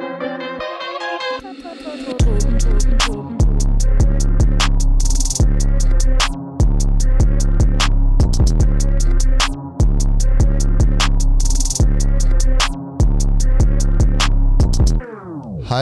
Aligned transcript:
Hej 0.00 0.08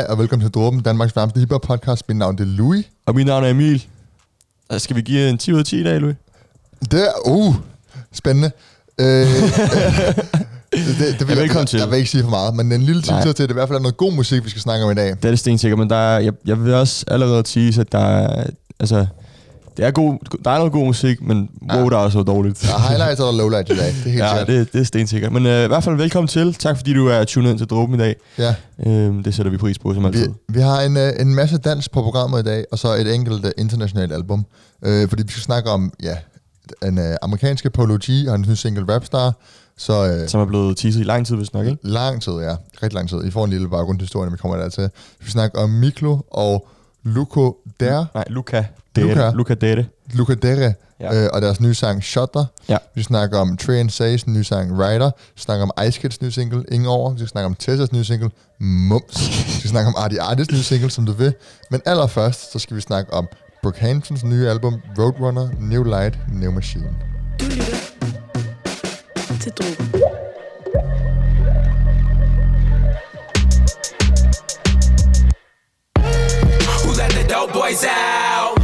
og 0.09 0.19
velkommen 0.19 0.45
til 0.45 0.55
Dråben, 0.55 0.80
Danmarks 0.80 1.16
varmeste 1.16 1.41
hiphop 1.41 1.62
podcast. 1.62 2.09
Mit 2.09 2.16
navn 2.16 2.39
det 2.39 2.45
er 2.45 2.46
Louis. 2.46 2.85
Og 3.07 3.14
mit 3.14 3.27
navn 3.27 3.45
er 3.45 3.48
Emil. 3.48 3.87
Og 4.69 4.80
Skal 4.80 4.96
vi 4.96 5.03
give 5.03 5.30
en 5.30 5.39
10 5.39 5.53
ud 5.53 5.59
af 5.59 5.64
10 5.64 5.80
i 5.80 5.85
dag, 5.85 6.00
Louis? 6.00 6.16
Det 6.91 7.09
er, 7.09 7.12
uh, 7.27 7.55
spændende. 8.12 8.50
Øh, 9.00 9.27
det, 10.86 10.98
det, 10.98 11.18
det 11.20 11.29
vil 11.29 11.34
Ja, 11.34 11.40
velkommen 11.40 11.60
jeg, 11.60 11.68
til. 11.68 11.79
Jeg 11.79 11.91
vil 11.91 11.96
ikke 11.98 12.10
sige 12.10 12.23
for 12.23 12.30
meget, 12.30 12.55
men 12.55 12.73
en 12.73 12.82
lille 12.82 13.02
Nej. 13.09 13.16
teaser 13.20 13.32
til, 13.32 13.42
at 13.42 13.48
det 13.48 13.55
i 13.55 13.59
hvert 13.59 13.69
fald 13.69 13.78
er 13.78 13.82
noget 13.82 13.96
god 13.96 14.12
musik, 14.12 14.45
vi 14.45 14.50
skal 14.50 14.62
snakke 14.62 14.84
om 14.84 14.91
i 14.91 14.95
dag. 14.95 15.09
Det 15.10 15.24
er 15.24 15.30
det 15.30 15.38
stensikkert, 15.38 15.78
men 15.78 15.91
der 15.91 15.96
er, 15.96 16.19
jeg, 16.20 16.32
jeg 16.46 16.64
vil 16.64 16.74
også 16.74 17.05
allerede 17.09 17.42
tease, 17.42 17.80
at 17.80 17.92
der 17.92 17.98
er, 17.98 18.45
altså, 18.80 19.06
det 19.77 19.86
er 19.86 19.91
god, 19.91 20.19
der 20.45 20.50
er 20.50 20.56
noget 20.59 20.72
god 20.72 20.86
musik, 20.86 21.22
men 21.22 21.48
wow, 21.72 21.78
Ja. 21.78 21.84
der 21.84 21.96
er 21.96 22.00
også 22.00 22.22
dårligt. 22.22 22.62
Der 22.62 22.74
er 22.74 22.88
highlights 22.88 23.20
og 23.20 23.34
lowlights 23.34 23.70
i 23.70 23.74
dag. 23.77 23.86
Det 23.86 23.96
er 24.06 24.10
helt 24.10 24.19
ja, 24.24 24.28
sikkert. 24.38 24.46
det, 24.48 24.72
det 24.72 24.80
er 24.80 24.84
stensikkert. 24.84 25.33
Men 25.33 25.46
øh, 25.46 25.64
i 25.64 25.66
hvert 25.66 25.84
fald 25.84 25.96
velkommen 25.96 26.28
til. 26.28 26.55
Tak 26.55 26.77
fordi 26.77 26.95
du 26.95 27.06
er 27.06 27.24
tunet 27.24 27.50
ind 27.50 27.58
til 27.58 27.66
Dråben 27.66 27.95
i 27.95 27.98
dag. 27.98 28.16
Ja. 28.38 28.55
Øh, 28.86 29.24
det 29.24 29.34
sætter 29.34 29.50
vi 29.52 29.56
pris 29.56 29.78
på, 29.78 29.95
som 29.95 30.02
Vi, 30.02 30.06
altid. 30.08 30.28
vi 30.48 30.60
har 30.60 30.80
en, 30.80 30.97
øh, 30.97 31.12
en 31.19 31.34
masse 31.34 31.58
dans 31.58 31.88
på 31.88 32.02
programmet 32.02 32.41
i 32.41 32.42
dag, 32.45 32.64
og 32.72 32.78
så 32.78 32.95
et 32.95 33.14
enkelt 33.14 33.45
øh, 33.45 33.50
internationalt 33.58 34.12
album. 34.12 34.45
Øh, 34.84 35.08
fordi 35.08 35.22
vi 35.22 35.30
skal 35.33 35.42
snakke 35.42 35.70
om, 35.70 35.92
ja, 36.02 36.14
en 36.88 36.98
øh, 36.98 37.16
amerikanske 37.22 37.70
Polo 37.70 37.98
G 38.05 38.28
og 38.28 38.34
en 38.34 38.45
ny 38.48 38.55
single 38.55 38.95
Rapstar. 38.95 39.33
Så 39.78 40.06
øh, 40.06 40.28
Som 40.28 40.41
er 40.41 40.45
blevet 40.45 40.77
teaset 40.77 41.00
i 41.00 41.05
lang 41.05 41.27
tid, 41.27 41.37
hvis 41.37 41.52
nok, 41.52 41.66
ikke? 41.66 41.78
lang 41.82 42.23
tid, 42.23 42.32
ja. 42.32 42.55
Rigtig 42.82 42.92
lang 42.95 43.09
tid. 43.09 43.24
I 43.24 43.30
får 43.30 43.45
en 43.45 43.50
lille 43.50 43.69
baggrundshistorie, 43.69 44.27
når 44.27 44.30
vi 44.30 44.36
kommer 44.36 44.56
der 44.56 44.69
til. 44.69 44.91
Vi 45.20 45.30
snakker 45.30 45.58
om 45.61 45.70
Miklo 45.70 46.19
og 46.30 46.69
Luco 47.05 47.56
Der. 47.80 48.06
Nej, 48.14 48.25
Luca. 48.28 48.64
Luca. 48.97 49.14
Dere. 49.14 49.34
Luca 49.34 49.55
Dere. 49.55 49.84
Luca 50.12 50.34
Dere 50.34 50.75
Ja. 51.00 51.14
øh, 51.25 51.30
og 51.33 51.42
deres 51.42 51.61
nye 51.61 51.75
sang 51.75 52.03
Shutter. 52.05 52.44
Ja. 52.69 52.77
Vi 52.94 53.03
snakker 53.03 53.38
om 53.38 53.56
Trey 53.56 53.75
and 53.75 53.91
Say's 53.91 54.22
nye 54.30 54.44
sang 54.44 54.72
Rider. 54.80 55.11
Vi 55.34 55.41
snakker 55.41 55.62
om 55.62 55.70
Ice 55.88 56.00
Kids 56.00 56.22
nye 56.22 56.31
single 56.31 56.64
Ingen 56.72 56.88
Over. 56.88 57.10
Vi 57.12 57.27
snakker 57.27 57.47
om 57.47 57.55
Tessas 57.55 57.92
nye 57.92 58.05
single 58.05 58.31
Mums. 58.60 59.28
vi 59.62 59.69
snakker 59.69 59.88
om 59.88 59.94
Artie 59.98 60.22
Artis 60.22 60.50
nye 60.50 60.62
single, 60.62 60.91
som 60.91 61.06
du 61.06 61.12
vil. 61.12 61.34
Men 61.70 61.81
allerførst, 61.86 62.53
så 62.53 62.58
skal 62.58 62.77
vi 62.77 62.81
snakke 62.81 63.14
om 63.14 63.27
Brookhamptons 63.62 64.25
nye 64.25 64.48
album 64.48 64.75
Roadrunner, 64.98 65.48
New 65.60 65.83
Light, 65.84 66.19
New 66.33 66.53
Machine. 66.53 66.88
Du 67.41 67.44
lytter 67.44 68.28
til 69.41 69.53
Drogen. 69.53 69.86
Who 76.83 76.91
let 77.00 77.11
the 77.19 77.25
dope 77.33 77.53
boys 77.53 77.84
out? 77.84 78.55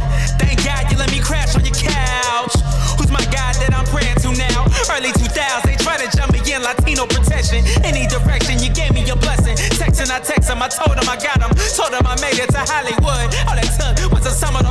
Thank 0.41 0.57
God 0.67 0.83
you 0.91 0.97
let 0.97 1.11
me 1.15 1.19
crash 1.19 1.55
on 1.55 1.63
your 1.69 1.75
couch. 1.75 2.55
Who's 2.97 3.11
my 3.11 3.25
God 3.37 3.53
that 3.61 3.71
I'm 3.77 3.87
praying 3.93 4.19
to 4.23 4.29
now? 4.35 4.59
Early 4.91 5.11
2000s, 5.21 5.63
they 5.63 5.77
try 5.85 5.95
to 6.03 6.07
jump 6.17 6.33
me 6.35 6.39
in 6.53 6.61
Latino 6.61 7.05
protection. 7.05 7.63
Any 7.83 8.07
direction, 8.07 8.59
you 8.63 8.69
gave 8.73 8.91
me 8.93 9.03
your 9.05 9.17
blessing. 9.17 9.55
Texting, 9.79 10.11
I 10.11 10.19
text 10.19 10.49
him, 10.49 10.61
I 10.61 10.67
told 10.67 10.95
him 10.99 11.07
I 11.07 11.17
got 11.27 11.39
him. 11.45 11.51
Told 11.77 11.93
him 11.95 12.05
I 12.05 12.15
made 12.25 12.39
it 12.43 12.49
to 12.55 12.61
Hollywood. 12.71 13.27
All 13.47 13.55
that 13.55 13.69
took 13.79 14.11
was 14.11 14.25
a 14.25 14.31
summer 14.31 14.64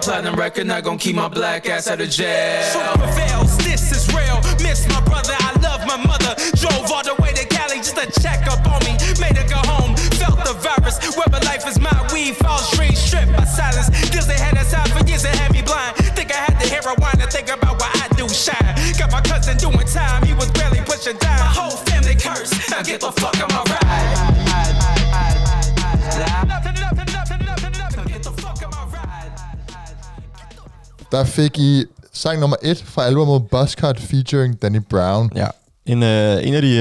platinum 0.00 0.34
record, 0.34 0.66
not 0.66 0.82
gonna 0.82 0.98
keep 0.98 1.14
my 1.14 1.28
black 1.28 1.68
ass 1.68 1.88
out 1.88 2.00
of 2.00 2.08
jail. 2.10 2.64
Truth 2.72 3.04
prevails, 3.04 3.56
this 3.58 3.92
is 3.92 4.08
real. 4.14 4.40
Miss 4.62 4.88
my 4.88 5.00
brother, 5.04 5.34
I 5.36 5.52
love 5.60 5.86
my 5.86 5.96
mother. 5.96 6.34
Drove 6.56 6.90
all 6.90 7.04
the 7.04 7.14
way 7.20 7.32
to 7.32 7.46
Cali 7.46 7.76
just 7.78 7.96
to 7.96 8.06
check 8.20 8.46
up 8.48 8.64
on 8.66 8.80
me. 8.84 8.96
Made 9.20 9.36
her 9.36 9.48
go 9.48 9.60
home, 9.68 9.96
felt 10.16 10.40
the 10.44 10.54
virus. 10.64 10.96
Whether 11.16 11.44
life 11.44 11.66
is 11.68 11.78
my 11.78 11.92
weed, 12.12 12.36
false 12.36 12.70
dreams, 12.76 12.98
stripped 12.98 13.32
by 13.36 13.44
silence. 13.44 13.88
Deals 14.10 14.26
they 14.26 14.38
had 14.38 14.56
aside 14.56 14.88
for 14.90 15.04
years 15.06 15.22
that 15.22 15.36
had 15.36 15.52
me 15.52 15.62
blind. 15.62 15.96
Think 16.16 16.32
I 16.32 16.38
had 16.48 16.56
the 16.60 16.68
heroin 16.68 17.16
to 17.20 17.26
think 17.28 17.48
about 17.50 17.76
what 17.76 17.92
I 18.00 18.08
do 18.16 18.28
shine. 18.28 18.74
Got 18.98 19.12
my 19.12 19.20
cousin 19.20 19.56
doing 19.58 19.86
time, 19.86 20.24
he 20.24 20.32
was 20.34 20.50
barely 20.52 20.80
pushing 20.80 21.16
down. 21.18 21.38
My 21.38 21.52
whole 21.52 21.76
family 21.88 22.16
cursed. 22.16 22.54
Now 22.70 22.82
get 22.82 23.00
the 23.00 23.12
fuck 23.12 23.36
on 23.42 23.48
my 23.52 23.64
ride. 23.68 24.29
Der 31.12 31.24
fik 31.24 31.58
I 31.58 31.84
sang 32.12 32.40
nummer 32.40 32.56
et 32.62 32.82
fra 32.86 33.04
albumet 33.04 33.48
Buzzcut 33.50 34.00
featuring 34.00 34.62
Danny 34.62 34.80
Brown. 34.90 35.30
Ja. 35.36 35.46
En, 35.86 36.02
øh, 36.02 36.46
en 36.46 36.54
af 36.54 36.62
de 36.62 36.76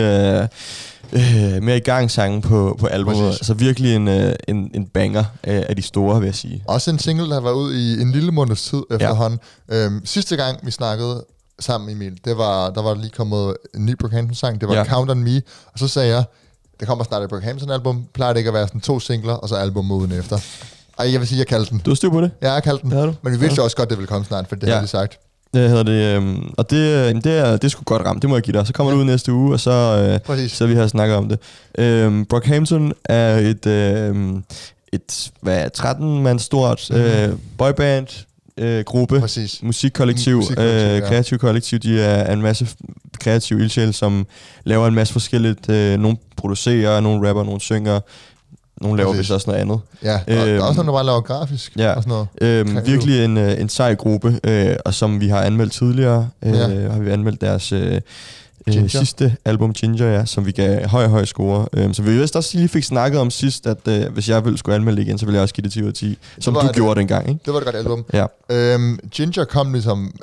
øh, 1.13 1.53
øh, 1.55 1.63
mere 1.63 1.77
i 1.77 1.79
gang 1.79 2.11
sange 2.11 2.41
på, 2.41 2.77
på 2.79 2.87
albumet. 2.87 3.19
Præcis. 3.19 3.39
Altså 3.39 3.53
virkelig 3.53 3.95
en, 3.95 4.07
øh, 4.07 4.35
en, 4.47 4.71
en 4.73 4.85
banger 4.87 5.23
øh, 5.47 5.63
af 5.69 5.75
de 5.75 5.81
store, 5.81 6.19
vil 6.19 6.25
jeg 6.25 6.35
sige. 6.35 6.63
Også 6.67 6.91
en 6.91 6.99
single, 6.99 7.29
der 7.29 7.41
været 7.41 7.53
ud 7.53 7.73
i 7.73 8.01
en 8.01 8.11
lille 8.11 8.31
måneds 8.31 8.63
tid 8.63 8.81
efterhånden. 8.91 9.39
Øhm, 9.71 10.01
sidste 10.05 10.35
gang, 10.35 10.59
vi 10.63 10.71
snakkede 10.71 11.25
sammen, 11.59 11.89
Emil, 11.89 12.19
det 12.25 12.37
var, 12.37 12.69
der 12.69 12.81
var 12.81 12.93
lige 12.95 13.09
kommet 13.09 13.55
en 13.75 13.85
ny 13.85 13.95
Brookhampton-sang, 13.99 14.61
det 14.61 14.69
var 14.69 14.75
Ja. 14.75 14.79
ja. 14.79 14.85
Count 14.85 15.11
On 15.11 15.23
Me, 15.23 15.41
og 15.73 15.79
så 15.79 15.87
sagde 15.87 16.15
jeg, 16.15 16.23
det 16.79 16.87
kommer 16.87 17.03
snart 17.03 17.23
et 17.23 17.29
Brookhampton-album, 17.29 18.05
plejer 18.13 18.33
det 18.33 18.37
ikke 18.37 18.47
at 18.47 18.53
være 18.53 18.67
sådan 18.67 18.81
to 18.81 18.99
singler, 18.99 19.33
og 19.33 19.49
så 19.49 19.55
album 19.55 19.91
uden 19.91 20.11
efter. 20.11 20.37
Ej, 20.99 21.11
jeg 21.11 21.19
vil 21.19 21.27
sige, 21.27 21.39
jeg 21.39 21.47
kaldte 21.47 21.71
den. 21.71 21.81
Du 21.85 21.89
har 21.89 21.95
styr 21.95 22.09
på 22.09 22.21
det? 22.21 22.31
Ja, 22.41 22.51
jeg 22.53 22.63
kaldte 22.63 22.83
den. 22.83 22.91
Har 22.91 23.05
du. 23.05 23.13
Men 23.21 23.33
vi 23.33 23.39
vidste 23.39 23.57
jo 23.57 23.63
også 23.63 23.75
godt, 23.77 23.89
det 23.89 23.97
ville 23.97 24.07
komme 24.07 24.25
snart, 24.25 24.45
for 24.47 24.55
det 24.55 24.63
Ja. 24.63 24.67
ja. 24.67 24.73
havde 24.73 24.85
de 24.85 24.91
sagt. 24.91 25.19
Det 25.53 25.69
hedder 25.69 25.83
det, 25.83 26.21
øh, 26.21 26.35
og 26.57 26.69
det, 26.69 26.77
øh, 26.77 27.15
det, 27.23 27.25
er, 27.37 27.51
det 27.51 27.63
er 27.63 27.67
sgu 27.67 27.83
godt 27.83 28.05
ramt, 28.05 28.21
det 28.21 28.29
må 28.29 28.35
jeg 28.35 28.43
give 28.43 28.57
dig. 28.57 28.67
Så 28.67 28.73
kommer 28.73 28.93
det 28.93 28.99
ud 28.99 29.03
næste 29.05 29.33
uge, 29.33 29.53
og 29.53 29.59
så, 29.59 29.71
øh, 30.13 30.19
Præcis. 30.19 30.51
så 30.51 30.65
vi 30.65 30.75
har 30.75 30.87
snakket 30.87 31.17
om 31.17 31.29
det. 31.29 31.39
Øh, 31.77 32.25
Brockhampton 32.25 32.93
er 33.05 33.35
et, 33.37 33.65
øh, 33.65 34.15
et 34.93 35.31
hvad, 35.41 35.65
13-mand 35.77 36.39
stort 36.39 36.91
øh, 36.91 37.29
boyband 37.57 38.07
øh, 38.57 38.83
gruppe, 38.83 39.19
Præcis. 39.19 39.63
musikkollektiv, 39.63 40.35
Musikkollektiv, 40.35 40.87
øh, 40.89 40.97
ja. 40.99 41.07
kreativ 41.07 41.37
kollektiv. 41.37 41.79
De 41.79 42.01
er 42.01 42.33
en 42.33 42.41
masse 42.41 42.67
kreative 43.19 43.59
ildsjæl, 43.61 43.93
som 43.93 44.25
laver 44.63 44.87
en 44.87 44.95
masse 44.95 45.13
forskelligt. 45.13 45.69
Øh, 45.69 45.99
nogle 45.99 46.17
producerer, 46.37 46.99
nogle 46.99 47.29
rapper, 47.29 47.43
nogle 47.43 47.61
synger, 47.61 47.99
nogle 48.81 48.97
laver 48.97 49.13
vist 49.13 49.31
også 49.31 49.49
noget 49.49 49.61
andet. 49.61 49.79
Ja, 50.03 50.13
og 50.15 50.21
der 50.27 50.33
er 50.35 50.45
Øhm, 50.55 50.61
også 50.63 50.73
nogen, 50.73 50.87
der 50.87 50.93
bare 50.93 51.05
laver 51.05 51.21
grafisk 51.21 51.75
ja. 51.77 51.91
og 51.93 52.03
sådan 52.03 52.11
noget. 52.41 52.67
Øhm, 52.77 52.85
virkelig 52.85 53.25
en, 53.25 53.37
øh, 53.37 53.61
en 53.61 53.69
sej 53.69 53.95
gruppe, 53.95 54.39
øh, 54.43 54.75
og 54.85 54.93
som 54.93 55.19
vi 55.21 55.27
har 55.27 55.41
anmeldt 55.41 55.73
tidligere, 55.73 56.29
øh, 56.45 56.53
Ja. 56.53 56.89
har 56.91 56.99
vi 56.99 57.09
anmeldt 57.09 57.41
deres 57.41 57.71
øh, 57.71 58.01
Ginger. 58.65 58.83
øh, 58.83 58.89
sidste 58.89 59.35
album 59.45 59.73
Ginger, 59.73 60.05
ja, 60.07 60.25
som 60.25 60.45
vi 60.45 60.51
gav 60.51 60.87
høj, 60.87 61.07
høj 61.07 61.25
score. 61.25 61.67
Øh, 61.73 61.93
så 61.93 62.01
vi 62.01 62.17
vist 62.19 62.35
også 62.35 62.57
lige 62.57 62.67
fik 62.67 62.83
snakket 62.83 63.19
om 63.21 63.31
sidst, 63.31 63.67
at 63.67 63.87
øh, 63.87 64.13
hvis 64.13 64.29
jeg 64.29 64.45
ville 64.45 64.57
skulle 64.57 64.75
anmelde 64.75 65.01
igen, 65.01 65.17
så 65.17 65.25
ville 65.25 65.35
jeg 65.35 65.41
også 65.41 65.53
give 65.55 65.63
det 65.63 65.71
10 65.73 65.81
ud 65.83 65.87
af 65.87 65.93
10, 65.93 66.17
som 66.39 66.53
du 66.53 66.59
det. 66.67 66.75
gjorde 66.75 66.99
dengang, 66.99 67.29
ikke? 67.29 67.41
Det 67.45 67.53
var 67.53 67.59
et 67.59 67.65
godt 67.65 67.75
album. 67.75 68.05
Ja, 68.13 68.25
Øhm, 68.49 68.99
Ginger 69.11 69.43
kom 69.45 69.73
ligesom 69.73 70.13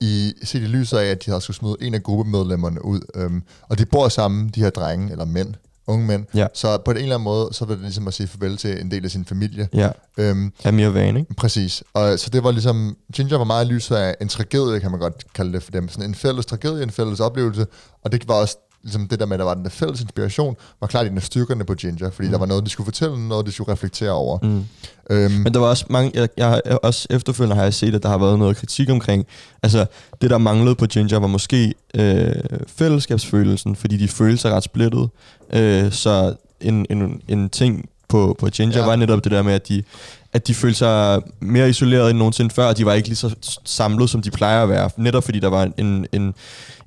i 0.00 0.32
set 0.44 0.62
i 0.62 0.66
lyset 0.66 0.98
af, 0.98 1.04
at 1.06 1.24
de 1.26 1.30
havde 1.30 1.40
skulle 1.40 1.56
smide 1.56 1.76
en 1.80 1.94
af 1.94 2.02
gruppemedlemmerne 2.02 2.84
ud. 2.84 3.00
Øhm, 3.14 3.42
og 3.68 3.78
de 3.78 3.84
bor 3.86 4.08
sammen, 4.08 4.48
de 4.54 4.60
her 4.60 4.70
drenge, 4.70 5.12
eller 5.12 5.24
mænd, 5.24 5.54
unge 5.90 6.06
mænd. 6.06 6.24
Ja. 6.34 6.46
Så 6.54 6.78
på 6.84 6.90
en 6.90 6.96
eller 6.96 7.14
anden 7.14 7.24
måde, 7.24 7.48
så 7.52 7.64
var 7.64 7.74
det 7.74 7.82
ligesom 7.82 8.08
at 8.08 8.14
sige 8.14 8.26
farvel 8.26 8.56
til 8.56 8.80
en 8.80 8.90
del 8.90 9.04
af 9.04 9.10
sin 9.10 9.24
familie. 9.24 9.68
ja. 9.74 9.88
Øhm, 10.18 10.52
Amir 10.64 10.88
Van, 10.88 11.16
ikke? 11.16 11.34
præcis. 11.34 11.82
Og 11.94 12.18
så 12.18 12.30
det 12.30 12.44
var 12.44 12.50
ligesom, 12.50 12.96
Ginger 13.12 13.36
var 13.38 13.44
meget 13.44 13.66
lyset 13.66 13.96
af 13.96 14.16
en 14.20 14.28
tragedie, 14.28 14.80
kan 14.80 14.90
man 14.90 15.00
godt 15.00 15.24
kalde 15.34 15.52
det 15.52 15.62
for 15.62 15.70
dem. 15.70 15.88
Sådan 15.88 16.08
en 16.08 16.14
fælles 16.14 16.46
tragedie, 16.46 16.82
en 16.82 16.90
fælles 16.90 17.20
oplevelse. 17.20 17.66
Og 18.04 18.12
det 18.12 18.28
var 18.28 18.34
også 18.34 18.56
ligesom 18.82 19.08
det 19.08 19.20
der 19.20 19.26
med, 19.26 19.34
at 19.34 19.38
der 19.38 19.44
var 19.44 19.54
den 19.54 19.64
der 19.64 19.70
fælles 19.70 20.00
inspiration, 20.00 20.56
var 20.80 20.86
klart 20.86 21.06
en 21.06 21.16
af 21.16 21.22
styrkerne 21.22 21.64
på 21.64 21.74
Ginger, 21.74 22.10
fordi 22.10 22.28
mm. 22.28 22.32
der 22.32 22.38
var 22.38 22.46
noget, 22.46 22.64
de 22.64 22.70
skulle 22.70 22.84
fortælle, 22.84 23.28
noget, 23.28 23.46
de 23.46 23.52
skulle 23.52 23.72
reflektere 23.72 24.10
over. 24.10 24.38
Mm. 24.42 24.64
Øhm, 25.10 25.32
Men 25.32 25.54
der 25.54 25.60
var 25.60 25.66
også 25.66 25.84
mange, 25.90 26.10
jeg, 26.14 26.28
jeg 26.36 26.48
har 26.48 26.60
også 26.82 27.06
efterfølgende 27.10 27.56
har 27.56 27.62
jeg 27.62 27.74
set, 27.74 27.94
at 27.94 28.02
der 28.02 28.08
har 28.08 28.18
været 28.18 28.38
noget 28.38 28.56
kritik 28.56 28.90
omkring, 28.90 29.26
altså 29.62 29.86
det 30.20 30.30
der 30.30 30.38
manglede 30.38 30.74
på 30.74 30.86
Ginger 30.86 31.18
var 31.18 31.26
måske 31.26 31.74
øh, 31.94 32.32
fællesskabsfølelsen, 32.66 33.76
fordi 33.76 33.96
de 33.96 34.08
følte 34.08 34.38
sig 34.38 34.52
ret 34.52 34.64
splittet. 34.64 35.08
Øh, 35.52 35.92
så 35.92 36.34
en, 36.60 36.86
en, 36.90 37.22
en 37.28 37.50
ting 37.50 37.88
på, 38.08 38.36
på 38.38 38.46
Ginger 38.46 38.78
ja. 38.78 38.86
var 38.86 38.96
netop 38.96 39.24
det 39.24 39.32
der 39.32 39.42
med, 39.42 39.52
at 39.52 39.68
de, 39.68 39.82
at 40.32 40.46
de 40.46 40.54
følte 40.54 40.78
sig 40.78 41.22
mere 41.40 41.68
isoleret 41.70 42.10
end 42.10 42.18
nogensinde 42.18 42.50
før, 42.54 42.66
og 42.66 42.76
de 42.76 42.84
var 42.86 42.92
ikke 42.92 43.08
lige 43.08 43.16
så 43.16 43.34
samlet, 43.64 44.10
som 44.10 44.22
de 44.22 44.30
plejer 44.30 44.62
at 44.62 44.68
være. 44.68 44.90
Netop 44.96 45.24
fordi 45.24 45.40
der 45.40 45.48
var 45.48 45.62
en, 45.78 46.06
en, 46.12 46.34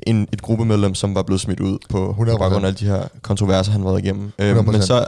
en, 0.08 0.28
et 0.34 0.42
gruppemedlem, 0.42 0.96
som 0.96 1.16
var 1.16 1.24
blevet 1.24 1.42
smidt 1.42 1.60
ud 1.60 1.78
på, 1.90 2.16
på 2.18 2.24
100%. 2.24 2.38
baggrund 2.38 2.66
af 2.66 2.68
alle 2.68 2.80
de 2.80 2.86
her 2.86 3.04
kontroverser, 3.22 3.72
han 3.72 3.86
været 3.86 4.00
igennem. 4.04 4.32
Øh, 4.40 4.58
100%. 4.58 4.62
men 4.72 4.82
så 4.82 5.06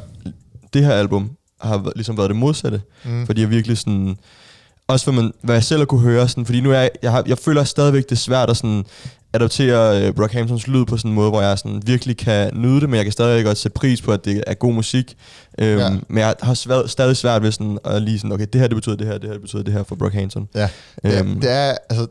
det 0.73 0.83
her 0.85 0.91
album 0.93 1.29
har 1.61 1.91
ligesom 1.95 2.17
været 2.17 2.29
det 2.29 2.35
modsatte, 2.37 2.81
Mm. 3.05 3.25
fordi 3.25 3.41
jeg 3.41 3.49
virkelig 3.49 3.77
sådan 3.77 4.17
også 4.87 5.05
hvad, 5.11 5.23
man, 5.23 5.33
hvad 5.41 5.55
jeg 5.55 5.63
selv 5.63 5.79
har 5.79 5.85
kunne 5.85 6.01
høre, 6.01 6.27
sådan, 6.27 6.45
fordi 6.45 6.61
nu 6.61 6.71
er 6.71 6.79
jeg, 6.79 6.89
jeg, 7.03 7.11
har, 7.11 7.23
jeg 7.27 7.37
føler 7.37 7.63
stadigvæk, 7.63 8.03
det 8.03 8.11
er 8.11 8.15
svært 8.15 8.49
at 8.49 8.57
sådan, 8.57 8.85
adoptere 9.33 10.01
øh, 10.07 10.13
Brockhamptons 10.13 10.67
lyd 10.67 10.85
på 10.85 10.97
sådan 10.97 11.11
en 11.11 11.15
måde, 11.15 11.29
hvor 11.29 11.41
jeg 11.41 11.57
sådan, 11.59 11.81
virkelig 11.85 12.17
kan 12.17 12.51
nyde 12.53 12.81
det, 12.81 12.89
men 12.89 12.95
jeg 12.97 13.05
kan 13.05 13.11
stadig 13.11 13.45
godt 13.45 13.57
sætte 13.57 13.75
pris 13.75 14.01
på, 14.01 14.11
at 14.11 14.25
det 14.25 14.43
er 14.47 14.53
god 14.53 14.73
musik. 14.73 15.17
Øhm, 15.59 15.79
Ja. 15.79 15.83
ja. 15.85 15.89
Men 16.07 16.17
jeg 16.17 16.35
har 16.41 16.53
svært, 16.53 16.89
stadig 16.89 17.17
svært 17.17 17.41
ved 17.43 17.51
sådan, 17.51 17.77
at 17.85 18.01
lige 18.01 18.19
sådan, 18.19 18.31
okay, 18.31 18.45
det 18.53 18.61
her 18.61 18.67
det 18.67 18.75
betyder 18.75 18.95
det 18.95 19.07
her, 19.07 19.13
det 19.17 19.23
her 19.23 19.31
det 19.33 19.41
betyder 19.41 19.63
det 19.63 19.73
her 19.73 19.83
for 19.83 19.95
Brockhampton. 19.95 20.47
Ja, 20.55 20.69
det, 21.03 21.19
Øhm. 21.19 21.41
det 21.41 21.51
er 21.51 21.77
altså 21.89 22.07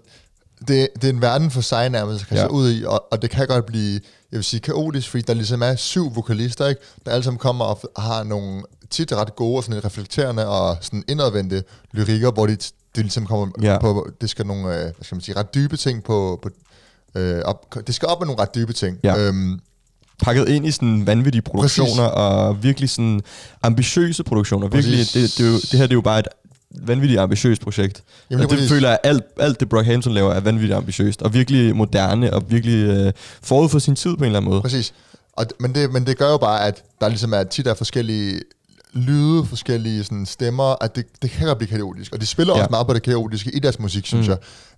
det, 0.68 0.88
det 0.94 1.04
er 1.04 1.12
en 1.12 1.22
verden 1.22 1.50
for 1.50 1.60
sig 1.60 1.88
nærmest, 1.90 2.26
kan 2.28 2.36
ja. 2.36 2.42
Ja. 2.42 2.48
se 2.48 2.52
ud 2.52 2.70
i, 2.72 2.84
og, 2.84 3.04
og 3.12 3.22
det 3.22 3.30
kan 3.30 3.46
godt 3.46 3.66
blive, 3.66 3.92
jeg 4.32 4.36
vil 4.38 4.44
sige 4.44 4.60
kaotisk, 4.60 5.10
fordi 5.10 5.22
der 5.26 5.34
ligesom 5.34 5.62
er 5.62 5.76
syv 5.76 6.14
vokalister, 6.16 6.66
ikke? 6.66 6.80
der 7.06 7.10
alle 7.12 7.24
sammen 7.24 7.38
kommer 7.38 7.64
og 7.64 7.80
har 8.02 8.22
nogle 8.24 8.62
tit 8.90 9.12
ret 9.12 9.36
gode 9.36 9.56
og 9.56 9.64
sådan 9.64 9.84
reflekterende 9.84 10.48
og 10.48 10.76
sådan 10.80 11.04
indadvendte 11.08 11.64
lyrikker, 11.92 12.30
hvor 12.32 12.46
de, 12.46 12.52
det 12.56 12.72
ligesom 12.96 13.26
kommer 13.26 13.48
Ja. 13.62 13.78
på, 13.78 14.08
det 14.20 14.30
skal 14.30 14.46
nogle, 14.46 14.68
øh, 14.76 14.82
hvad 14.82 14.92
skal 15.02 15.14
man 15.14 15.20
sige, 15.22 15.36
ret 15.36 15.54
dybe 15.54 15.76
ting 15.76 16.04
på, 16.04 16.38
på 16.42 16.50
øh, 17.20 17.42
op, 17.44 17.74
det 17.86 17.94
skal 17.94 18.08
op 18.08 18.20
med 18.20 18.26
nogle 18.26 18.42
ret 18.42 18.54
dybe 18.54 18.72
ting. 18.72 18.98
Ja. 19.02 19.18
Øhm, 19.18 19.60
pakket 20.22 20.48
ind 20.48 20.66
i 20.66 20.70
sådan 20.70 21.06
vanvittige 21.06 21.42
produktioner 21.42 22.08
Præcis. 22.08 22.14
og 22.16 22.62
virkelig 22.62 22.90
sådan 22.90 23.20
ambitiøse 23.62 24.24
produktioner. 24.24 24.68
Virkelig, 24.68 24.98
det, 25.14 25.34
det, 25.38 25.46
jo, 25.46 25.54
det 25.54 25.72
her 25.72 25.82
det 25.82 25.90
er 25.90 25.94
jo 25.94 26.00
bare 26.00 26.18
et 26.18 26.28
vanvittigt 26.80 27.20
ambitiøst 27.20 27.62
projekt. 27.62 28.02
Jamen, 28.30 28.40
Jamen, 28.40 28.44
og 28.44 28.50
det 28.50 28.58
præcis. 28.58 28.70
føler 28.72 28.88
jeg, 28.88 28.98
alt, 29.04 29.22
alt 29.38 29.60
det 29.60 29.68
Brockhampton 29.68 30.12
laver 30.12 30.32
er 30.32 30.40
vanvittigt 30.40 30.76
ambitiøst 30.76 31.22
og 31.22 31.34
virkelig 31.34 31.76
moderne 31.76 32.34
og 32.34 32.42
virkelig 32.50 32.84
øh, 32.84 33.12
forud 33.42 33.68
for 33.68 33.78
sin 33.78 33.96
tid 33.96 34.10
på 34.16 34.18
en 34.18 34.24
eller 34.24 34.38
anden 34.38 34.50
måde. 34.50 34.62
Præcis. 34.62 34.94
Og, 35.32 35.46
men, 35.60 35.74
det, 35.74 35.92
men 35.92 36.06
det 36.06 36.18
gør 36.18 36.30
jo 36.30 36.36
bare, 36.36 36.66
at 36.66 36.82
der 37.00 37.08
ligesom 37.08 37.32
er 37.32 37.42
tit 37.42 37.66
er 37.66 37.74
forskellige 37.74 38.40
lyde, 38.94 39.46
forskellige 39.46 40.04
sådan, 40.04 40.26
stemmer, 40.26 40.82
at 40.84 40.96
det, 40.96 41.04
det 41.22 41.30
kan 41.30 41.46
godt 41.46 41.58
blive 41.58 41.68
kaotisk. 41.78 42.12
Og 42.12 42.20
de 42.20 42.26
spiller 42.26 42.54
ja. 42.54 42.60
Også 42.60 42.70
meget 42.70 42.86
på 42.86 42.94
det 42.94 43.02
kaotiske 43.02 43.50
i 43.50 43.58
deres 43.58 43.78
musik, 43.78 44.06
synes 44.06 44.28
mm. 44.28 44.30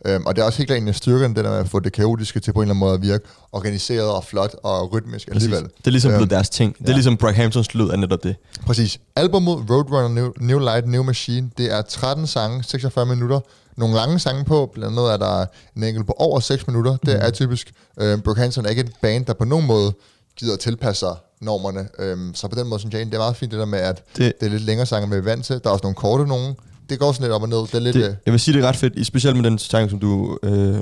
jeg. 0.05 0.13
Øhm, 0.15 0.27
og 0.27 0.37
det 0.37 0.43
er 0.43 0.47
også 0.47 0.59
helt 0.59 0.69
klart 0.69 0.79
en 0.83 0.89
af 0.89 0.95
styrkerne, 0.95 1.35
det 1.35 1.45
der 1.45 1.51
med 1.51 1.59
at 1.59 1.69
få 1.69 1.81
det 1.81 1.93
kaotiske 1.93 2.41
til 2.41 2.53
på 2.53 2.59
en 2.59 2.63
eller 2.63 2.75
anden 2.75 2.81
måde 2.81 2.95
at 2.95 3.03
virke 3.03 3.25
organiseret 3.53 4.11
og 4.11 4.25
flot 4.25 4.55
og 4.63 4.93
rytmisk 4.93 5.29
Præcis. 5.29 5.45
alligevel. 5.45 5.71
Det 5.79 5.87
er 5.87 5.91
ligesom 5.91 6.11
Øhm, 6.11 6.19
blevet 6.19 6.31
deres 6.31 6.51
ting. 6.51 6.77
Det 6.79 6.89
er 6.89 6.93
ligesom 6.93 7.17
Brockhamptons 7.17 7.75
lyd 7.75 7.89
er 7.89 7.97
netop 7.97 8.23
det. 8.23 8.37
Præcis. 8.67 8.99
Albummet 9.17 9.71
Roadrunner 9.71 10.09
New, 10.09 10.33
New 10.41 10.59
Light, 10.59 10.89
New 10.89 11.03
Machine, 11.03 11.51
det 11.59 11.73
er 11.73 11.83
13 11.83 12.27
sange, 12.27 12.63
46 12.63 13.07
minutter. 13.07 13.41
Nogle 13.77 13.95
lange 13.95 14.19
sange 14.19 14.45
på, 14.45 14.71
blandt 14.75 14.99
andet 14.99 15.13
er 15.13 15.17
der 15.17 15.47
en 15.77 15.83
enkelt 15.85 16.07
på 16.07 16.15
over 16.19 16.41
6 16.41 16.67
minutter. 16.67 16.97
Det 17.07 17.25
er 17.25 17.31
typisk. 17.31 17.73
Øhm, 18.01 18.21
Brockhampton 18.21 18.67
er 18.67 18.71
ikke 18.71 18.81
et 18.83 18.93
band, 19.03 19.25
der 19.27 19.33
på 19.33 19.45
nogen 19.45 19.67
måde 19.67 19.93
gider 20.37 20.53
at 20.55 20.59
tilpasse 20.61 21.01
sig 21.01 21.17
normerne. 21.41 21.89
Øhm, 21.99 22.35
så 22.35 22.49
på 22.49 22.55
den 22.55 22.67
måde 22.69 22.81
synes 22.81 22.95
jeg 22.95 23.07
det 23.07 23.15
er 23.15 23.19
meget 23.19 23.37
fint 23.37 23.53
det 23.53 23.59
der 23.61 23.67
med, 23.67 23.79
at 23.79 24.03
det, 24.17 24.33
Det- 24.41 24.47
er 24.47 24.51
lidt 24.51 24.63
længere 24.63 24.87
sange, 24.87 25.07
med 25.09 25.21
vant 25.21 25.45
til. 25.45 25.55
Der 25.65 25.69
er 25.69 25.73
også 25.73 25.83
nogle 25.83 25.95
korte 25.95 26.27
nogen. 26.27 26.55
Det 26.91 26.99
går 26.99 27.13
sådan 27.13 27.23
lidt 27.25 27.33
op 27.33 27.43
og 27.43 27.49
ned. 27.49 27.59
Det 27.59 27.75
er 27.75 27.79
lidt... 27.79 27.95
det. 27.95 28.17
Jeg 28.27 28.33
vil 28.33 28.41
sige, 28.41 28.57
det 28.57 28.65
er 28.65 28.69
ret 28.69 28.77
fedt, 28.77 29.07
specielt 29.07 29.37
med 29.37 29.45
den 29.51 29.59
sang, 29.59 29.91
som 29.91 29.99
du 29.99 30.39
øh, 30.43 30.77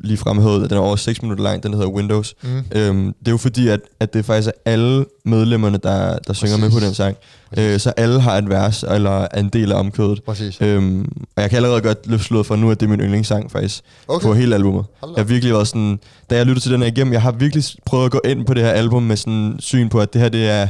lige 0.00 0.16
fremhævede, 0.16 0.64
at 0.64 0.70
den 0.70 0.78
er 0.78 0.82
over 0.82 0.96
6 0.96 1.22
minutter 1.22 1.44
lang, 1.44 1.62
den 1.62 1.72
hedder 1.74 1.88
Windows. 1.88 2.34
Mm. 2.42 2.48
Øhm, 2.72 3.04
det 3.18 3.28
er 3.28 3.30
jo 3.30 3.36
fordi, 3.36 3.68
at, 3.68 3.80
at 4.00 4.14
det 4.14 4.24
faktisk 4.24 4.48
er 4.48 4.70
alle 4.72 5.04
medlemmerne, 5.24 5.78
der, 5.78 6.18
der 6.18 6.32
synger 6.32 6.56
med 6.56 6.70
på 6.70 6.80
den 6.80 6.94
sang. 6.94 7.16
Præcis. 7.54 7.64
Øh, 7.74 7.80
så 7.80 7.90
alle 7.90 8.20
har 8.20 8.38
et 8.38 8.48
vers, 8.48 8.82
eller 8.82 9.10
er 9.10 9.40
en 9.40 9.48
del 9.48 9.72
af 9.72 9.78
omkødet. 9.78 10.22
Præcis. 10.26 10.60
Øhm, 10.60 11.12
og 11.36 11.42
jeg 11.42 11.50
kan 11.50 11.56
allerede 11.56 11.80
godt 11.80 11.98
løfte 12.06 12.26
slået 12.26 12.46
for 12.46 12.56
nu, 12.56 12.70
at 12.70 12.80
det 12.80 12.86
er 12.86 12.90
min 12.90 13.00
yndlingssang 13.00 13.50
faktisk, 13.50 13.82
Okay. 14.08 14.26
på 14.26 14.34
hele 14.34 14.54
albumet. 14.54 14.84
Jeg 15.02 15.08
har 15.16 15.24
virkelig 15.24 15.54
været 15.54 15.68
sådan, 15.68 15.98
da 16.30 16.36
jeg 16.36 16.46
lyttede 16.46 16.64
til 16.64 16.72
den 16.72 16.80
her 16.80 16.88
igennem, 16.88 17.12
jeg 17.12 17.22
har 17.22 17.32
virkelig 17.32 17.64
prøvet 17.86 18.04
at 18.04 18.10
gå 18.10 18.20
ind 18.24 18.46
på 18.46 18.54
det 18.54 18.62
her 18.62 18.70
album 18.70 19.02
med 19.02 19.16
sådan 19.16 19.56
syn 19.58 19.88
på, 19.88 20.00
at 20.00 20.12
det 20.12 20.20
her 20.20 20.28
det 20.28 20.48
er, 20.48 20.68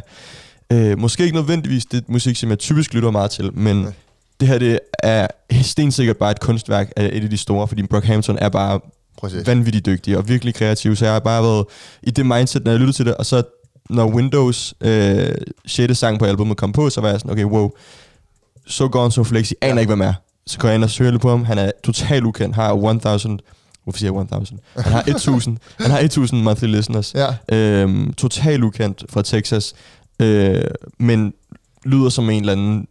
øh, 0.72 0.98
måske 0.98 1.22
ikke 1.22 1.36
nødvendigvis 1.36 1.84
det 1.84 2.04
musik, 2.08 2.36
som 2.36 2.50
jeg 2.50 2.58
typisk 2.58 2.94
lytter 2.94 3.10
meget 3.10 3.30
til, 3.30 3.50
men 3.52 3.76
Nej. 3.76 3.92
det 4.40 4.48
her 4.48 4.58
det 4.58 4.78
er 4.98 5.26
stensikkert 5.62 6.16
bare 6.16 6.30
et 6.30 6.40
kunstværk 6.40 6.92
af 6.96 7.10
et 7.12 7.24
af 7.24 7.30
de 7.30 7.36
store, 7.36 7.68
fordi 7.68 7.82
Brockhampton 7.82 8.38
er 8.40 8.48
bare 8.48 8.80
Præcis. 9.20 9.46
vanvittigt 9.46 9.86
dygtig 9.86 10.16
og 10.18 10.28
virkelig 10.28 10.54
kreativ, 10.54 10.96
så 10.96 11.04
jeg 11.04 11.12
har 11.14 11.20
bare 11.20 11.42
været 11.42 11.64
i 12.02 12.10
det 12.10 12.26
mindset, 12.26 12.64
når 12.64 12.70
jeg 12.72 12.80
lyttede 12.80 12.96
til 12.96 13.06
det, 13.06 13.14
og 13.14 13.26
så 13.26 13.42
når 13.90 14.06
Windows 14.14 14.74
øh, 14.80 15.28
6. 15.66 15.98
sang 15.98 16.18
på 16.18 16.24
albumet 16.24 16.56
kom 16.56 16.72
på, 16.72 16.90
så 16.90 17.00
var 17.00 17.08
jeg 17.08 17.20
sådan, 17.20 17.32
okay, 17.32 17.44
wow, 17.44 17.70
So 18.66 18.88
Gone 18.92 19.12
So 19.12 19.24
Flexi, 19.24 19.54
aner 19.60 19.74
Ja. 19.74 19.80
ikke, 19.80 19.88
hvad 19.88 19.96
med 19.96 20.06
er. 20.06 20.14
Så 20.46 20.58
går 20.58 20.68
jeg 20.68 20.74
ind 20.74 20.84
og 20.84 20.90
søger 20.90 21.10
lidt 21.10 21.22
på 21.22 21.30
ham, 21.30 21.44
han 21.44 21.58
er 21.58 21.70
totalt 21.84 22.24
ukendt, 22.24 22.54
har 22.54 22.72
1000, 22.74 23.38
hvorfor 23.84 23.98
siger 23.98 24.12
jeg 24.12 24.22
1000? 24.22 24.58
Han 24.76 24.92
har 24.92 25.04
1000, 25.06 25.58
han 25.80 25.90
har 25.90 25.98
1000 25.98 26.42
monthly 26.42 26.66
listeners, 26.66 27.14
Ja. 27.14 27.56
øhm, 27.56 28.12
totalt 28.12 28.64
ukendt 28.64 29.04
fra 29.10 29.22
Texas, 29.22 29.74
øh, 30.20 30.62
men 30.98 31.34
lyder 31.84 32.08
som 32.08 32.30
en 32.30 32.40
eller 32.40 32.52
anden 32.52 32.86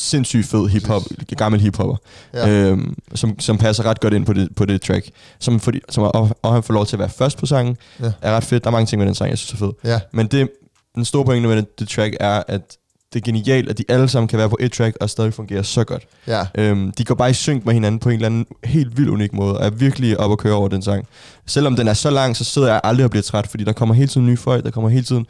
sindssygt 0.00 0.46
fed 0.46 0.68
hip-hop, 0.68 1.02
gammel 1.36 1.60
hiphopper, 1.60 1.96
Ja. 2.34 2.48
øhm, 2.48 2.96
som, 3.14 3.40
som 3.40 3.58
passer 3.58 3.84
ret 3.86 4.00
godt 4.00 4.14
ind 4.14 4.26
på 4.26 4.32
det, 4.32 4.48
på 4.56 4.64
det 4.64 4.82
track. 4.82 5.10
Som, 5.38 5.60
fordi, 5.60 5.80
som 5.88 6.02
og, 6.04 6.30
og 6.42 6.52
han 6.52 6.62
får 6.62 6.74
lov 6.74 6.86
til 6.86 6.96
at 6.96 7.00
være 7.00 7.08
først 7.10 7.38
på 7.38 7.46
sangen, 7.46 7.76
Ja. 8.02 8.12
er 8.22 8.32
ret 8.36 8.44
fedt. 8.44 8.64
Der 8.64 8.70
er 8.70 8.72
mange 8.72 8.86
ting 8.86 8.98
med 8.98 9.06
den 9.06 9.14
sang, 9.14 9.30
jeg 9.30 9.38
synes 9.38 9.52
er 9.62 9.66
fed. 9.66 9.72
Ja. 9.84 10.00
Men 10.12 10.26
det, 10.26 10.48
den 10.94 11.04
store 11.04 11.24
pointe 11.24 11.48
med 11.48 11.56
det, 11.56 11.78
det 11.80 11.88
track 11.88 12.16
er, 12.20 12.42
at 12.48 12.76
det 13.12 13.20
er 13.20 13.24
genialt, 13.24 13.68
at 13.68 13.78
de 13.78 13.84
alle 13.88 14.08
sammen 14.08 14.28
kan 14.28 14.38
være 14.38 14.48
på 14.50 14.56
et 14.60 14.72
track 14.72 14.96
og 15.00 15.10
stadig 15.10 15.34
fungere 15.34 15.64
så 15.64 15.84
godt. 15.84 16.02
Ja. 16.26 16.46
Øhm, 16.54 16.90
de 16.92 17.04
går 17.04 17.14
bare 17.14 17.30
i 17.30 17.34
synk 17.34 17.64
med 17.66 17.74
hinanden 17.74 17.98
på 17.98 18.08
en 18.08 18.14
eller 18.14 18.26
anden 18.26 18.46
helt 18.64 18.96
vild 18.96 19.08
unik 19.10 19.32
måde, 19.32 19.58
og 19.58 19.66
er 19.66 19.70
virkelig 19.70 20.20
op 20.20 20.32
at 20.32 20.38
køre 20.38 20.54
over 20.54 20.68
den 20.68 20.82
sang. 20.82 21.06
Selvom 21.46 21.76
den 21.76 21.88
er 21.88 21.94
så 21.94 22.10
lang, 22.10 22.36
så 22.36 22.44
sidder 22.44 22.68
jeg 22.68 22.80
aldrig 22.84 23.04
og 23.04 23.10
bliver 23.10 23.22
træt, 23.22 23.46
fordi 23.46 23.64
der 23.64 23.72
kommer 23.72 23.94
hele 23.94 24.08
tiden 24.08 24.26
nye 24.26 24.36
folk, 24.36 24.64
der 24.64 24.70
kommer 24.70 24.90
hele 24.90 25.04
tiden... 25.04 25.26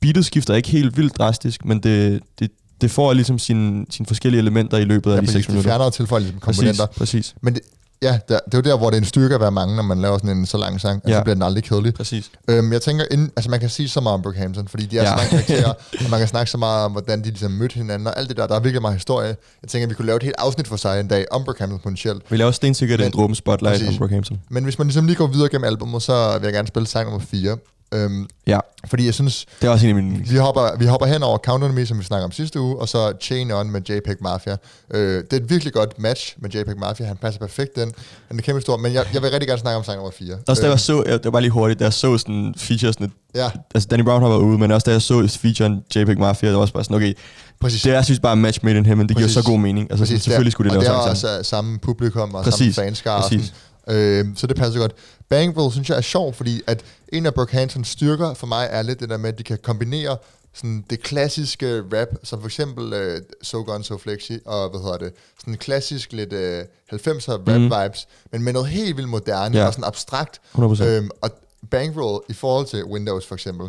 Beatet 0.00 0.24
skifter 0.24 0.54
ikke 0.54 0.68
helt 0.68 0.96
vildt 0.96 1.18
drastisk, 1.18 1.64
men 1.64 1.78
det, 1.82 2.20
det, 2.38 2.50
det 2.84 2.90
får 2.90 3.12
ligesom 3.12 3.38
sine, 3.38 3.86
sine 3.90 4.06
forskellige 4.06 4.38
elementer 4.40 4.78
i 4.78 4.84
løbet 4.84 5.10
af 5.10 5.14
ja 5.14 5.20
de 5.20 5.26
præcis. 5.26 5.32
6 5.34 5.46
De 5.46 5.52
minutter. 5.52 5.70
fjerner 5.70 5.84
og 5.84 5.92
tilføjer 5.92 6.20
ligesom 6.20 6.40
Præcis, 6.40 6.56
komponenter. 6.58 6.86
præcis, 6.86 7.34
Men 7.40 7.54
det, 7.54 7.62
ja, 8.02 8.12
det, 8.28 8.40
det 8.46 8.54
er 8.54 8.58
jo 8.58 8.60
der, 8.60 8.76
hvor 8.78 8.90
det 8.90 8.96
er 8.96 9.00
en 9.00 9.04
styrke 9.06 9.34
at 9.34 9.40
være 9.40 9.50
mange, 9.50 9.76
når 9.76 9.82
man 9.82 10.00
laver 10.00 10.18
sådan 10.18 10.36
en 10.38 10.46
så 10.46 10.56
lang 10.58 10.80
sang. 10.80 11.02
Ja. 11.08 11.12
Så 11.18 11.22
bliver 11.22 11.34
den 11.34 11.42
aldrig 11.42 11.64
kedelig. 11.64 11.94
præcis. 11.94 12.30
Øhm, 12.48 12.72
jeg 12.72 12.82
tænker, 12.82 13.04
inden, 13.10 13.30
altså 13.36 13.50
man 13.50 13.60
kan 13.60 13.68
sige 13.68 13.88
så 13.88 14.00
meget 14.00 14.14
om 14.14 14.22
Brockhampton, 14.22 14.68
fordi 14.68 14.86
de 14.86 14.98
er 14.98 15.02
ja. 15.02 15.08
så 15.08 15.14
mange 15.16 15.30
karakterer, 15.30 15.68
og 16.04 16.10
man 16.10 16.18
kan 16.18 16.28
snakke 16.28 16.50
så 16.50 16.58
meget 16.58 16.84
om, 16.84 16.92
hvordan 16.92 17.18
de 17.20 17.24
ligesom 17.28 17.50
mødte 17.50 17.74
hinanden, 17.74 18.06
og 18.06 18.18
alt 18.18 18.28
det 18.28 18.36
der, 18.36 18.46
der 18.46 18.54
er 18.54 18.60
virkelig 18.60 18.82
meget 18.82 18.94
historie. 18.96 19.26
Jeg 19.62 19.68
tænker, 19.68 19.86
at 19.86 19.90
vi 19.90 19.94
kunne 19.94 20.06
lave 20.06 20.16
et 20.16 20.22
helt 20.22 20.36
afsnit 20.38 20.68
for 20.68 20.76
sig 20.76 21.00
en 21.00 21.08
dag 21.08 21.24
om 21.30 21.44
Brockhampton 21.44 21.78
potentielt. 21.78 22.22
Vi 22.30 22.36
laver 22.36 22.50
stensikkert 22.50 23.00
en 23.00 23.10
dråben 23.10 23.34
spotlight 23.34 23.74
Præcis. 23.74 23.88
om 23.88 23.98
Brockhampton. 23.98 24.40
Men 24.50 24.64
hvis 24.64 24.78
man 24.78 24.86
ligesom 24.86 25.06
lige 25.06 25.16
går 25.16 25.26
videre 25.26 25.48
gennem 25.48 25.64
albumet, 25.64 26.02
så 26.02 26.32
vil 26.38 26.46
jeg 26.46 26.52
gerne 26.52 26.68
spille 26.68 26.86
sang 26.88 27.10
nummer 27.10 27.26
4. 27.26 27.56
Øhm, 27.94 28.26
Ja, 28.46 28.58
fordi 28.86 29.06
jeg 29.06 29.14
synes, 29.14 29.46
det 29.60 29.66
er 29.66 29.70
også 29.70 29.86
en 29.86 29.96
af 29.96 30.02
mine... 30.02 30.18
vi 30.26 30.36
hopper, 30.36 30.78
vi 30.78 30.86
hopper 30.86 31.06
hen 31.06 31.22
over 31.22 31.38
Count 31.38 31.64
On 31.64 31.74
Me, 31.74 31.86
som 31.86 31.98
vi 31.98 32.04
snakker 32.04 32.24
om 32.24 32.32
sidste 32.32 32.60
uge, 32.60 32.76
og 32.80 32.88
så 32.88 33.12
Chain 33.20 33.52
On 33.52 33.70
med 33.70 33.80
JPEG 33.88 34.16
Mafia. 34.20 34.56
Øh, 34.94 35.00
det 35.00 35.32
er 35.32 35.36
et 35.36 35.50
virkelig 35.50 35.72
godt 35.72 35.98
match 35.98 36.34
med 36.38 36.50
JPEG 36.50 36.78
Mafia. 36.78 37.06
Han 37.06 37.16
passer 37.16 37.40
perfekt 37.40 37.76
den. 37.76 37.92
Han 38.28 38.38
er 38.38 38.42
kæmpe 38.42 38.60
stor, 38.60 38.76
men 38.76 38.92
jeg, 38.94 39.04
jeg 39.14 39.22
vil 39.22 39.30
rigtig 39.30 39.48
gerne 39.48 39.60
snakke 39.60 39.76
om 39.78 39.84
sang 39.84 39.96
nummer 39.96 40.12
4. 40.18 40.36
Også 40.48 40.62
da 40.62 40.68
jeg 40.68 40.80
så, 40.80 41.02
jeg- 41.06 41.12
det 41.18 41.24
var 41.24 41.30
bare 41.30 41.42
lige 41.42 41.50
hurtigt, 41.52 41.78
da 41.80 41.84
jeg 41.84 41.92
så 41.92 42.18
sådan 42.18 42.54
featuresne, 42.58 43.10
ja, 43.34 43.50
altså 43.74 43.88
Danny 43.90 44.02
Brown 44.04 44.22
har 44.22 44.28
været 44.28 44.40
ude, 44.42 44.58
men 44.58 44.70
også 44.72 44.84
da 44.84 44.90
jeg 44.90 45.02
så 45.02 45.38
featuren 45.40 45.82
JPEG 45.96 46.18
Mafia, 46.18 46.48
der 46.48 46.54
var 46.54 46.60
også 46.62 46.74
bare 46.74 46.84
sådan, 46.84 46.96
okay, 46.96 47.12
præcis. 47.60 47.82
det 47.82 47.90
er 47.90 47.94
jeg 47.94 48.04
synes 48.04 48.20
bare 48.20 48.36
match 48.36 48.60
made 48.62 48.76
in 48.78 48.86
heaven, 48.86 49.08
det 49.08 49.16
giver 49.16 49.28
så 49.28 49.42
god 49.42 49.58
mening. 49.58 49.90
Altså 49.90 50.02
Præcis, 50.02 50.08
sådan, 50.08 50.20
selvfølgelig 50.20 50.52
skulle 50.52 50.70
de 50.70 50.76
og 50.76 50.82
lave 50.82 50.92
det 50.94 50.98
er 51.04 51.10
også 51.10 51.20
sammen. 51.20 51.38
øh, 51.38 51.44
samme 51.44 51.78
publikum 51.78 52.34
og 52.34 52.44
Præcis, 52.44 52.74
samme 52.74 52.86
fanskare. 52.88 53.16
og 53.16 53.22
præcis. 53.22 53.54
Øh, 53.90 54.24
så 54.36 54.46
det 54.46 54.56
passer 54.56 54.80
godt. 54.80 54.92
Bankroll 55.28 55.72
synes 55.72 55.88
jeg 55.88 55.96
er 55.96 56.00
sjov, 56.00 56.34
fordi 56.34 56.62
at 56.66 56.84
en 57.08 57.26
af 57.26 57.34
Brockhamptons 57.34 57.88
styrker 57.88 58.34
for 58.34 58.46
mig 58.46 58.68
er 58.70 58.82
lidt 58.82 59.00
det 59.00 59.08
der 59.08 59.16
med, 59.16 59.28
at 59.32 59.38
de 59.38 59.42
kan 59.42 59.58
kombinere 59.62 60.16
sådan 60.54 60.84
det 60.90 61.00
klassiske 61.02 61.82
rap, 61.92 62.08
som 62.22 62.40
for 62.40 62.46
eksempel 62.46 62.92
øh, 62.92 63.20
So 63.42 63.62
Gone 63.62 63.84
So 63.84 63.98
Flexi, 63.98 64.38
og 64.44 64.70
hvad 64.70 64.80
hedder 64.80 64.98
det, 64.98 65.12
sådan 65.40 65.56
klassisk 65.56 66.12
lidt 66.12 66.32
øh, 66.32 66.64
90'er 66.92 67.30
rap 67.32 67.46
Mhm. 67.48 67.64
vibes, 67.64 68.08
men 68.32 68.42
med 68.42 68.52
noget 68.52 68.68
helt 68.68 68.96
vildt 68.96 69.08
moderne 69.08 69.58
Ja. 69.58 69.66
og 69.66 69.72
sådan 69.72 69.84
abstrakt. 69.84 70.40
100%. 70.54 70.82
Øhm, 70.84 71.10
og 71.20 71.30
Bankroll 71.70 72.22
i 72.28 72.32
forhold 72.32 72.66
til 72.66 72.84
Windows 72.84 73.26
for 73.26 73.34
eksempel, 73.34 73.68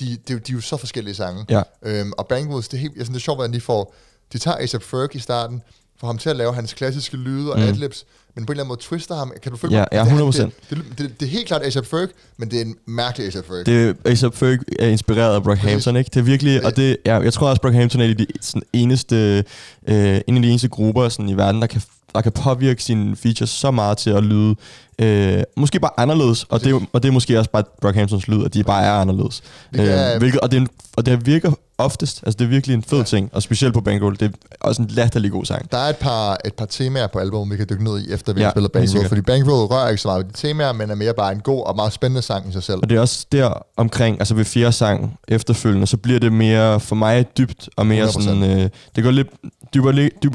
de, 0.00 0.16
de, 0.28 0.38
de 0.38 0.52
er 0.52 0.54
jo 0.54 0.60
så 0.60 0.76
forskellige 0.76 1.14
sange. 1.14 1.44
Ja. 1.48 1.62
Øhm, 1.82 2.12
og 2.18 2.26
Bankrolls, 2.28 2.68
det 2.68 2.76
er, 2.76 2.80
helt, 2.80 2.96
jeg 2.96 3.04
synes, 3.06 3.08
det 3.16 3.20
er 3.22 3.24
sjovt, 3.24 3.36
hvordan 3.38 3.52
de 3.52 3.60
får, 3.60 3.94
de 4.32 4.38
tager 4.38 4.56
A$AP 4.56 4.82
Ferg 4.82 5.14
i 5.14 5.18
starten, 5.18 5.62
får 6.00 6.06
ham 6.06 6.18
til 6.18 6.30
at 6.30 6.36
lave 6.36 6.54
hans 6.54 6.74
klassiske 6.74 7.16
lyde 7.16 7.52
og 7.52 7.58
Mm. 7.58 7.64
adlibs, 7.64 8.04
men 8.36 8.46
på 8.46 8.52
en 8.52 8.54
eller 8.54 8.62
anden 8.64 8.68
måde 8.68 8.80
twister 8.80 9.14
ham. 9.14 9.32
Kan 9.42 9.52
du 9.52 9.58
følge 9.58 9.74
Ja, 9.74 9.80
mig? 9.80 9.88
ja, 9.92 9.98
Det 9.98 10.06
er- 10.06 10.14
100%. 10.14 10.52
Det, 10.70 10.78
det, 10.78 10.98
det, 10.98 11.20
det, 11.20 11.26
er 11.26 11.30
helt 11.30 11.46
klart 11.46 11.62
A$AP 11.62 11.86
Ferg, 11.86 12.08
men 12.36 12.50
det 12.50 12.56
er 12.60 12.64
en 12.64 12.74
mærkelig 12.86 13.26
A$AP 13.34 13.46
Ferg. 13.46 13.66
Det 13.66 13.96
A$AP 14.24 14.34
Ferg 14.34 14.58
er 14.78 14.86
inspireret 14.88 15.34
af 15.34 15.42
Brockhampton, 15.42 15.96
ikke? 15.96 16.10
Det 16.14 16.20
er 16.20 16.24
virkelig, 16.24 16.64
og 16.64 16.76
det, 16.76 16.96
ja, 17.06 17.16
jeg 17.18 17.32
tror 17.32 17.48
også, 17.48 17.62
Brockhampton 17.62 18.00
er 18.00 18.14
de 18.14 18.26
sådan, 18.40 18.62
eneste, 18.72 19.44
øh, 19.88 20.20
en 20.26 20.36
af 20.36 20.42
de 20.42 20.48
eneste 20.48 20.68
grupper 20.68 21.08
sådan, 21.08 21.28
i 21.28 21.36
verden, 21.36 21.60
der 21.60 21.66
kan, 21.66 21.82
der 22.14 22.20
kan 22.20 22.32
påvirke 22.32 22.82
sine 22.82 23.16
features 23.16 23.50
så 23.50 23.70
meget 23.70 23.98
til 23.98 24.10
at 24.10 24.24
lyde 24.24 24.56
øh, 24.98 25.42
måske 25.56 25.80
bare 25.80 25.90
anderledes, 25.96 26.44
og 26.48 26.64
det, 26.64 26.74
og 26.92 27.02
det 27.02 27.08
er 27.08 27.12
måske 27.12 27.38
også 27.38 27.50
bare 27.50 27.64
Brockhamptons 27.80 28.28
lyd, 28.28 28.44
at 28.44 28.54
de 28.54 28.64
bare 28.64 28.84
er 28.84 28.92
anderledes. 28.92 29.42
Det 29.72 29.78
kan- 29.86 30.12
Øh, 30.14 30.18
hvilket, 30.18 30.40
og, 30.40 30.50
det 30.52 30.68
og 30.96 31.06
det 31.06 31.26
virker 31.26 31.52
oftest, 31.80 32.22
altså 32.26 32.36
det 32.38 32.44
er 32.44 32.48
virkelig 32.48 32.74
en 32.74 32.82
fed 32.82 32.98
ja. 32.98 33.04
ting, 33.04 33.30
og 33.32 33.42
specielt 33.42 33.74
på 33.74 33.80
Bankroll, 33.80 34.16
det 34.20 34.22
er 34.22 34.56
også 34.60 34.82
en 34.82 34.88
latterlig 34.88 35.30
god 35.30 35.44
sang. 35.44 35.72
Der 35.72 35.78
er 35.78 35.88
et 35.88 35.96
par, 35.96 36.38
et 36.44 36.54
par 36.54 36.66
temaer 36.66 37.06
på 37.06 37.18
albumet, 37.18 37.52
vi 37.52 37.56
kan 37.56 37.66
dykke 37.70 37.84
ned 37.84 38.00
i, 38.00 38.12
efter 38.12 38.32
vi 38.32 38.40
Ja, 38.40 38.46
har 38.46 38.50
spillet 38.52 38.72
Bankroll, 38.72 39.08
fordi 39.08 39.20
Bankroll 39.20 39.66
rører 39.66 39.88
ikke 39.88 40.02
så 40.02 40.08
meget 40.08 40.24
ved 40.24 40.32
de 40.32 40.38
temaer, 40.38 40.72
men 40.72 40.90
er 40.90 40.94
mere 40.94 41.14
bare 41.14 41.32
en 41.32 41.40
god 41.40 41.66
og 41.66 41.76
meget 41.76 41.92
spændende 41.92 42.22
sang 42.22 42.48
i 42.48 42.52
sig 42.52 42.62
selv. 42.62 42.78
Og 42.82 42.90
det 42.90 42.96
er 42.96 43.00
også 43.00 43.26
der 43.32 43.66
omkring, 43.76 44.18
altså 44.18 44.34
ved 44.34 44.44
fjerde 44.44 44.72
sang 44.72 45.18
efterfølgende, 45.28 45.86
så 45.86 45.96
bliver 45.96 46.18
det 46.18 46.32
mere 46.32 46.80
for 46.80 46.96
mig 46.96 47.26
dybt 47.38 47.68
og 47.76 47.86
mere 47.86 48.06
100%. 48.06 48.24
sådan, 48.24 48.42
øh, 48.42 48.68
det 48.96 49.04
går 49.04 49.10
lidt 49.10 49.28
dybere, 49.74 50.10
dyb, 50.22 50.34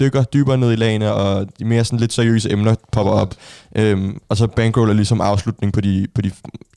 dykker 0.00 0.22
dybere 0.22 0.58
ned 0.58 0.72
i 0.72 0.76
lagene, 0.76 1.12
og 1.12 1.46
de 1.58 1.64
mere 1.64 1.84
sådan 1.84 1.98
lidt 1.98 2.12
seriøse 2.12 2.52
emner 2.52 2.74
popper 2.92 3.12
op. 3.12 3.34
Øhm, 3.76 4.18
og 4.28 4.36
så 4.36 4.46
Bankroll 4.46 4.90
er 4.90 4.94
ligesom 4.94 5.20
afslutning 5.20 5.72
på 5.72 5.80
de, 5.80 6.06
på 6.14 6.20
de 6.20 6.30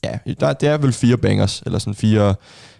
ja, 0.04 0.18
der, 0.40 0.52
det 0.52 0.68
er 0.68 0.76
vel 0.76 0.92
fire 0.92 1.16
bangers, 1.16 1.62
eller 1.66 1.78
sådan 1.78 1.94
fire 1.94 2.34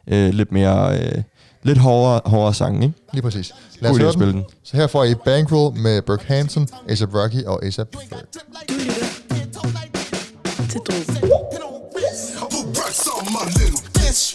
øh, 0.07 0.35
lidt 0.35 0.53
mere, 0.53 0.99
øh, 0.99 1.23
lidt 1.63 1.79
hårdere, 1.79 2.21
hårdere 2.25 2.55
sange, 2.55 2.83
ikke? 2.87 2.99
Lige 3.13 3.23
præcis. 3.23 3.55
Lad 3.81 3.91
os 3.91 3.99
høre 3.99 4.13
spille 4.13 4.33
den. 4.33 4.41
den. 4.43 4.51
Så 4.65 4.77
her 4.77 4.87
får 4.87 5.05
I 5.05 5.15
Bankroll 5.15 5.77
med 5.79 6.03
Brockhampton, 6.03 6.69
A$AP 6.89 7.15
Rocky 7.15 7.45
og 7.45 7.65
A$AP 7.65 7.97
Ferg. 8.11 8.27
Til. 8.33 8.43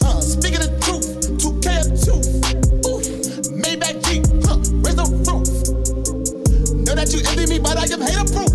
Uh, 0.02 0.22
speaking 0.22 0.60
the 0.60 0.72
truth, 0.82 1.06
2K 1.38 1.68
a 1.70 1.84
tooth. 2.06 2.28
Ooh, 2.88 3.02
Maybach 3.62 3.98
Jeep, 4.10 4.26
huh, 4.46 4.58
where's 4.82 4.96
the 4.96 5.06
roof? 5.28 5.48
Know 6.86 6.96
that 6.96 7.14
you 7.14 7.20
envy 7.30 7.46
me, 7.46 7.60
but 7.60 7.78
I 7.78 7.86
am 7.94 8.02
hater 8.02 8.26
proof. 8.34 8.52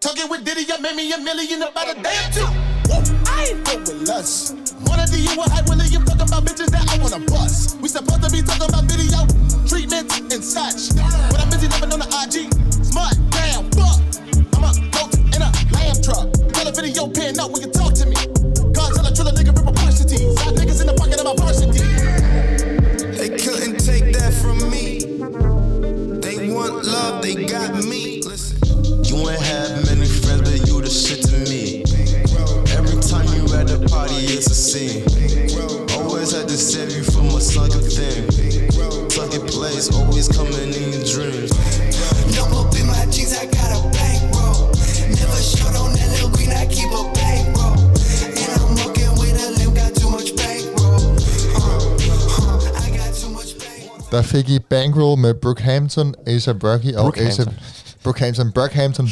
Talking 0.00 0.28
with 0.28 0.44
Diddy, 0.44 0.64
you 0.68 0.78
made 0.82 0.96
me 0.96 1.12
a 1.12 1.18
million 1.18 1.62
about 1.62 1.96
a 1.96 2.02
day 2.02 2.16
or 2.20 2.30
two. 2.36 2.48
Woo, 2.88 3.00
I 3.26 3.48
ain't 3.48 3.66
fuck 3.66 3.80
with 3.80 4.10
us. 4.10 4.71
Wanna 4.92 5.06
do 5.06 5.16
you 5.16 5.32
a 5.40 5.48
hype 5.48 5.64
William 5.72 6.04
talking 6.04 6.28
about 6.28 6.44
bitches 6.44 6.68
that 6.68 6.84
I 6.84 7.00
wanna 7.00 7.24
bust. 7.24 7.80
We 7.80 7.88
supposed 7.88 8.22
to 8.24 8.28
be 8.28 8.42
talking 8.44 8.68
about 8.68 8.84
video 8.84 9.24
treatments 9.64 10.20
and 10.20 10.44
such. 10.44 10.92
But 11.32 11.40
I'm 11.40 11.48
busy 11.48 11.66
living 11.72 11.96
on 11.96 12.00
the 12.04 12.08
IG. 12.20 12.52
Smart, 12.84 13.16
damn, 13.32 13.72
fuck. 13.72 14.04
I'm 14.52 14.68
a 14.68 14.72
goat 14.92 15.16
in 15.32 15.40
a 15.40 15.48
lamb 15.72 15.96
truck. 16.04 16.28
Tell 16.52 16.68
a 16.68 16.72
video 16.76 17.08
pin 17.08 17.40
up, 17.40 17.56
we 17.56 17.64
can 17.64 17.72
talk 17.72 17.81
party, 34.02 34.24
it's 34.34 34.50
a 34.50 34.54
scene. 34.54 35.02
Always 35.94 36.32
had 36.32 36.48
to 36.48 36.56
save 36.56 36.90
you 36.90 37.04
from 37.04 37.26
a 37.28 37.40
sunken 37.40 37.82
thing. 37.82 38.26
Sunken 39.10 39.46
place, 39.46 39.92
always 39.94 40.28
coming 40.28 40.74
in 40.74 40.88
your 40.94 41.04
dreams. 41.06 41.52
No 42.34 42.48
more 42.50 42.66
in 42.78 42.86
my 42.86 43.04
jeans, 43.14 43.32
I 43.38 43.46
got 43.46 43.70
a 43.70 43.80
bankroll. 43.94 44.74
Never 45.18 45.38
short 45.38 45.74
on 45.78 45.92
that 45.94 46.08
little 46.14 46.30
green, 46.34 46.50
I 46.50 46.66
keep 46.66 46.90
a 46.90 47.02
bankroll. 47.14 47.78
And 48.42 48.50
I'm 48.58 48.74
walking 48.82 49.12
with 49.20 49.38
a 49.46 49.48
limp, 49.58 49.76
got 49.76 49.94
too 49.94 50.10
much 50.10 50.34
bankroll. 50.34 51.14
Uh, 51.54 51.94
uh, 52.42 52.82
I 52.82 52.90
got 52.98 53.14
too 53.14 53.30
much 53.30 53.58
bankroll. 53.58 54.10
Der 54.10 54.22
fik 54.22 54.48
I 54.48 54.58
Bankroll 54.58 55.16
med 55.16 55.34
Brookhampton, 55.34 56.14
A$AP 56.26 56.64
Rocky 56.64 56.94
og 56.96 57.14
Brookhampton. 57.14 57.54
Brookhampton, 58.02 58.52
Brookhampton. 58.52 59.08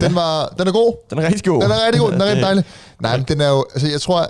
Den 0.00 0.14
var, 0.14 0.54
den 0.58 0.68
er 0.68 0.72
god. 0.72 0.94
Den 1.10 1.18
er 1.18 1.26
rigtig 1.26 1.44
god. 1.44 1.62
Den 1.62 1.70
er 1.70 1.86
rigtig 1.86 2.00
god, 2.00 2.12
den 2.12 2.20
er 2.20 2.24
rigtig 2.26 2.42
dejlig. 2.42 2.64
Nej, 3.00 3.16
men 3.16 3.26
den 3.28 3.40
er 3.40 3.48
jo, 3.48 3.64
altså 3.74 3.88
jeg 3.88 4.00
tror, 4.00 4.26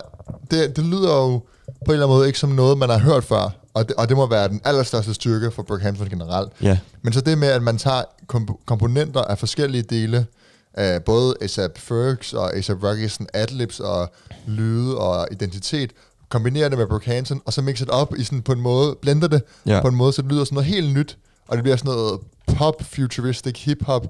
det, 0.51 0.77
det 0.77 0.85
lyder 0.85 1.15
jo 1.17 1.39
på 1.39 1.43
en 1.87 1.93
eller 1.93 2.07
anden 2.07 2.17
måde 2.17 2.27
ikke 2.27 2.39
som 2.39 2.51
noget, 2.51 2.79
man 2.79 2.89
har 2.91 2.99
hørt 2.99 3.25
før. 3.25 3.51
Og 3.75 3.89
det, 3.89 3.97
og 3.97 4.09
det 4.09 4.17
må 4.17 4.27
være 4.27 4.49
den 4.49 4.61
allerstørste 4.65 5.15
styrke 5.15 5.51
for 5.51 5.63
Brookhampton 5.63 6.09
generelt. 6.09 6.53
Ja. 6.63 6.79
Men 7.03 7.13
så 7.13 7.21
det 7.21 7.39
med, 7.39 7.49
at 7.49 7.63
man 7.63 7.79
tager 7.79 8.03
komp- 8.35 8.65
komponenter 8.67 9.21
af 9.23 9.39
forskellige 9.39 9.83
dele, 9.83 10.27
af 10.75 11.03
både 11.03 11.35
A$AP 11.41 11.79
Fergs 11.79 12.33
og 12.33 12.55
A$AP 12.57 12.83
Rocky, 12.85 13.09
sådan 13.09 13.27
adlibs 13.35 13.81
og 13.81 14.13
lyde 14.47 14.99
og 14.99 15.29
identitet, 15.33 15.91
kombinerer 16.29 16.69
det 16.69 16.79
med 16.79 16.87
Brookhampton, 16.87 17.41
og 17.45 17.53
så 17.53 17.63
mixer 17.63 17.85
det 17.85 17.95
op 17.95 18.15
i 18.17 18.25
sådan 18.25 18.43
på 18.43 18.53
en 18.53 18.61
måde, 18.61 18.97
blender 19.03 19.29
det 19.29 19.43
Ja. 19.67 19.81
på 19.81 19.89
en 19.89 19.95
måde, 19.95 20.13
så 20.13 20.23
det 20.23 20.31
lyder 20.33 20.45
sådan 20.45 20.55
noget 20.55 20.67
helt 20.71 20.95
nyt, 20.95 21.17
og 21.49 21.57
det 21.57 21.63
bliver 21.65 21.77
sådan 21.77 21.93
noget 21.93 22.21
pop, 22.47 22.83
futuristic, 22.83 23.65
hip-hop. 23.65 24.07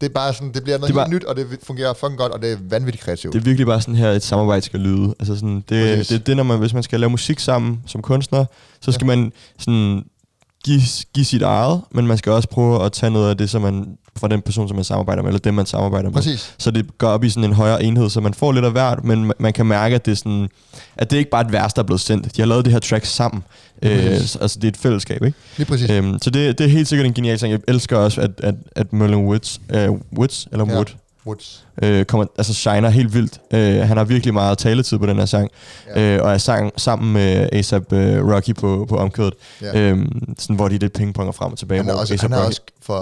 Det 0.00 0.08
er 0.08 0.12
bare 0.14 0.34
sådan, 0.34 0.52
det 0.52 0.62
bliver 0.62 0.78
noget 0.78 0.94
Det 0.94 1.02
helt 1.02 1.14
nyt, 1.14 1.24
og 1.24 1.36
det 1.36 1.46
fungerer 1.62 1.94
fucking 1.94 2.18
godt, 2.18 2.32
og 2.32 2.42
det 2.42 2.52
er 2.52 2.56
vanvittigt 2.60 3.04
kreativt. 3.04 3.32
Det 3.32 3.40
er 3.40 3.44
virkelig 3.44 3.66
bare 3.66 3.80
sådan 3.80 3.94
her, 3.94 4.10
et 4.10 4.22
samarbejde 4.22 4.62
skal 4.62 4.80
lyde. 4.80 5.14
Altså 5.18 5.34
sådan, 5.34 5.64
det, 5.68 5.96
Præcis. 5.96 6.08
det, 6.08 6.26
det 6.26 6.36
når 6.36 6.42
man, 6.42 6.58
hvis 6.58 6.74
man 6.74 6.82
skal 6.82 7.00
lave 7.00 7.10
musik 7.10 7.38
sammen 7.38 7.80
som 7.86 8.02
kunstner, 8.02 8.44
så 8.80 8.92
skal 8.92 9.08
ja. 9.08 9.16
man 9.16 9.32
sådan 9.58 10.04
give, 10.64 10.80
give 11.14 11.24
sit 11.24 11.42
eget, 11.42 11.80
men 11.90 12.06
man 12.06 12.18
skal 12.18 12.32
også 12.32 12.48
prøve 12.48 12.84
at 12.84 12.92
tage 12.92 13.10
noget 13.10 13.30
af 13.30 13.36
det, 13.36 13.50
som 13.50 13.62
man, 13.62 13.98
fra 14.18 14.28
den 14.28 14.40
person, 14.42 14.68
som 14.68 14.74
man 14.74 14.84
samarbejder 14.84 15.22
med, 15.22 15.28
eller 15.30 15.38
dem, 15.40 15.54
man 15.54 15.66
samarbejder 15.66 16.08
med. 16.08 16.14
Præcis. 16.14 16.54
Så 16.58 16.70
det 16.70 16.98
går 16.98 17.08
op 17.08 17.24
i 17.24 17.30
sådan 17.30 17.44
en 17.44 17.52
højere 17.52 17.82
enhed, 17.84 18.10
så 18.10 18.20
man 18.20 18.34
får 18.34 18.52
lidt 18.52 18.64
af 18.64 18.70
hvert, 18.72 19.04
men 19.04 19.30
ma- 19.30 19.34
man 19.38 19.52
kan 19.52 19.66
mærke, 19.66 19.94
at 19.94 20.06
det 20.06 20.12
er 20.12 20.16
sådan, 20.16 20.48
at 20.96 21.10
det 21.10 21.16
er 21.16 21.18
ikke 21.18 21.30
bare 21.30 21.46
et 21.46 21.52
vers, 21.52 21.72
der 21.74 21.82
er 21.82 21.86
blevet 21.86 22.00
sendt. 22.00 22.36
De 22.36 22.42
har 22.42 22.46
lavet 22.46 22.64
det 22.64 22.72
her 22.72 22.80
track 22.80 23.04
sammen. 23.04 23.42
Øh, 23.82 23.90
altså, 24.40 24.58
det 24.62 24.64
er 24.64 24.68
et 24.68 24.76
fællesskab, 24.76 25.22
ikke? 25.24 25.38
Lige 25.56 25.66
præcis. 25.66 25.90
Øhm, 25.90 26.18
så 26.22 26.30
det, 26.30 26.58
det 26.58 26.64
er 26.66 26.70
helt 26.70 26.88
sikkert 26.88 27.06
en 27.06 27.14
genial 27.14 27.38
sang. 27.38 27.52
Jeg 27.52 27.60
elsker 27.68 27.96
også, 27.96 28.20
at, 28.20 28.30
at, 28.38 28.54
at 28.76 28.92
Merlin 28.92 29.18
Woods, 29.26 29.60
øh, 29.70 29.88
Woods 30.16 30.48
eller 30.52 30.66
Ja. 30.68 30.74
Wood, 30.74 30.86
Woods. 31.28 31.64
øh, 31.82 32.04
kommer, 32.04 32.26
altså 32.38 32.54
shiner 32.54 32.88
helt 32.88 33.14
vildt. 33.14 33.40
Øh, 33.50 33.88
han 33.88 33.96
har 33.96 34.04
virkelig 34.04 34.34
meget 34.34 34.58
taletid 34.58 34.98
på 34.98 35.06
den 35.06 35.18
her 35.18 35.26
sang, 35.26 35.50
Ja. 35.96 36.00
øh, 36.16 36.24
og 36.24 36.32
er 36.32 36.38
sang 36.38 36.72
sammen 36.76 37.12
med 37.12 37.48
ASAP 37.52 37.92
øh, 37.92 38.26
Rocky 38.34 38.54
på, 38.54 38.86
på 38.88 38.96
omkødet, 38.96 39.34
Ja. 39.62 39.80
øhm, 39.80 40.34
sådan, 40.38 40.56
hvor 40.56 40.68
de 40.68 40.78
lidt 40.78 40.92
pingponger 40.92 41.32
frem 41.32 41.52
og 41.52 41.58
tilbage. 41.58 41.80
Han 41.82 41.90
er 41.90 41.94
også, 41.94 42.14
A$AP 42.14 42.20
han 42.20 42.32
Rocky- 42.34 42.46
også 42.46 42.60
for 42.82 42.94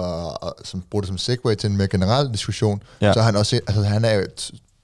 at 0.61 0.67
som, 0.67 0.83
bruge 0.91 1.01
det 1.01 1.07
som 1.07 1.17
segue 1.17 1.55
til 1.55 1.69
en 1.69 1.77
mere 1.77 1.87
generel 1.87 2.31
diskussion, 2.31 2.83
ja. 3.01 3.13
Så 3.13 3.21
han 3.21 3.35
også, 3.35 3.59
altså 3.67 3.83
han 3.83 4.05
er 4.05 4.13
jo 4.13 4.21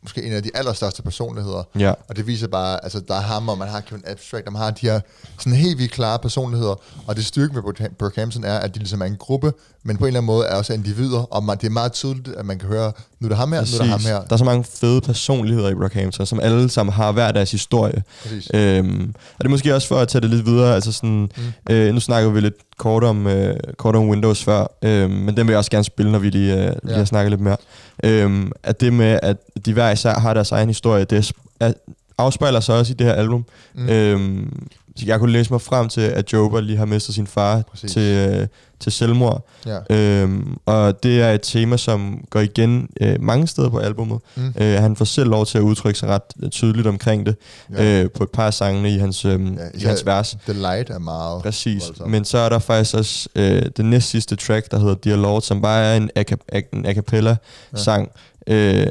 måske 0.04 0.24
en 0.24 0.34
af 0.34 0.44
de 0.44 0.50
allerstørste 0.54 1.02
personligheder. 1.02 1.64
Ja. 1.80 1.94
Og 2.08 2.16
det 2.16 2.28
viser 2.28 2.48
bare, 2.48 2.84
altså 2.84 3.00
der 3.08 3.16
er 3.16 3.22
ham, 3.22 3.50
og 3.50 3.58
man 3.58 3.68
har 3.68 3.80
Kevin 3.80 4.04
Abstract, 4.08 4.48
og 4.48 4.54
man 4.54 4.62
har 4.62 4.72
de 4.72 4.88
her 4.88 5.00
sådan 5.40 5.54
helt 5.54 5.78
vildt 5.78 5.92
klare 5.92 6.20
personligheder. 6.20 6.76
Og 7.08 7.16
det 7.16 7.26
styrke 7.26 7.54
med 7.54 7.90
Brookhampton 8.00 8.44
er, 8.44 8.60
at 8.60 8.74
de 8.74 8.80
ligesom 8.80 9.02
er 9.02 9.06
en 9.06 9.16
gruppe, 9.16 9.54
men 9.84 9.98
på 9.98 10.04
en 10.04 10.08
eller 10.08 10.20
anden 10.20 10.28
måde 10.28 10.46
er 10.46 10.56
også 10.56 10.74
individer, 10.74 11.20
og 11.20 11.44
man, 11.44 11.58
det 11.58 11.66
er 11.68 11.72
meget 11.72 11.92
tydeligt, 11.92 12.28
at 12.28 12.46
man 12.46 12.60
kan 12.60 12.68
høre, 12.68 12.92
nu 13.20 13.28
er 13.28 13.30
det 13.30 13.38
ham 13.38 13.52
her, 13.52 13.62
nu 13.62 13.66
er 13.78 13.82
det 13.82 13.90
ham 13.90 14.00
Præcis. 14.00 14.10
her. 14.10 14.22
Der 14.22 14.34
er 14.34 14.38
så 14.38 14.44
mange 14.44 14.64
fede 14.64 15.02
personligheder 15.02 15.70
i 15.70 15.76
Brockhampton, 15.76 16.26
som 16.26 16.40
alle 16.40 16.70
sammen 16.70 16.94
har 16.94 17.12
hver 17.12 17.32
deres 17.32 17.52
historie. 17.52 18.04
Præcis. 18.22 18.50
Øhm, 18.54 19.14
og 19.16 19.38
det 19.38 19.46
er 19.46 19.50
måske 19.50 19.76
også 19.76 19.88
for 19.88 19.98
at 19.98 20.08
tage 20.08 20.22
det 20.22 20.30
lidt 20.30 20.46
videre, 20.46 20.76
altså 20.76 20.92
sådan, 20.92 21.30
mm. 21.38 21.74
øh, 21.74 21.94
nu 21.94 22.00
snakker 22.00 22.30
vi 22.30 22.40
lidt 22.40 22.56
kort 22.78 23.04
om, 23.04 23.28
øh, 23.28 23.56
kort 23.78 23.96
om 23.96 24.10
Windows 24.10 24.44
før, 24.44 24.68
øh, 24.82 25.10
men 25.10 25.38
den 25.38 25.48
vil 25.48 25.54
jeg 25.54 25.58
også 25.58 25.72
gerne 25.72 25.84
spille, 25.84 26.12
når 26.12 26.20
vi 26.20 26.30
lige, 26.30 26.68
øh, 26.68 26.76
lige 26.84 26.98
har 26.98 27.06
snakket 27.06 27.32
lidt 27.32 27.42
mere. 27.42 27.58
Øhm, 28.04 28.52
at 28.64 28.82
det 28.82 28.94
med, 28.94 29.20
at 29.24 29.38
de 29.66 29.74
hver 29.74 29.92
især 29.92 30.14
har 30.20 30.34
deres 30.34 30.52
egen 30.52 30.68
historie, 30.68 31.06
det 31.06 31.18
er, 31.18 31.68
er, 31.68 31.74
afspejler 32.18 32.60
sig 32.60 32.76
også 32.76 32.94
i 32.94 32.96
det 32.96 33.08
her 33.08 33.14
album. 33.14 33.46
Mm. 33.74 33.90
Øhm, 33.90 34.68
så 34.96 35.06
jeg 35.06 35.20
kunne 35.20 35.32
læse 35.32 35.52
mig 35.54 35.62
frem 35.62 35.90
til, 35.90 36.02
at 36.02 36.34
Jober 36.34 36.62
lige 36.62 36.78
har 36.78 36.86
mistet 36.86 37.16
sin 37.16 37.28
far 37.28 37.62
Præcis. 37.72 37.92
til, 37.92 38.02
øh, 38.02 38.48
til 38.80 38.92
selvmord. 38.92 39.48
Ja. 39.66 39.78
Øhm, 39.96 40.58
og 40.66 41.04
det 41.04 41.22
er 41.22 41.32
et 41.32 41.42
tema, 41.42 41.78
som 41.78 42.26
går 42.30 42.40
igen 42.40 42.90
øh, 43.02 43.22
mange 43.22 43.48
steder 43.48 43.70
på 43.70 43.78
albummet. 43.78 44.20
Mm. 44.36 44.54
Øh, 44.58 44.82
han 44.82 44.96
får 44.96 45.06
selv 45.06 45.30
lov 45.30 45.46
til 45.46 45.58
at 45.58 45.62
udtrykke 45.62 46.00
sig 46.00 46.10
ret 46.10 46.22
øh, 46.44 46.50
tydeligt 46.50 46.88
omkring 46.88 47.26
det 47.26 47.36
Ja. 47.74 47.84
ja. 47.84 48.04
øh, 48.04 48.10
på 48.12 48.24
et 48.24 48.30
par 48.30 48.46
af 48.48 48.54
sangene 48.54 48.90
i 48.96 48.98
hans, 48.98 49.26
øh, 49.26 49.32
Ja, 49.32 49.38
ja, 49.38 49.68
i 49.74 49.84
hans 49.84 50.06
vers. 50.06 50.38
The 50.44 50.54
Light 50.54 50.90
er 50.90 51.00
meget 51.00 51.42
Præcis. 51.44 51.84
voldsomt. 51.88 52.12
Men 52.12 52.26
så 52.26 52.38
er 52.38 52.50
der 52.50 52.60
faktisk 52.60 52.96
også 52.96 53.30
øh, 53.36 53.62
den 53.78 53.90
næst 53.90 54.10
sidste 54.10 54.36
track, 54.36 54.72
der 54.72 54.80
hedder 54.80 54.96
Dear 54.96 55.18
Lord, 55.18 55.42
som 55.42 55.62
bare 55.62 55.84
er 55.86 55.98
en 55.98 56.10
a, 56.16 56.24
a, 56.52 56.62
en 56.74 56.86
a 56.86 56.94
cappella 56.94 57.36
sang, 57.76 58.12
øh, 58.48 58.88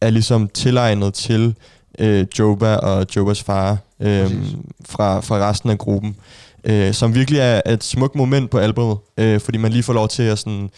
er 0.00 0.10
ligesom 0.10 0.48
tilegnet 0.48 1.14
til 1.14 1.54
øh, 1.98 2.26
Joba 2.38 2.74
og 2.76 3.06
Jobas 3.16 3.42
far 3.42 3.76
øh, 4.00 4.22
Præcis. 4.22 4.56
fra, 4.88 5.20
fra 5.20 5.48
resten 5.50 5.70
af 5.70 5.78
gruppen. 5.78 6.16
Øh, 6.64 6.94
som 6.94 7.14
virkelig 7.14 7.40
er 7.40 7.60
et 7.66 7.84
smukt 7.84 8.14
moment 8.14 8.50
på 8.50 8.58
albumet, 8.58 8.96
øh, 9.18 9.40
fordi 9.40 9.58
man 9.58 9.72
lige 9.72 9.82
får 9.82 9.92
lov 9.92 10.08
til 10.08 10.22
at 10.22 10.38
sådan... 10.38 10.70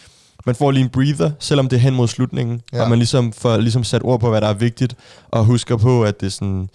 Man 0.45 0.55
får 0.55 0.71
lige 0.71 0.83
en 0.83 0.89
breather, 0.89 1.31
selvom 1.39 1.67
det 1.69 1.75
er 1.77 1.81
hen 1.81 1.95
mod 1.95 2.07
slutningen, 2.07 2.61
Ja. 2.73 2.83
og 2.83 2.89
man 2.89 2.97
ligesom 2.97 3.33
får 3.33 3.57
ligesom 3.57 3.83
sat 3.83 4.01
ord 4.03 4.19
på, 4.19 4.29
hvad 4.29 4.41
der 4.41 4.47
er 4.47 4.53
vigtigt, 4.53 4.95
og 5.31 5.45
husker 5.45 5.77
på, 5.77 6.03
at 6.03 6.19
det 6.21 6.25
er 6.27 6.31
sådan... 6.31 6.69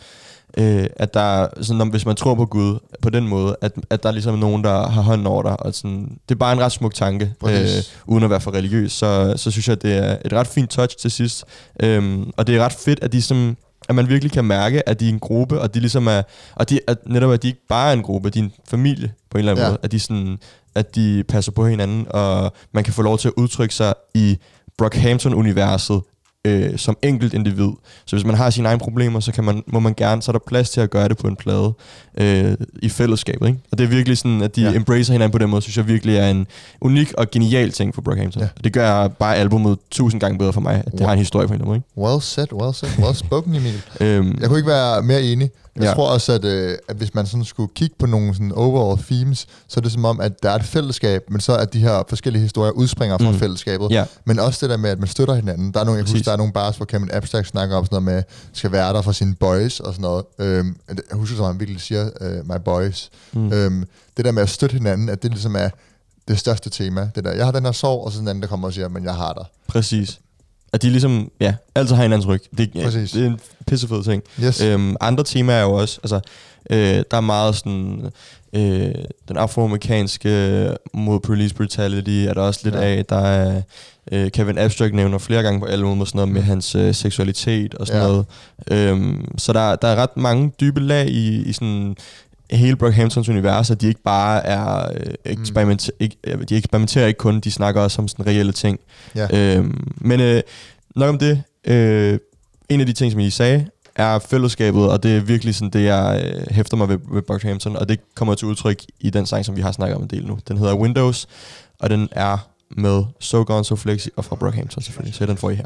Øh, 0.59 0.87
at 0.97 1.15
der 1.15 1.21
er 1.21 1.49
sådan, 1.61 1.81
om, 1.81 1.89
hvis 1.89 2.07
man 2.07 2.17
tror 2.17 2.35
på 2.35 2.47
Gud 2.47 2.79
på 3.03 3.11
den 3.11 3.29
måde, 3.29 3.57
at, 3.61 3.73
at 3.91 4.03
der 4.03 4.09
er 4.09 4.13
ligesom 4.13 4.39
nogen, 4.39 4.65
der 4.65 4.89
har 4.89 5.03
hånden 5.03 5.27
over 5.27 5.43
dig, 5.43 5.63
og 5.63 5.75
sådan, 5.75 6.19
det 6.29 6.35
er 6.35 6.39
bare 6.39 6.53
en 6.53 6.61
ret 6.61 6.73
smuk 6.73 6.95
tanke, 6.95 7.25
øh, 7.25 7.31
Præcis. 7.41 7.93
uden 8.07 8.25
at 8.25 8.31
være 8.31 8.41
for 8.41 8.51
religiøs, 8.55 8.93
så, 8.93 9.35
så 9.37 9.51
synes 9.51 9.69
jeg, 9.69 9.83
det 9.83 9.97
er 9.97 10.17
et 10.25 10.33
ret 10.33 10.47
fint 10.47 10.71
touch 10.71 10.97
til 10.97 11.11
sidst, 11.11 11.45
øhm, 11.81 12.31
og 12.37 12.47
det 12.47 12.57
er 12.57 12.65
ret 12.65 12.73
fedt, 12.73 12.99
at 13.03 13.13
de 13.13 13.23
som, 13.23 13.57
at 13.89 13.95
man 13.95 14.09
virkelig 14.09 14.33
kan 14.33 14.45
mærke, 14.45 14.89
at 14.89 15.01
de 15.01 15.05
er 15.09 15.13
en 15.13 15.19
gruppe, 15.21 15.61
og 15.61 15.75
de 15.75 15.81
ligesom 15.81 16.07
er, 16.07 16.23
og 16.55 16.71
de, 16.71 16.81
at 16.89 16.99
netop 17.07 17.33
at 17.33 17.43
de 17.43 17.49
ikke 17.49 17.67
bare 17.69 17.89
er 17.89 17.93
en 17.93 18.03
gruppe, 18.03 18.31
de 18.31 18.39
er 18.39 18.43
en 18.43 18.53
familie 18.69 19.13
på 19.31 19.39
en 19.39 19.39
eller 19.39 19.53
anden 19.53 19.65
Ja. 19.65 19.69
måde, 19.71 19.79
at 19.83 19.93
de 19.93 20.01
sådan, 20.01 20.39
at 20.75 20.95
de 20.95 21.25
passer 21.29 21.53
på 21.53 21.67
hinanden, 21.67 22.07
og 22.11 22.53
man 22.73 22.85
kan 22.85 22.93
få 22.95 23.03
lov 23.03 23.19
til 23.19 23.29
at 23.29 23.35
udtrykke 23.37 23.75
sig 23.75 23.95
i 24.15 24.39
Brockhampton-universet 24.79 26.01
øh, 26.45 26.79
som 26.79 26.97
enkelt 27.03 27.35
individ. 27.35 27.69
Så 28.07 28.17
hvis 28.17 28.25
man 28.27 28.35
har 28.35 28.51
sine 28.51 28.69
egne 28.69 28.79
problemer, 28.81 29.21
så 29.21 29.33
kan 29.33 29.45
man, 29.45 29.63
må 29.67 29.81
man 29.81 29.95
gerne, 29.97 30.23
så 30.23 30.31
er 30.31 30.33
der 30.33 30.41
plads 30.47 30.71
til 30.71 30.81
at 30.81 30.91
gøre 30.91 31.09
det 31.09 31.17
på 31.17 31.27
en 31.29 31.37
plade 31.37 31.73
øh, 32.19 32.55
i 32.83 32.89
fællesskabet. 32.89 33.47
Ikke? 33.47 33.59
Og 33.73 33.79
det 33.79 33.85
er 33.85 33.89
virkelig 33.89 34.19
sådan, 34.19 34.43
at 34.43 34.57
de 34.57 34.63
Ja. 34.63 34.75
embracer 34.77 35.13
hinanden 35.13 35.33
på 35.33 35.39
den 35.39 35.51
måde, 35.51 35.63
synes 35.63 35.77
jeg 35.77 35.87
virkelig 35.89 36.17
er 36.17 36.31
en 36.31 36.47
unik 36.81 37.13
og 37.13 37.31
genial 37.31 37.71
ting 37.73 37.95
for 37.95 38.03
Brockhampton. 38.03 38.43
Ja. 38.43 38.49
Det 38.65 38.73
gør 38.73 39.09
bare 39.09 39.37
albumet 39.37 39.79
tusind 39.91 40.21
gange 40.21 40.39
bedre 40.39 40.53
for 40.53 40.61
mig, 40.61 40.75
at 40.87 40.93
det 40.93 41.01
Wow. 41.01 41.07
har 41.07 41.13
en 41.13 41.19
historie 41.19 41.47
på 41.49 41.55
en 41.55 41.61
eller 41.61 41.71
anden 41.73 41.83
måde. 41.97 42.09
Well 42.13 42.23
said, 42.23 42.53
well 42.53 42.75
said, 42.75 42.91
well 43.05 43.15
spoken, 43.15 43.55
Emil. 43.55 43.67
Ikke? 44.01 44.17
Øhm, 44.17 44.39
Jeg 44.41 44.49
kunne 44.49 44.59
ikke 44.59 44.69
være 44.71 45.03
mere 45.03 45.23
enig. 45.23 45.51
Jeg 45.77 45.85
ja. 45.85 45.95
Tror 45.95 46.09
også, 46.09 46.33
at, 46.33 46.45
øh, 46.45 46.79
at 46.89 46.97
hvis 46.97 47.15
man 47.15 47.27
sådan 47.27 47.45
skulle 47.45 47.71
kigge 47.75 47.97
på 47.99 48.07
nogle 48.07 48.35
sådan 48.35 48.53
overall 48.53 49.03
themes, 49.03 49.47
så 49.69 49.81
er 49.81 49.83
det 49.83 49.93
som 49.93 50.05
om, 50.05 50.21
at 50.21 50.43
der 50.43 50.51
er 50.51 50.55
et 50.55 50.65
fællesskab, 50.65 51.31
men 51.31 51.41
så 51.41 51.57
at 51.57 51.73
de 51.73 51.79
her 51.79 52.03
forskellige 52.09 52.43
historier 52.43 52.73
udspringer 52.73 53.19
fra 53.19 53.31
mm. 53.31 53.39
Fællesskabet. 53.39 53.91
Ja. 53.91 54.05
Men 54.25 54.39
også 54.39 54.59
det 54.67 54.71
der 54.71 54.77
med, 54.77 54.91
at 54.91 54.99
man 54.99 55.09
støtter 55.09 55.35
hinanden. 55.35 55.73
Der 55.73 55.81
er 55.81 55.85
nogle, 55.85 55.99
jeg 55.99 56.05
husker, 56.05 56.25
der 56.25 56.33
er 56.33 56.37
nogle 56.37 56.53
bars, 56.53 56.77
hvor 56.77 56.87
Kevin 56.87 57.11
Abstract 57.13 57.47
snakker 57.47 57.77
om 57.77 57.85
sådan 57.85 58.03
noget 58.03 58.17
med, 58.17 58.23
skal 58.53 58.73
være 58.73 58.93
der 58.93 59.03
for 59.03 59.13
sine 59.13 59.35
boys 59.35 59.81
og 59.81 59.93
sådan 59.93 60.03
noget. 60.03 60.25
Øhm, 60.39 60.77
jeg 60.89 60.97
husker, 61.13 61.37
som 61.37 61.47
han 61.47 61.61
virkelig 61.61 61.81
siger, 61.81 62.11
uh, 62.21 62.49
my 62.49 62.61
boys. 62.65 63.11
Mm. 63.33 63.41
Mm. 63.41 63.53
Øhm, 63.53 63.85
det 64.17 64.25
der 64.25 64.33
med 64.33 64.43
at 64.43 64.51
støtte 64.51 64.75
hinanden, 64.75 65.09
at 65.09 65.23
det 65.23 65.31
ligesom 65.31 65.57
er 65.57 65.69
det 66.29 66.39
største 66.39 66.71
tema. 66.71 67.11
Det 67.15 67.25
der, 67.25 67.33
jeg 67.33 67.45
har 67.45 67.53
den 67.53 67.65
her 67.65 67.73
sorg, 67.73 68.05
og 68.05 68.13
så 68.13 68.19
den 68.19 68.29
anden, 68.29 68.43
der 68.43 68.49
kommer 68.49 68.69
og 68.69 68.75
siger, 68.75 68.89
men 68.89 69.05
jeg 69.05 69.15
har 69.15 69.33
dig. 69.33 69.45
Præcis. 69.69 70.21
At 70.75 70.83
de 70.83 70.91
ligesom, 70.91 71.31
ja, 71.41 71.55
altid 71.75 71.95
har 71.95 72.03
hinandens 72.03 72.29
ryg. 72.29 72.41
Det, 72.59 72.71
ja, 72.75 72.85
Præcis. 72.85 73.11
det 73.11 73.23
er 73.23 73.27
en 73.27 73.41
pissefed 73.67 74.03
ting. 74.05 74.23
Yes. 74.45 74.61
Øhm, 74.61 74.97
andre 75.01 75.25
temaer 75.25 75.57
er 75.57 75.63
jo 75.63 75.73
også, 75.73 76.01
altså, 76.03 76.21
øh, 76.71 77.05
der 77.11 77.17
er 77.17 77.21
meget 77.21 77.55
sådan, 77.55 78.11
øh, 78.53 78.95
den 79.29 79.37
afroamerikanske 79.37 80.71
mod 80.95 81.21
police 81.21 81.55
brutality 81.55 82.11
er 82.29 82.35
der 82.35 82.41
også 82.41 82.61
lidt 82.65 82.75
Ja. 82.75 82.81
af. 82.83 83.05
Der 83.07 83.17
er, 83.21 83.63
øh, 84.13 84.31
Kevin 84.31 84.59
Abstract 84.59 84.95
nævner 84.95 85.19
flere 85.19 85.43
gange 85.43 85.61
på 85.61 85.67
albumet 85.67 86.01
og 86.01 86.07
sådan 86.07 86.19
noget 86.19 86.33
med 86.33 86.43
hans 86.43 86.75
øh, 86.75 86.95
seksualitet 86.95 87.75
og 87.75 87.87
sådan 87.87 88.03
ja. 88.03 88.09
noget. 88.09 88.27
Øhm, 88.71 89.39
så 89.39 89.53
der, 89.53 89.77
der 89.77 89.89
er 89.89 89.97
ret 89.97 90.17
mange 90.17 90.53
dybe 90.61 90.81
lag 90.81 91.09
i, 91.09 91.43
i 91.43 91.53
sådan 91.53 91.97
hele 92.51 92.77
Brockhamptons 92.77 93.29
univers, 93.29 93.71
at 93.71 93.81
de 93.81 93.89
ikke 93.89 94.03
bare 94.03 94.47
er 94.47 94.93
øh, 94.95 95.15
eksperimenter, 95.25 95.91
ikke, 96.01 96.17
øh, 96.25 96.43
de 96.49 96.57
eksperimenterer 96.57 97.07
ikke 97.07 97.19
kun, 97.19 97.41
de 97.41 97.51
snakker 97.51 97.81
også 97.81 98.03
om 98.03 98.09
sådan 98.09 98.27
reelle 98.27 98.53
ting. 98.53 98.81
Ja. 99.15 99.57
Øhm, 99.57 99.93
men 99.97 100.21
øh, 100.21 100.43
nok 100.97 101.09
om 101.09 101.19
det. 101.19 101.43
Øh, 101.67 102.19
en 102.69 102.81
af 102.81 102.87
de 102.87 102.93
ting, 102.93 103.13
som 103.13 103.21
I 103.21 103.31
sagde, 103.31 103.67
er 103.97 104.19
fællesskabet, 104.19 104.89
og 104.89 105.03
det 105.03 105.17
er 105.17 105.21
virkelig 105.21 105.55
sådan 105.55 105.71
det, 105.71 105.85
jeg 105.85 106.23
øh, 106.25 106.55
hæfter 106.55 106.77
mig 106.77 106.89
ved, 106.89 106.99
ved 107.13 107.23
Brockhampton, 107.23 107.77
og 107.77 107.89
det 107.89 108.01
kommer 108.15 108.35
til 108.35 108.49
udtryk 108.49 108.83
i 109.01 109.11
den 109.11 109.27
sang, 109.27 109.45
som 109.45 109.57
vi 109.57 109.61
har 109.61 109.73
snakket 109.73 109.97
om 109.97 110.03
en 110.03 110.09
del 110.09 110.27
nu. 110.27 110.39
Den 110.49 110.59
hedder 110.59 110.75
Windows, 110.75 111.27
og 111.79 111.91
den 111.91 112.09
er 112.13 112.49
med 112.77 113.05
So 113.21 113.45
Gone 113.47 113.65
So 113.65 113.77
Flexi 113.77 114.11
og 114.17 114.25
fra 114.25 114.37
Brockhampton 114.37 114.83
selvfølgelig, 114.83 115.15
så 115.15 115.27
den 115.27 115.37
får 115.37 115.51
I 115.51 115.55
her. 115.55 115.65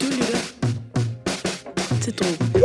Du 0.00 0.06
lytter 0.06 0.36
til 2.00 2.14
Drogen. 2.18 2.63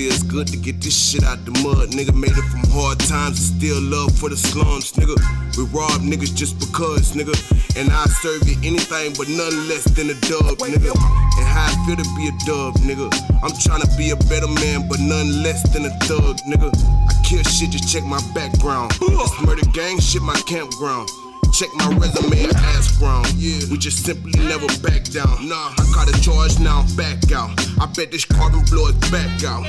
Feels 0.00 0.22
good 0.22 0.46
to 0.46 0.56
get 0.56 0.80
this 0.80 0.96
shit 0.96 1.22
out 1.24 1.44
the 1.44 1.50
mud. 1.60 1.92
Nigga 1.92 2.16
made 2.16 2.32
it 2.32 2.48
from 2.48 2.64
hard 2.72 2.98
times 3.00 3.36
and 3.36 3.60
still 3.60 3.76
love 3.82 4.16
for 4.16 4.30
the 4.30 4.36
slums, 4.36 4.96
nigga. 4.96 5.12
We 5.60 5.68
rob 5.76 6.00
niggas 6.00 6.34
just 6.34 6.56
because, 6.58 7.12
nigga. 7.12 7.36
And 7.76 7.92
I 7.92 8.08
serve 8.24 8.48
you 8.48 8.56
anything 8.64 9.12
but 9.20 9.28
none 9.28 9.68
less 9.68 9.84
than 9.92 10.08
a 10.08 10.16
dub, 10.24 10.56
nigga. 10.64 10.96
And 11.36 11.44
how 11.44 11.68
I 11.68 11.76
feel 11.84 12.00
to 12.00 12.08
be 12.16 12.32
a 12.32 12.34
dub, 12.48 12.80
nigga. 12.80 13.12
I'm 13.44 13.52
trying 13.60 13.84
to 13.84 13.90
be 14.00 14.08
a 14.08 14.16
better 14.24 14.48
man, 14.48 14.88
but 14.88 15.00
none 15.04 15.44
less 15.44 15.68
than 15.68 15.84
a 15.84 15.92
thug, 16.08 16.40
nigga. 16.48 16.72
I 16.72 17.12
kill 17.20 17.44
shit, 17.44 17.68
just 17.68 17.92
check 17.92 18.02
my 18.02 18.24
background. 18.32 18.92
This 19.04 19.36
murder 19.44 19.68
gang 19.76 20.00
shit, 20.00 20.22
my 20.22 20.40
campground. 20.48 21.12
Check 21.52 21.68
my 21.74 21.88
resume 21.98 22.48
ass 22.56 22.96
ground. 22.98 23.28
Yeah, 23.34 23.66
we 23.70 23.76
just 23.76 24.04
simply 24.04 24.32
never 24.40 24.66
back 24.80 25.04
down. 25.04 25.48
Nah, 25.48 25.74
I 25.76 25.92
caught 25.92 26.08
a 26.08 26.20
charge, 26.20 26.58
now 26.58 26.80
I'm 26.80 26.96
back 26.96 27.32
out. 27.32 27.50
I 27.80 27.86
bet 27.86 28.10
this 28.10 28.24
carbon 28.24 28.64
blow 28.66 28.86
is 28.86 29.10
back 29.10 29.44
out. 29.44 29.66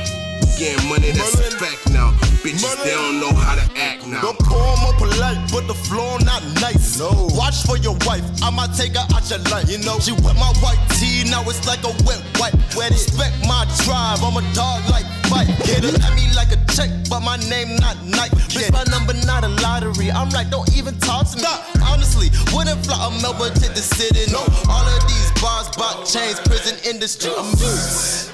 Getting 0.57 0.89
money, 0.89 1.12
that's 1.12 1.33
a 1.39 1.51
fact 1.57 1.89
now. 1.89 2.12
Bitches, 2.41 2.83
they 2.83 2.91
don't 2.91 3.19
know 3.19 3.33
how 3.33 3.55
to 3.55 3.65
act 3.77 4.07
now. 4.07 4.21
Don't 4.21 4.39
poem 4.39 4.79
more 4.81 4.93
polite, 4.98 5.38
but 5.51 5.67
the 5.67 5.74
flow 5.74 6.17
not 6.25 6.43
nice. 6.62 7.00
No. 7.00 7.29
Watch 7.33 7.63
for 7.63 7.77
your 7.77 7.98
wife, 8.05 8.25
I 8.41 8.50
might 8.50 8.74
take 8.74 8.98
her 8.98 9.05
out 9.13 9.29
your 9.29 9.39
life. 9.53 9.69
You 9.69 9.77
know, 9.79 10.00
she 10.00 10.12
wet 10.12 10.36
my 10.36 10.51
white 10.62 10.81
tee, 10.98 11.24
now 11.29 11.41
it's 11.45 11.65
like 11.65 11.83
a 11.83 11.93
wet 12.05 12.21
wipe. 12.39 12.53
Wet 12.75 12.91
Respect 12.91 13.36
my 13.48 13.65
tribe, 13.86 14.19
I'm 14.21 14.38
a 14.38 14.43
dog 14.53 14.81
like 14.89 15.05
fight. 15.29 15.48
Hit 15.65 15.86
it 15.86 15.98
at 16.01 16.13
me 16.15 16.27
like 16.36 16.51
a 16.51 16.60
check, 16.74 16.89
but 17.10 17.21
my 17.21 17.38
name 17.50 17.77
not 17.77 17.98
Nike. 18.05 18.36
Bitch, 18.53 18.71
my 18.74 18.83
number 18.89 19.13
not 19.25 19.43
a 19.43 19.51
lottery. 19.62 20.12
I'm 20.12 20.29
like, 20.29 20.50
don't 20.50 20.69
even 20.75 20.98
talk 21.00 21.29
to 21.31 21.38
me. 21.38 21.45
Honestly, 21.86 22.29
wouldn't 22.53 22.86
fly 22.86 22.98
a 22.98 23.10
Melbourne 23.21 23.53
to 23.53 23.69
the 23.69 23.81
city. 23.81 24.31
No, 24.31 24.41
all 24.69 24.86
of 24.86 25.01
these 25.07 25.31
bars, 25.41 25.69
bought 25.77 26.05
chains, 26.05 26.39
prison 26.41 26.77
industry. 26.86 27.31
I'm 27.38 27.53
Dream 27.55 28.31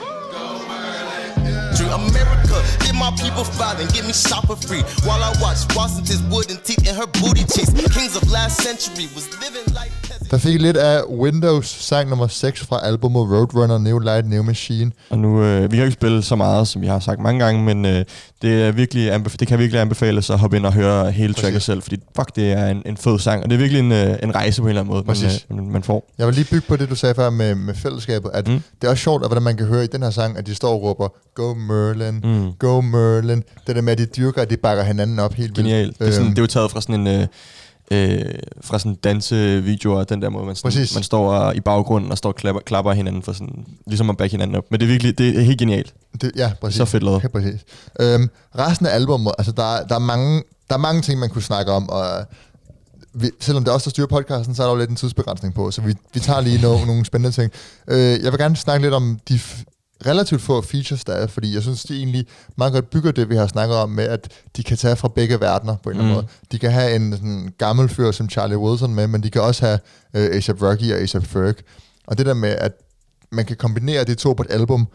America, 1.97 2.57
did 2.85 2.95
my 2.95 3.11
people 3.17 3.43
fight 3.43 3.79
and 3.79 3.91
get 3.93 4.05
me 4.05 4.13
shot 4.13 4.45
free 4.61 4.81
while 5.03 5.21
I 5.21 5.33
watch 5.41 5.65
Washington's 5.75 6.21
wooden 6.29 6.57
teeth 6.63 6.87
and 6.87 6.95
her 6.97 7.07
booty 7.07 7.43
cheeks. 7.45 7.73
Kings 7.93 8.15
of 8.15 8.29
last 8.29 8.61
century 8.61 9.09
was 9.15 9.25
living 9.41 9.73
like. 9.73 9.91
Der 10.31 10.37
fik 10.37 10.61
lidt 10.61 10.77
af 10.77 11.01
Windows, 11.09 11.67
sang 11.67 12.09
nummer 12.09 12.27
6 12.27 12.65
fra 12.65 12.79
albumet 12.83 13.21
Roadrunner 13.31 13.77
New 13.77 13.99
Light 13.99 14.29
New 14.29 14.43
Machine. 14.43 14.91
Og 15.09 15.19
nu, 15.19 15.43
øh, 15.43 15.71
vi 15.71 15.77
har 15.77 15.83
ikke 15.83 15.93
spillet 15.93 16.25
så 16.25 16.35
meget, 16.35 16.67
som 16.67 16.81
vi 16.81 16.87
har 16.87 16.99
sagt 16.99 17.19
mange 17.19 17.45
gange, 17.45 17.63
men 17.63 17.85
øh, 17.85 18.05
det, 18.41 18.63
er 18.63 18.71
virkelig 18.71 19.15
anbef- 19.15 19.35
det 19.39 19.47
kan 19.47 19.59
virkelig 19.59 19.81
anbefales 19.81 20.29
at 20.29 20.39
hoppe 20.39 20.57
ind 20.57 20.65
og 20.65 20.73
høre 20.73 21.11
hele 21.11 21.33
tracket 21.33 21.53
Præcis. 21.53 21.63
selv, 21.63 21.81
fordi 21.81 21.95
fuck, 22.15 22.35
det 22.35 22.51
er 22.51 22.67
en, 22.67 22.81
en 22.85 22.97
fed 22.97 23.19
sang, 23.19 23.43
og 23.43 23.49
det 23.49 23.55
er 23.55 23.59
virkelig 23.59 23.79
en, 23.79 23.91
øh, 23.91 24.15
en 24.23 24.35
rejse 24.35 24.61
på 24.61 24.65
en 24.67 24.69
eller 24.69 24.81
anden 24.81 24.93
måde, 24.93 25.03
man, 25.49 25.59
øh, 25.59 25.71
man, 25.73 25.83
får. 25.83 26.09
Jeg 26.17 26.27
vil 26.27 26.35
lige 26.35 26.47
bygge 26.51 26.67
på 26.67 26.75
det, 26.75 26.89
du 26.89 26.95
sagde 26.95 27.15
før 27.15 27.29
med, 27.29 27.55
med 27.55 27.73
fællesskabet, 27.75 28.31
at 28.33 28.47
mm. 28.47 28.61
Det 28.81 28.87
er 28.87 28.91
også 28.91 29.03
sjovt, 29.03 29.23
at 29.23 29.29
hvordan 29.29 29.43
man 29.43 29.57
kan 29.57 29.65
høre 29.65 29.83
i 29.83 29.87
den 29.87 30.03
her 30.03 30.09
sang, 30.09 30.37
at 30.37 30.47
de 30.47 30.55
står 30.55 30.73
og 30.73 30.83
råber, 30.83 31.07
Go 31.35 31.53
Merlin, 31.53 32.19
mm. 32.23 32.51
Go 32.59 32.81
Merlin. 32.81 33.43
Det 33.67 33.75
der 33.75 33.81
med, 33.81 33.91
at 33.91 33.97
de 33.97 34.05
dyrker, 34.05 34.41
at 34.41 34.49
de 34.49 34.57
bakker 34.57 34.83
hinanden 34.83 35.19
op 35.19 35.33
helt 35.33 35.57
vildt. 35.57 35.69
Genialt. 35.69 35.99
Det 35.99 36.07
er, 36.07 36.11
sådan, 36.11 36.25
Øhm, 36.25 36.35
det 36.35 36.41
er 36.41 36.43
jo 36.43 36.47
taget 36.47 36.71
fra 36.71 36.81
sådan 36.81 37.07
en... 37.07 37.21
Øh, 37.21 37.27
øh, 37.91 38.25
fra 38.61 38.79
sådan 38.79 38.95
dansevideoer, 38.95 40.03
den 40.03 40.21
der 40.21 40.29
måde, 40.29 40.45
man, 40.45 40.55
sådan, 40.55 40.67
Præcis. 40.71 40.93
man 40.95 41.03
står 41.03 41.31
og- 41.33 41.55
i 41.55 41.59
baggrunden 41.59 42.11
og 42.11 42.17
står 42.17 42.29
og 42.29 42.35
klapper, 42.35 42.61
klapper 42.61 42.91
hinanden 42.93 43.23
for 43.23 43.31
sådan, 43.33 43.65
ligesom 43.87 44.09
at 44.09 44.17
back 44.17 44.31
hinanden 44.31 44.55
op. 44.55 44.63
Men 44.71 44.79
det 44.79 44.85
er 44.85 44.89
virkelig, 44.89 45.17
det 45.17 45.37
er 45.37 45.41
helt 45.41 45.59
genialt. 45.59 45.93
Det, 46.21 46.31
ja, 46.35 46.51
præcis. 46.61 46.77
Så 46.77 46.85
fedt 46.85 47.03
lavet. 47.03 47.23
Ja, 47.23 47.27
præcis. 47.27 47.59
Øhm, 47.99 48.29
resten 48.59 48.85
af 48.85 48.95
albumet, 48.95 49.31
altså 49.37 49.51
der, 49.51 49.75
er- 49.75 49.87
der, 49.87 49.95
er 49.95 49.99
mange, 49.99 50.43
der 50.69 50.75
er 50.75 50.79
mange 50.79 51.01
ting, 51.01 51.19
man 51.19 51.29
kunne 51.29 51.41
snakke 51.43 51.71
om, 51.71 51.89
og 51.89 52.25
vi, 53.13 53.29
selvom 53.39 53.63
det 53.63 53.71
er 53.71 53.75
os, 53.75 53.83
der 53.83 53.89
styrer 53.89 54.07
podcasten, 54.07 54.55
så 54.55 54.63
er 54.63 54.67
der 54.67 54.73
jo 54.73 54.79
lidt 54.79 54.89
en 54.89 54.95
tidsbegrænsning 54.95 55.53
på, 55.53 55.71
så 55.71 55.81
vi, 55.81 55.93
vi 56.13 56.19
tager 56.19 56.41
lige 56.41 56.61
nogle, 56.61 56.85
nogle 56.85 57.05
spændende 57.05 57.35
ting. 57.35 57.51
Øh, 57.87 58.23
jeg 58.23 58.31
vil 58.31 58.39
gerne 58.39 58.55
snakke 58.55 58.85
lidt 58.85 58.93
om 58.93 59.19
de 59.29 59.39
relativt 60.05 60.41
få 60.41 60.61
features, 60.61 61.03
der 61.03 61.13
er, 61.13 61.27
fordi 61.27 61.53
jeg 61.53 61.61
synes, 61.61 61.83
de 61.83 61.97
egentlig 61.97 62.27
meget 62.57 62.73
godt 62.73 62.89
bygger 62.89 63.11
det, 63.11 63.29
vi 63.29 63.35
har 63.35 63.47
snakket 63.47 63.77
om 63.77 63.89
med, 63.89 64.03
at 64.03 64.31
de 64.57 64.63
kan 64.63 64.77
tage 64.77 64.95
fra 64.95 65.07
begge 65.07 65.39
verdener 65.41 65.75
på 65.83 65.89
en 65.89 65.95
eller 65.95 66.03
anden 66.03 66.15
Mm. 66.17 66.23
måde. 66.23 66.27
De 66.51 66.59
kan 66.59 66.71
have 66.71 66.95
en 66.95 67.11
sådan, 67.13 67.53
gammel 67.57 67.89
fyr 67.89 68.11
som 68.11 68.29
Charlie 68.29 68.57
Wilson 68.57 68.95
med, 68.95 69.07
men 69.07 69.23
de 69.23 69.29
kan 69.29 69.41
også 69.41 69.65
have 69.65 69.79
øh, 70.13 70.23
A$AP 70.25 70.61
Rocky 70.61 70.91
og 70.91 70.99
A$AP 70.99 71.25
Ferg. 71.25 71.55
Og 72.07 72.17
det 72.17 72.25
der 72.25 72.33
med, 72.33 72.49
at 72.49 72.71
man 73.31 73.45
kan 73.45 73.55
kombinere 73.55 74.03
de 74.03 74.15
to 74.15 74.33
på 74.33 74.43
et 74.43 74.51
album, 74.51 74.87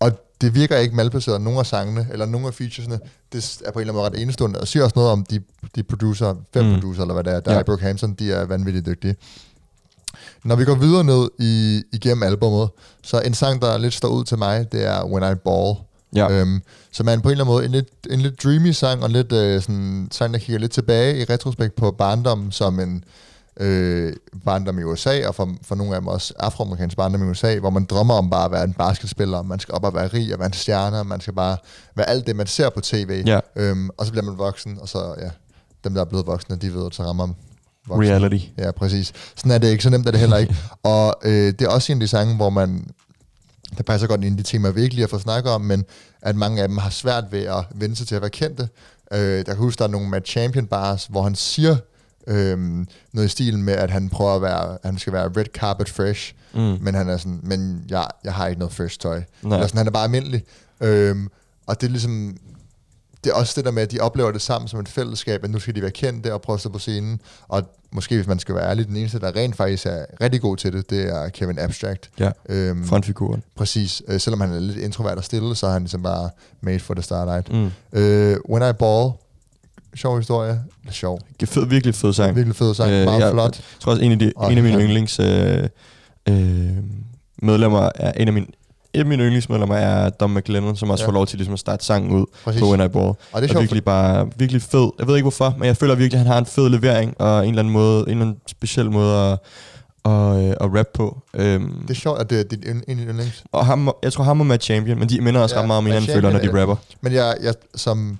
og 0.00 0.12
det 0.40 0.54
virker 0.54 0.76
ikke 0.76 0.96
malplaceret, 0.96 1.40
nogle 1.40 1.58
af 1.58 1.66
sangene, 1.66 2.06
eller 2.12 2.26
nogle 2.26 2.46
af 2.46 2.54
featuresne, 2.54 3.00
det 3.32 3.60
er 3.64 3.70
på 3.72 3.78
en 3.78 3.80
eller 3.80 3.92
anden 3.92 3.94
måde 3.94 4.04
ret 4.10 4.22
enestående, 4.22 4.60
og 4.60 4.68
siger 4.68 4.82
også 4.84 4.92
noget 4.96 5.10
om 5.10 5.24
de, 5.24 5.40
de 5.76 5.82
producer, 5.82 6.34
fem 6.54 6.64
mm. 6.64 6.70
Mm. 6.70 6.74
producer, 6.80 7.02
eller 7.02 7.14
hvad 7.14 7.24
det 7.24 7.32
er, 7.32 7.40
der 7.40 7.50
Ja. 7.52 7.56
er 7.56 7.60
i 7.60 7.64
Brookhampton, 7.64 8.12
de 8.14 8.32
er 8.32 8.44
vanvittigt 8.44 8.86
dygtige. 8.86 9.16
Når 10.44 10.56
vi 10.56 10.64
går 10.64 10.74
videre 10.74 11.04
ned 11.04 11.28
i, 11.38 11.82
igennem 11.92 12.22
albummet, 12.22 12.68
så 13.02 13.20
en 13.20 13.34
sang, 13.34 13.62
der 13.62 13.78
lidt 13.78 13.94
står 13.94 14.08
ud 14.08 14.24
til 14.24 14.38
mig, 14.38 14.72
det 14.72 14.86
er 14.86 15.04
When 15.04 15.32
I 15.32 15.34
Ball. 15.34 15.74
Ja. 16.16 16.30
Øhm, 16.30 16.62
som 16.92 17.08
er 17.08 17.12
en, 17.12 17.20
på 17.20 17.28
en 17.28 17.32
eller 17.32 17.44
anden 17.44 17.54
måde 17.54 17.64
en 17.64 17.70
lidt, 17.70 17.88
en 18.10 18.20
lidt 18.20 18.42
dreamy 18.42 18.70
sang, 18.70 19.00
og 19.02 19.06
en 19.06 19.12
lidt 19.12 19.32
øh, 19.32 19.62
sådan, 19.62 20.08
sang, 20.10 20.34
der 20.34 20.40
kigger 20.40 20.58
lidt 20.58 20.72
tilbage 20.72 21.18
i 21.18 21.24
retrospekt 21.24 21.76
på 21.76 21.90
barndommen 21.90 22.52
som 22.52 22.80
en 22.80 23.04
øh, 23.56 24.12
barndom 24.44 24.78
i 24.78 24.82
USA, 24.82 25.28
og 25.28 25.34
for, 25.34 25.54
for 25.62 25.74
nogle 25.74 25.94
af 25.94 26.00
dem 26.00 26.08
også 26.08 26.34
afroamerikansk 26.38 26.96
barndom 26.96 27.22
i 27.22 27.30
USA, 27.30 27.58
hvor 27.58 27.70
man 27.70 27.84
drømmer 27.84 28.14
om 28.14 28.30
bare 28.30 28.44
at 28.44 28.52
være 28.52 28.64
en 28.64 28.72
basketspiller, 28.72 29.38
og 29.38 29.46
man 29.46 29.60
skal 29.60 29.74
op 29.74 29.84
og 29.84 29.94
være 29.94 30.06
rig, 30.06 30.32
og 30.32 30.38
være 30.38 30.46
en 30.46 30.52
stjerne, 30.52 30.98
og 30.98 31.06
man 31.06 31.20
skal 31.20 31.32
bare 31.32 31.56
være 31.94 32.08
alt 32.08 32.26
det, 32.26 32.36
man 32.36 32.46
ser 32.46 32.70
på 32.70 32.80
tv. 32.80 33.22
Ja. 33.26 33.40
Øhm, 33.56 33.90
og 33.96 34.06
så 34.06 34.12
bliver 34.12 34.24
man 34.24 34.38
voksen, 34.38 34.78
og 34.80 34.88
så, 34.88 35.14
ja, 35.18 35.30
dem, 35.84 35.94
der 35.94 36.00
er 36.00 36.04
blevet 36.04 36.26
voksne, 36.26 36.56
de 36.56 36.74
ved, 36.74 36.86
at 36.86 36.94
så 36.94 37.02
rammer 37.02 37.28
voksen. 37.86 38.12
Reality. 38.12 38.44
Ja, 38.58 38.70
præcis. 38.70 39.12
Sådan 39.36 39.52
er 39.52 39.58
det 39.58 39.68
ikke, 39.68 39.82
så 39.82 39.90
nemt 39.90 40.06
er 40.06 40.10
det 40.10 40.20
heller 40.20 40.36
ikke. 40.36 40.56
og 40.82 41.14
øh, 41.24 41.32
det 41.32 41.62
er 41.62 41.68
også 41.68 41.92
en 41.92 41.98
af 41.98 42.00
de 42.00 42.08
sange, 42.08 42.36
hvor 42.36 42.50
man, 42.50 42.86
der 43.76 43.82
passer 43.82 44.06
godt 44.08 44.24
ind 44.24 44.34
i 44.40 44.42
de 44.42 44.48
temaer, 44.48 44.72
vi 44.72 44.82
ikke 44.82 44.94
lige 44.94 45.02
har 45.02 45.08
fået 45.08 45.22
snakket 45.22 45.52
om, 45.52 45.60
men 45.60 45.84
at 46.22 46.36
mange 46.36 46.62
af 46.62 46.68
dem 46.68 46.78
har 46.78 46.90
svært 46.90 47.24
ved 47.30 47.42
at 47.42 47.64
vende 47.74 47.96
sig 47.96 48.06
til 48.06 48.14
at 48.14 48.20
være 48.20 48.30
kendte. 48.30 48.68
Øh, 49.12 49.18
der 49.38 49.42
kan 49.44 49.56
huske, 49.56 49.78
der 49.78 49.84
er 49.84 49.88
nogle 49.88 50.08
med 50.08 50.20
Champion 50.26 50.66
Bars, 50.66 51.06
hvor 51.06 51.22
han 51.22 51.34
siger 51.34 51.76
øhm, 52.26 52.86
noget 53.12 53.26
i 53.26 53.30
stilen 53.30 53.62
med, 53.62 53.74
at 53.74 53.90
han 53.90 54.08
prøver 54.08 54.34
at 54.34 54.42
være, 54.42 54.78
han 54.84 54.98
skal 54.98 55.12
være 55.12 55.28
red 55.36 55.44
carpet 55.54 55.88
fresh, 55.88 56.34
Mm. 56.54 56.78
men 56.80 56.94
han 56.94 57.08
er 57.08 57.16
sådan, 57.16 57.40
men 57.42 57.84
jeg, 57.88 58.06
jeg 58.24 58.34
har 58.34 58.46
ikke 58.46 58.58
noget 58.58 58.74
fresh 58.74 58.98
tøj. 58.98 59.22
Nej. 59.42 59.56
Eller 59.56 59.66
sådan, 59.66 59.78
han 59.78 59.86
er 59.86 59.90
bare 59.90 60.04
almindelig. 60.04 60.44
Øhm, 60.80 61.28
og 61.66 61.80
det 61.80 61.86
er 61.86 61.90
ligesom, 61.90 62.36
det 63.24 63.30
er 63.30 63.34
også 63.34 63.52
det 63.56 63.64
der 63.64 63.70
med, 63.70 63.82
at 63.82 63.90
de 63.92 64.00
oplever 64.00 64.32
det 64.32 64.42
sammen 64.42 64.68
som 64.68 64.80
et 64.80 64.88
fællesskab, 64.88 65.44
at 65.44 65.50
nu 65.50 65.58
skal 65.58 65.74
de 65.74 65.82
være 65.82 65.90
kendte 65.90 66.34
og 66.34 66.42
prøve 66.42 66.54
at 66.54 66.60
stå 66.60 66.68
på 66.68 66.78
scenen. 66.78 67.20
Og 67.48 67.62
måske, 67.92 68.14
hvis 68.16 68.26
man 68.26 68.38
skal 68.38 68.54
være 68.54 68.70
ærlig, 68.70 68.86
den 68.88 68.96
eneste, 68.96 69.18
der 69.20 69.36
rent 69.36 69.56
faktisk 69.56 69.86
er 69.86 70.04
rigtig 70.20 70.40
god 70.40 70.56
til 70.56 70.72
det, 70.72 70.90
det 70.90 71.08
er 71.08 71.28
Kevin 71.28 71.58
Abstract. 71.58 72.10
Ja, 72.20 72.30
Øhm, 72.48 72.84
frontfiguren. 72.84 73.42
præcis. 73.56 74.02
Øh, 74.08 74.20
selvom 74.20 74.40
han 74.40 74.52
er 74.52 74.58
lidt 74.60 74.78
introvert 74.78 75.18
og 75.18 75.24
stille, 75.24 75.54
så 75.56 75.66
er 75.66 75.70
han 75.70 75.82
ligesom 75.82 76.02
bare 76.02 76.30
made 76.60 76.80
for 76.80 76.94
the 76.94 77.02
starlight. 77.02 77.52
Mm. 77.52 77.70
Øh, 77.92 78.36
When 78.50 78.70
I 78.70 78.72
Ball, 78.72 79.10
sjov 79.94 80.18
historie. 80.18 80.60
Sjov. 80.90 81.20
Fed, 81.44 81.66
virkelig 81.66 81.94
fed 81.94 82.12
sang. 82.12 82.36
Virkelig 82.36 82.56
fed 82.56 82.74
sang. 82.74 82.90
Øh, 82.90 83.04
meget 83.04 83.20
jeg- 83.20 83.32
flot. 83.32 83.56
Jeg 83.56 83.64
tror 83.80 83.92
også, 83.92 84.04
en 84.04 84.12
af, 84.12 84.18
de, 84.18 84.32
Og 84.36 84.52
en 84.52 84.58
af 84.58 84.64
mine 84.64 84.80
yndlings 84.82 85.20
øh, 85.20 85.68
øh, 86.28 86.70
medlemmer 87.42 87.88
er 87.94 88.12
en 88.12 88.28
af 88.28 88.34
mine 88.34 88.46
et 88.94 89.00
af 89.00 89.06
mine 89.06 89.22
yndlingsmedlemmer 89.24 89.76
er 89.76 90.10
Dom 90.10 90.30
McLennan, 90.30 90.76
som 90.76 90.90
også 90.90 91.04
Ja. 91.04 91.08
får 91.08 91.12
lov 91.12 91.26
til 91.26 91.36
ligesom 91.38 91.52
at 91.52 91.58
starte 91.58 91.84
sangen 91.84 92.10
ud 92.10 92.26
Præcis. 92.44 92.60
på 92.60 92.68
When 92.68 92.80
I 92.84 92.88
Ball. 92.88 93.04
Og 93.06 93.16
det 93.34 93.36
er 93.36 93.42
Og 93.42 93.48
sjovt, 93.48 93.60
virkelig 93.62 93.84
bare 93.84 94.28
virkelig 94.36 94.62
fed. 94.62 94.90
Jeg 94.98 95.06
ved 95.06 95.14
ikke 95.16 95.24
hvorfor, 95.24 95.54
men 95.58 95.66
jeg 95.66 95.76
føler 95.76 95.94
virkelig, 95.94 96.20
at 96.20 96.26
han 96.26 96.32
har 96.32 96.38
en 96.38 96.46
fed 96.46 96.68
levering 96.68 97.20
og 97.20 97.42
en 97.42 97.48
eller 97.48 97.58
anden 97.62 97.72
måde, 97.72 98.00
en 98.02 98.08
eller 98.08 98.22
anden 98.22 98.36
speciel 98.46 98.90
måde 98.90 99.16
at, 99.32 99.38
at, 100.04 100.44
øh, 100.44 100.50
at 100.60 100.78
rap 100.78 100.86
på. 100.94 101.22
Øhm, 101.34 101.74
det 101.82 101.90
er 101.90 102.00
sjovt, 102.00 102.20
at 102.20 102.30
det 102.30 102.40
er 102.40 102.44
dine 102.44 102.80
yndlings. 103.08 103.44
og 103.52 103.66
ham, 103.66 103.90
jeg 104.02 104.12
tror 104.12 104.24
ham 104.24 104.40
og 104.40 104.46
Matt 104.46 104.62
Champion, 104.64 104.98
men 104.98 105.08
de 105.08 105.20
minder 105.20 105.40
også 105.40 105.54
Ja, 105.56 105.60
ret 105.60 105.66
meget 105.66 105.78
om 105.78 105.84
Matt 105.84 105.94
hinanden, 105.94 106.14
føler, 106.14 106.30
når 106.30 106.38
de 106.38 106.46
er- 106.58 106.60
rapper. 106.60 106.76
Men 107.00 107.12
jeg, 107.12 107.34
jeg 107.42 107.54
som 107.74 108.18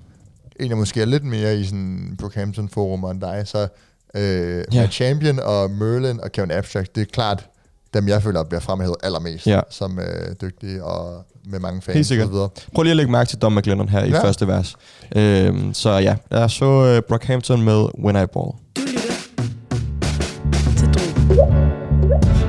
en 0.60 0.70
af 0.70 0.76
måske 0.76 1.00
er 1.02 1.04
lidt 1.06 1.24
mere 1.24 1.56
i 1.56 1.64
sådan 1.64 2.16
Brookhampton 2.20 2.68
forum 2.68 3.04
end 3.04 3.20
dig, 3.20 3.42
så 3.44 3.68
øh, 4.14 4.64
Ja. 4.74 4.80
ja. 4.80 4.86
Champion 4.86 5.38
og 5.38 5.70
Merlin 5.70 6.20
og 6.20 6.32
Kevin 6.32 6.50
Abstract, 6.50 6.94
det 6.94 7.00
er 7.00 7.04
klart 7.12 7.46
dem, 7.94 8.08
jeg 8.08 8.22
føler 8.22 8.42
bliver 8.44 8.60
fremhævet 8.60 8.96
allermest, 9.02 9.46
Ja. 9.46 9.60
som 9.70 9.98
øh, 9.98 10.34
dygtige 10.42 10.84
og 10.84 11.24
med 11.50 11.60
mange 11.60 11.82
fans 11.82 11.94
Helt 11.94 12.06
sikkert. 12.06 12.24
og 12.26 12.30
så 12.30 12.32
videre. 12.34 12.48
Prøv 12.74 12.82
lige 12.82 12.90
at 12.90 12.96
lægge 12.96 13.12
mærke 13.12 13.28
til 13.28 13.38
Don 13.38 13.54
McLennan 13.54 13.88
her 13.88 14.04
i 14.04 14.10
Ja. 14.10 14.24
første 14.24 14.46
vers. 14.48 14.76
Øhm, 15.16 15.74
så 15.74 15.90
ja, 15.90 16.14
jeg 16.30 16.50
så 16.50 16.64
øh, 16.86 17.02
Brockhampton 17.08 17.62
med 17.62 17.86
When 18.04 18.16
I 18.16 18.26
Ball. 18.32 18.52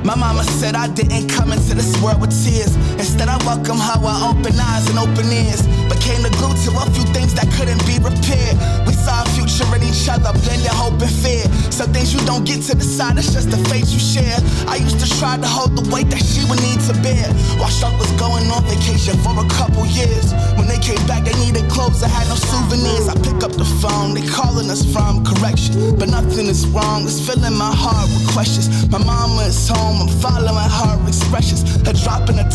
My 0.04 0.14
mama 0.24 0.42
said 0.60 0.74
I 0.76 0.86
didn't 0.98 1.28
come 1.36 1.50
into 1.56 1.72
this 1.80 1.92
world 2.02 2.20
with 2.20 2.32
tears. 2.44 2.72
Instead, 3.02 3.28
I 3.28 3.38
welcome 3.50 3.78
her 3.88 3.96
with 4.04 4.18
open 4.30 4.54
eyes 4.70 4.84
and 4.90 4.98
open 5.04 5.26
ears. 5.32 5.62
Became 5.94 6.20
the 6.26 6.32
glue 6.38 6.54
to 6.64 6.70
a 6.84 6.86
few 6.96 7.06
things 7.16 7.32
that 7.38 7.46
couldn't 7.56 7.82
be 7.90 7.96
repaired. 8.10 8.56
We 8.86 8.92
a 9.08 9.24
future 9.36 9.68
in 9.76 9.82
each 9.82 10.08
other, 10.08 10.32
blended 10.44 10.72
hope 10.72 11.00
and 11.00 11.14
fear. 11.22 11.44
Some 11.70 11.92
things 11.92 12.12
you 12.14 12.20
don't 12.26 12.44
get 12.44 12.62
to 12.70 12.74
decide, 12.74 13.18
it's 13.18 13.32
just 13.32 13.50
the 13.50 13.58
fate 13.68 13.86
you 13.88 13.98
share. 13.98 14.38
I 14.66 14.76
used 14.76 15.00
to 15.00 15.08
try 15.18 15.36
to 15.36 15.46
hold 15.46 15.76
the 15.76 15.84
weight 15.92 16.08
that 16.10 16.22
she 16.22 16.44
would 16.48 16.60
need 16.62 16.80
to 16.88 16.94
bear. 17.04 17.28
While 17.60 17.70
Shark 17.70 17.98
was 17.98 18.10
going 18.16 18.48
on 18.50 18.64
vacation 18.64 19.16
for 19.20 19.36
a 19.36 19.46
couple 19.48 19.84
years. 19.86 20.32
When 20.56 20.66
they 20.66 20.78
came 20.78 21.00
back, 21.06 21.24
they 21.24 21.36
needed 21.44 21.68
clothes, 21.70 22.02
I 22.02 22.08
had 22.08 22.26
no 22.28 22.36
souvenirs. 22.36 23.08
I 23.08 23.14
pick 23.20 23.44
up 23.44 23.52
the 23.52 23.68
phone, 23.82 24.14
they 24.14 24.26
calling 24.26 24.70
us 24.70 24.84
from 24.84 25.24
correction. 25.24 25.96
But 25.98 26.08
nothing 26.08 26.46
is 26.46 26.66
wrong, 26.68 27.04
it's 27.04 27.20
filling 27.20 27.56
my 27.56 27.72
heart 27.74 28.08
with 28.10 28.26
questions. 28.32 28.88
My 28.88 28.98
mama 28.98 29.42
is 29.44 29.68
home, 29.68 30.08
I'm 30.08 30.12
following 30.20 30.70
her 30.80 30.96
expressions. 31.06 31.62
Her 31.86 31.92
dropping 31.92 32.38
things 32.38 32.50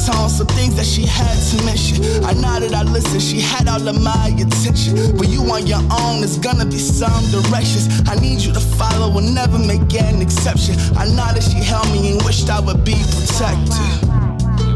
that 0.80 0.86
she 0.86 1.06
had 1.06 1.36
to 1.52 1.66
mention. 1.66 2.24
I 2.24 2.32
nodded, 2.34 2.72
I 2.72 2.84
listened, 2.84 3.22
she 3.22 3.42
had 3.42 3.68
all 3.68 3.86
of 3.86 4.02
my 4.02 4.28
attention. 4.40 5.18
But 5.18 5.28
you 5.28 5.42
on 5.52 5.68
your 5.68 5.84
own, 5.92 6.22
there's 6.22 6.38
gonna 6.38 6.66
be 6.66 6.80
some 6.80 7.24
directions. 7.36 8.08
I 8.08 8.16
need 8.16 8.40
you 8.40 8.54
to 8.54 8.62
follow 8.62 9.18
and 9.18 9.36
never 9.36 9.60
make 9.60 9.94
an 9.94 10.22
exception. 10.22 10.76
I 10.96 11.06
that 11.36 11.44
she 11.44 11.58
held 11.58 11.92
me 11.92 12.14
and 12.14 12.24
wished 12.24 12.50
I 12.50 12.62
would 12.62 12.86
be 12.86 12.96
protected. 13.12 14.08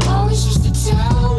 always 0.06 0.44
used 0.44 0.62
to 0.64 0.72
tell 0.90 1.33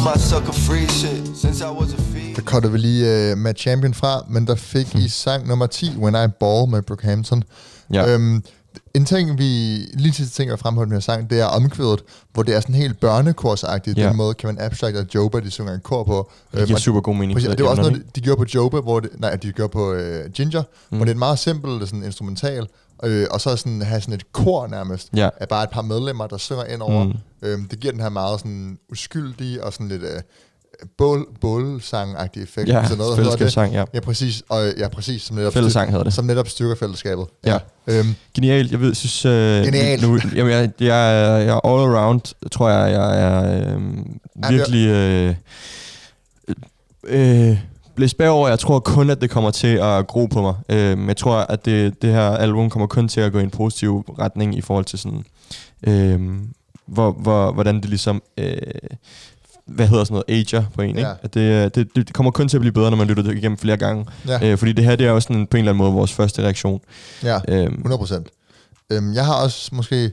On 0.00 0.06
my 0.06 0.18
sucker 0.18 0.52
free 0.52 0.86
shit 0.88 1.36
since 1.36 1.60
I 1.60 1.70
was 1.80 1.92
a 1.92 1.96
feed. 1.96 2.36
Der 2.36 2.42
cutter 2.42 2.68
vi 2.68 2.78
lige 2.78 3.32
uh, 3.32 3.38
Matt 3.38 3.58
Champion 3.58 3.94
fra, 3.94 4.24
men 4.28 4.46
der 4.46 4.54
fik 4.54 4.94
I 4.94 5.08
sang 5.08 5.48
nummer 5.48 5.66
10, 5.66 5.90
When 5.96 6.14
I 6.14 6.28
Ball 6.40 6.68
med 6.68 6.82
Brookhampton. 6.82 7.42
Ja. 7.92 8.08
Øhm, 8.08 8.42
en 8.94 9.04
ting, 9.04 9.38
vi 9.38 9.44
lige 9.94 10.12
sidste 10.12 10.36
ting, 10.36 10.50
jeg 10.50 10.58
fremholdt 10.58 10.88
med 10.88 10.94
den 10.96 11.00
her 11.02 11.14
sang, 11.14 11.30
det 11.30 11.40
er 11.40 11.44
omkvædet, 11.44 12.00
hvor 12.32 12.42
det 12.42 12.56
er 12.56 12.60
sådan 12.60 12.74
helt 12.74 13.00
børnekorsagtigt, 13.00 13.98
Ja. 13.98 14.08
den 14.08 14.16
måde 14.16 14.34
Kevin 14.34 14.60
Abstract 14.60 14.96
og 14.96 15.06
Joba, 15.14 15.40
de 15.40 15.50
synger 15.50 15.74
en 15.74 15.80
kor 15.80 16.04
på. 16.04 16.30
Det 16.52 16.66
giver 16.66 16.76
og- 16.76 16.80
super 16.80 17.00
god 17.00 17.14
mening. 17.14 17.32
Præcis, 17.32 17.50
det 17.50 17.62
var 17.64 17.70
også 17.70 17.82
noget, 17.82 18.02
de 18.16 18.20
gjorde 18.20 18.38
på 18.38 18.44
Joba, 18.54 18.80
hvor 18.80 19.00
det, 19.00 19.10
nej, 19.20 19.36
de 19.36 19.52
gjorde 19.52 19.72
på 19.72 19.92
øh, 19.92 20.30
Ginger, 20.30 20.62
mm. 20.90 20.96
hvor 20.96 21.04
det 21.04 21.10
er 21.10 21.14
en 21.14 21.18
meget 21.18 21.38
simpel 21.38 21.86
sådan 21.86 22.04
instrumental, 22.04 22.66
øh, 23.04 23.26
og 23.30 23.40
så 23.40 23.56
sådan 23.56 23.82
have 23.82 24.00
sådan 24.00 24.14
et 24.14 24.32
kor 24.32 24.66
nærmest, 24.66 25.08
Ja. 25.16 25.28
af 25.40 25.48
bare 25.48 25.64
et 25.64 25.70
par 25.70 25.82
medlemmer, 25.82 26.26
der 26.26 26.36
synger 26.36 26.64
ind 26.64 26.82
over. 26.82 27.04
Mm. 27.04 27.12
Øhm, 27.42 27.68
det 27.68 27.80
giver 27.80 27.92
den 27.92 28.00
her 28.02 28.08
meget 28.08 28.40
sådan 28.40 28.78
uskyldige 28.92 29.64
og 29.64 29.72
sådan 29.72 29.88
lidt 29.88 30.02
øh, 30.02 30.20
bål, 30.98 31.26
bålsang-agtig 31.40 32.42
effekt. 32.42 32.68
Ja, 32.68 32.82
sådan 32.84 32.98
noget, 32.98 33.16
hedder 33.16 33.30
det. 33.30 33.38
fællesskabssang, 33.38 33.72
ja. 33.74 33.84
Ja, 33.94 34.00
præcis, 34.00 34.42
og 34.48 34.72
ja, 34.78 34.88
præcis, 34.88 35.22
som 35.22 35.36
netop, 35.36 35.52
Fællessang 35.52 35.90
hedder 35.90 36.04
det. 36.04 36.12
som 36.14 36.24
netop 36.24 36.48
styrker 36.48 36.74
fællesskabet. 36.74 37.24
Ja. 37.46 37.58
Øhm, 37.86 38.14
Genial. 38.34 38.68
Jeg 38.70 38.80
ved, 38.80 38.94
synes... 38.94 39.24
Øh, 39.24 39.64
Genial. 39.64 40.00
Nu, 40.02 40.18
jamen, 40.34 40.52
jeg, 40.52 40.70
jeg, 40.80 41.22
er- 41.24 41.36
jeg 41.38 41.48
er 41.64 41.66
all 41.66 41.94
around, 41.96 42.20
tror 42.52 42.70
jeg. 42.70 42.92
Jeg 42.92 43.22
er 43.22 43.74
øh, 43.76 43.80
virkelig... 44.50 44.86
Øh, 44.88 45.34
øh, 47.04 47.58
blæst 47.94 48.16
bagover. 48.18 48.48
Jeg 48.48 48.58
tror 48.58 48.78
kun, 48.80 49.10
at 49.10 49.20
det 49.20 49.30
kommer 49.30 49.50
til 49.50 49.76
at 49.82 50.06
gro 50.06 50.26
på 50.26 50.42
mig. 50.42 50.54
Øh, 50.68 50.98
men 50.98 51.08
jeg 51.08 51.16
tror, 51.16 51.36
at 51.36 51.64
det, 51.64 52.02
det 52.02 52.12
her 52.12 52.30
album 52.30 52.70
kommer 52.70 52.86
kun 52.86 53.08
til 53.08 53.20
at 53.20 53.32
gå 53.32 53.38
i 53.38 53.42
en 53.42 53.50
positiv 53.50 53.98
retning 54.18 54.56
i 54.58 54.60
forhold 54.60 54.84
til 54.84 54.98
sådan... 54.98 55.24
Øh, 55.86 56.20
hvor, 56.86 57.10
hvor, 57.12 57.52
hvordan 57.52 57.74
det 57.80 57.84
ligesom... 57.88 58.22
Øh, 58.38 58.56
hvad 59.70 59.86
hedder 59.88 60.04
sådan 60.04 60.22
noget, 60.28 60.40
ager 60.40 60.62
på 60.74 60.82
en, 60.82 60.88
ikke? 60.88 61.00
Ja. 61.00 61.12
At 61.22 61.34
det, 61.34 61.40
øh, 61.40 61.70
det, 61.74 61.88
det 61.96 62.12
kommer 62.12 62.30
kun 62.30 62.48
til 62.48 62.56
at 62.56 62.60
blive 62.60 62.72
bedre, 62.72 62.90
når 62.90 62.96
man 62.96 63.06
lytter 63.06 63.22
det 63.22 63.36
igennem 63.36 63.58
flere 63.58 63.76
gange. 63.76 64.06
ja, 64.28 64.50
Øh, 64.52 64.58
fordi 64.58 64.72
det 64.72 64.84
her, 64.84 64.96
det 64.96 65.06
er 65.06 65.10
jo 65.10 65.20
sådan 65.20 65.46
på 65.46 65.56
en 65.56 65.58
eller 65.58 65.72
anden 65.72 65.78
måde 65.84 65.92
vores 65.92 66.12
første 66.12 66.42
reaktion. 66.42 66.80
ja, 67.22 67.38
Øhm, 67.48 67.74
100 67.74 67.98
procent. 67.98 68.26
Øhm, 68.92 69.14
jeg 69.14 69.26
har 69.26 69.34
også 69.34 69.70
måske... 69.74 70.10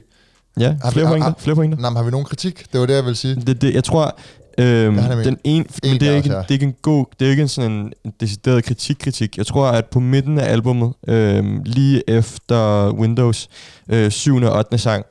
ja, 0.60 0.76
Har 0.82 0.90
vi- 0.90 0.92
flere 0.92 1.06
har- 1.06 1.12
pointer. 1.12 1.28
har- 1.28 1.36
Flere 1.38 1.54
pointer. 1.56 1.78
Nej, 1.78 1.90
men 1.90 1.96
har 1.96 2.04
vi 2.04 2.10
nogen 2.10 2.26
kritik? 2.26 2.72
Det 2.72 2.80
var 2.80 2.86
det, 2.86 2.94
jeg 2.94 3.04
ville 3.04 3.16
sige. 3.16 3.34
Det, 3.34 3.62
det, 3.62 3.74
jeg 3.74 3.84
tror, 3.84 4.18
øhm, 4.58 4.96
Jeg 4.98 5.24
den 5.24 5.36
en, 5.44 5.66
men 5.82 5.92
en 5.92 6.00
det 6.00 6.08
er, 6.08 6.16
ikke, 6.16 6.18
også, 6.18 6.32
ja. 6.32 6.38
det 6.42 6.48
er 6.48 6.52
ikke 6.52 6.66
en 6.66 6.74
god, 6.82 7.04
det 7.20 7.26
er 7.26 7.30
ikke 7.30 7.42
en 7.42 7.48
sådan 7.48 7.70
en, 7.72 7.92
en 8.04 8.12
decideret 8.20 8.64
kritik-kritik. 8.64 9.36
Jeg 9.38 9.46
tror, 9.46 9.66
at 9.66 9.84
på 9.86 10.00
midten 10.00 10.38
af 10.38 10.52
albummet, 10.52 10.92
øhm, 11.08 11.60
lige 11.64 12.10
efter 12.10 12.90
Windows, 12.92 13.48
øh, 13.88 14.10
7. 14.10 14.36
og 14.36 14.56
8. 14.58 14.78
sang, 14.78 15.04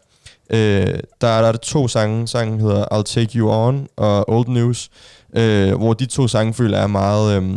øh, 0.50 0.60
der, 1.22 1.28
er- 1.28 1.42
der 1.42 1.48
er 1.48 1.52
to 1.52 1.88
sange. 1.88 2.28
Sangen 2.28 2.60
hedder 2.60 2.86
I'll 2.94 3.04
Take 3.04 3.38
You 3.40 3.50
On 3.52 3.88
og 3.98 4.30
Old 4.30 4.48
News, 4.48 4.90
øh, 5.36 5.74
hvor 5.76 5.94
de 5.94 6.06
to 6.06 6.28
sange 6.28 6.54
føler 6.54 6.78
er 6.78 6.88
meget... 6.88 7.36
Øhm, 7.38 7.56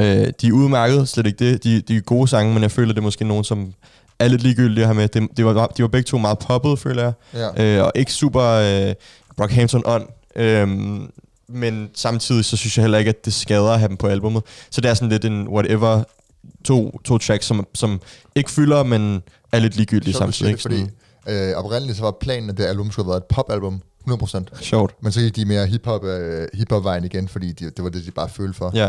øh, 0.00 0.26
de 0.40 0.46
er 0.48 0.52
udmærket, 0.52 1.08
slet 1.08 1.26
ikke 1.26 1.50
det. 1.50 1.64
De, 1.64 1.80
de 1.80 1.96
er 1.96 2.00
gode 2.00 2.28
sange, 2.28 2.54
men 2.54 2.62
jeg 2.62 2.70
føler, 2.70 2.92
det 2.92 2.98
er 2.98 3.02
måske 3.04 3.24
nogen, 3.24 3.44
som 3.44 3.72
er 4.18 4.28
lidt 4.28 4.42
ligegyldige 4.42 4.84
have 4.84 4.94
med. 4.94 5.08
Det, 5.08 5.28
det 5.36 5.44
var, 5.44 5.66
de 5.66 5.82
var 5.82 5.88
begge 5.88 6.06
to 6.06 6.18
meget 6.18 6.38
poppet, 6.38 6.78
føler 6.78 7.02
jeg 7.02 7.12
Ja. 7.56 7.76
øh, 7.78 7.84
og 7.84 7.92
ikke 7.94 8.12
super 8.12 8.42
øh, 8.44 8.94
Brockhampton 9.36 9.82
on. 9.86 10.02
Øhm, 10.36 11.10
men 11.48 11.90
samtidig 11.94 12.44
så 12.44 12.56
synes 12.56 12.76
jeg 12.76 12.82
heller 12.82 12.98
ikke, 12.98 13.08
at 13.08 13.24
det 13.24 13.34
skader 13.34 13.70
at 13.70 13.78
have 13.78 13.88
dem 13.88 13.96
på 13.96 14.06
albummet. 14.06 14.42
Så 14.70 14.80
det 14.80 14.90
er 14.90 14.94
sådan 14.94 15.08
lidt 15.08 15.24
en 15.24 15.48
whatever 15.48 16.02
to, 16.64 16.98
to 17.04 17.18
tracks, 17.18 17.46
som, 17.46 17.66
som 17.74 18.00
ikke 18.36 18.50
fylder, 18.50 18.82
men 18.82 19.22
er 19.52 19.58
lidt 19.58 19.76
ligegyldige 19.76 20.14
samtidig. 20.14 20.50
Ikke? 20.50 20.62
fordi 20.62 20.76
øh, 21.28 21.54
oprindeligt 21.56 21.96
så 21.96 22.02
var 22.04 22.16
planen, 22.20 22.50
at 22.50 22.56
det 22.58 22.64
album 22.64 22.90
skulle 22.90 23.06
have 23.06 23.10
været 23.10 23.20
et 23.20 23.34
popalbum, 23.34 23.82
100%. 24.10 24.26
Sådan, 24.26 24.48
sjovt. 24.60 24.94
Men 25.02 25.12
så 25.12 25.20
gik 25.20 25.36
de 25.36 25.44
mere 25.44 25.66
hiphop, 25.66 26.04
øh, 26.04 26.48
hiphop-vejen 26.54 27.04
igen, 27.04 27.28
fordi 27.28 27.52
de, 27.52 27.64
det 27.64 27.84
var 27.84 27.90
det, 27.90 28.06
de 28.06 28.10
bare 28.10 28.28
følte 28.28 28.54
for. 28.54 28.70
Ja, 28.74 28.88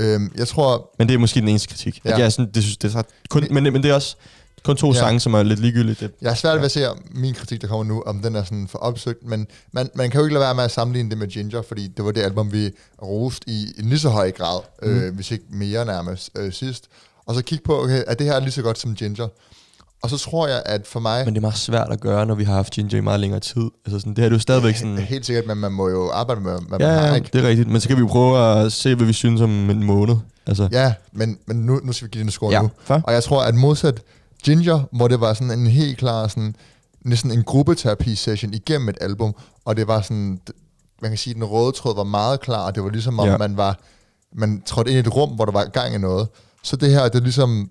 Øhm, 0.00 0.32
jeg 0.36 0.48
tror, 0.48 0.90
men 0.98 1.08
det 1.08 1.14
er 1.14 1.18
måske 1.18 1.40
den 1.40 1.48
eneste 1.48 1.68
kritik. 1.68 2.00
Ja. 2.04 2.12
At 2.12 2.18
jeg 2.18 2.32
sådan, 2.32 2.50
det 2.54 2.62
synes, 2.62 2.76
det 2.76 2.94
er 2.94 3.02
kun, 3.30 3.46
men, 3.50 3.62
men 3.64 3.82
det 3.82 3.90
er 3.90 3.94
også 3.94 4.16
kun 4.64 4.76
to 4.76 4.86
Ja. 4.92 4.98
sange, 4.98 5.20
som 5.20 5.34
er 5.34 5.42
lidt 5.42 5.60
ligegyldige. 5.60 5.96
Det, 6.00 6.10
jeg 6.22 6.30
er 6.30 6.34
svært 6.34 6.56
ved 6.58 6.64
at 6.64 6.70
se, 6.70 6.90
om 6.90 6.98
min 7.10 7.34
kritik, 7.34 7.60
der 7.60 7.68
kommer 7.68 7.84
nu, 7.84 8.02
om 8.06 8.22
den 8.22 8.36
er 8.36 8.44
sådan 8.44 8.68
for 8.68 8.78
opsøgt, 8.78 9.24
men 9.26 9.46
man, 9.72 9.90
man 9.94 10.10
kan 10.10 10.18
jo 10.20 10.24
ikke 10.24 10.34
lade 10.34 10.44
være 10.44 10.54
med 10.54 10.64
at 10.64 10.70
sammenligne 10.70 11.10
det 11.10 11.18
med 11.18 11.26
Ginger, 11.28 11.62
fordi 11.62 11.88
det 11.96 12.04
var 12.04 12.10
det 12.12 12.22
album, 12.22 12.52
vi 12.52 12.70
roste 13.02 13.50
i 13.50 13.66
en 13.78 13.88
lige 13.88 13.98
så 13.98 14.08
høj 14.08 14.30
grad, 14.30 14.60
mm. 14.82 14.88
øh, 14.88 15.14
hvis 15.14 15.30
ikke 15.30 15.44
mere 15.50 15.84
nærmest 15.84 16.30
øh, 16.36 16.52
sidst. 16.52 16.88
Og 17.26 17.34
så 17.34 17.42
kigge 17.42 17.64
på, 17.64 17.82
okay, 17.82 18.02
er 18.06 18.14
det 18.14 18.26
her 18.26 18.40
lige 18.40 18.50
så 18.52 18.62
godt 18.62 18.78
som 18.78 18.94
Ginger? 18.94 19.28
Og 20.02 20.10
så 20.10 20.18
tror 20.18 20.48
jeg, 20.48 20.62
at 20.66 20.86
for 20.86 21.00
mig... 21.00 21.24
men 21.24 21.34
det 21.34 21.38
er 21.38 21.42
meget 21.42 21.56
svært 21.56 21.88
at 21.90 22.00
gøre, 22.00 22.26
når 22.26 22.34
vi 22.34 22.44
har 22.44 22.54
haft 22.54 22.72
Ginger 22.72 22.98
i 22.98 23.00
meget 23.00 23.20
længere 23.20 23.40
tid. 23.40 23.70
Altså 23.86 23.98
sådan, 23.98 24.14
det 24.14 24.18
her 24.24 24.28
er 24.30 24.34
jo 24.34 24.38
stadigvæk 24.38 24.76
sådan... 24.76 24.98
Helt 24.98 25.26
sikkert, 25.26 25.46
men 25.46 25.58
man 25.58 25.72
må 25.72 25.88
jo 25.88 26.10
arbejde 26.10 26.40
med, 26.40 26.58
hvad 26.68 26.78
Ja, 26.78 26.86
man 26.86 26.98
har, 26.98 27.06
ja, 27.06 27.14
ikke? 27.14 27.30
det 27.32 27.44
er 27.44 27.48
rigtigt. 27.48 27.68
Men 27.68 27.80
så 27.80 27.88
kan 27.88 27.96
vi 27.96 28.00
jo 28.00 28.06
prøve 28.06 28.38
at 28.64 28.72
se, 28.72 28.94
hvad 28.94 29.06
vi 29.06 29.12
synes 29.12 29.40
om 29.40 29.70
en 29.70 29.84
måned. 29.84 30.16
Altså, 30.46 30.68
Ja, 30.72 30.94
men, 31.12 31.38
men 31.46 31.56
nu, 31.56 31.80
nu 31.84 31.92
skal 31.92 32.06
vi 32.06 32.10
give 32.10 32.20
den 32.20 32.26
en 32.28 32.32
score 32.32 32.52
Ja, 32.52 32.62
nu. 32.62 32.70
fair. 32.84 33.00
Og 33.04 33.12
jeg 33.12 33.22
tror, 33.22 33.42
at 33.42 33.54
modsat 33.54 34.02
Ginger, 34.44 34.80
hvor 34.92 35.08
det 35.08 35.20
var 35.20 35.34
sådan 35.34 35.50
en 35.58 35.66
helt 35.66 35.98
klar 35.98 36.28
sådan, 36.28 36.54
næsten 37.04 37.30
en 37.30 37.42
gruppeterapi-session 37.44 38.54
igennem 38.54 38.88
et 38.88 38.96
album, 39.00 39.34
og 39.64 39.76
det 39.76 39.88
var 39.88 40.00
sådan, 40.00 40.40
man 41.02 41.10
kan 41.10 41.18
sige, 41.18 41.34
den 41.34 41.44
røde 41.44 41.72
tråd 41.72 41.96
var 41.96 42.04
meget 42.04 42.40
klar, 42.40 42.66
og 42.66 42.74
det 42.74 42.82
var 42.82 42.90
ligesom 42.90 43.18
om, 43.18 43.28
ja. 43.28 43.36
man 43.36 43.56
var, 43.56 43.78
man 44.34 44.62
trådte 44.66 44.90
ind 44.90 44.96
i 44.96 45.00
et 45.00 45.14
rum, 45.16 45.30
hvor 45.30 45.44
der 45.44 45.52
var 45.52 45.64
gang 45.64 45.94
i 45.94 45.98
noget. 45.98 46.28
Så 46.62 46.76
det 46.76 46.90
her, 46.90 47.02
det 47.08 47.14
er 47.14 47.20
ligesom, 47.22 47.70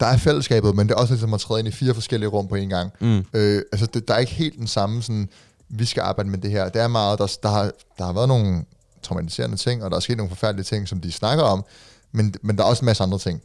der 0.00 0.06
er 0.06 0.16
fællesskabet, 0.16 0.76
men 0.76 0.88
det 0.88 0.94
er 0.94 0.98
også 0.98 1.14
ligesom 1.14 1.34
at 1.34 1.40
træde 1.40 1.60
ind 1.60 1.68
i 1.68 1.72
fire 1.72 1.94
forskellige 1.94 2.28
rum 2.28 2.48
på 2.48 2.54
en 2.54 2.68
gang. 2.68 2.92
Mm. 3.00 3.24
Øh, 3.34 3.62
altså, 3.72 3.86
det, 3.86 4.08
der 4.08 4.14
er 4.14 4.18
ikke 4.18 4.32
helt 4.32 4.58
den 4.58 4.66
samme 4.66 5.02
sådan, 5.02 5.28
vi 5.68 5.84
skal 5.84 6.00
arbejde 6.00 6.30
med 6.30 6.38
det 6.38 6.50
her. 6.50 6.68
Det 6.68 6.82
er 6.82 6.88
meget, 6.88 7.18
der, 7.18 7.36
der, 7.42 7.48
har, 7.48 7.70
der 7.98 8.04
har 8.04 8.12
været 8.12 8.28
nogle 8.28 8.64
traumatiserende 9.02 9.56
ting, 9.56 9.84
og 9.84 9.90
der 9.90 9.96
er 9.96 10.00
sket 10.00 10.16
nogle 10.16 10.30
forfærdelige 10.30 10.64
ting, 10.64 10.88
som 10.88 11.00
de 11.00 11.12
snakker 11.12 11.44
om, 11.44 11.64
men, 12.12 12.34
men 12.42 12.58
der 12.58 12.64
er 12.64 12.68
også 12.68 12.82
en 12.82 12.86
masse 12.86 13.02
andre 13.02 13.18
ting. 13.18 13.42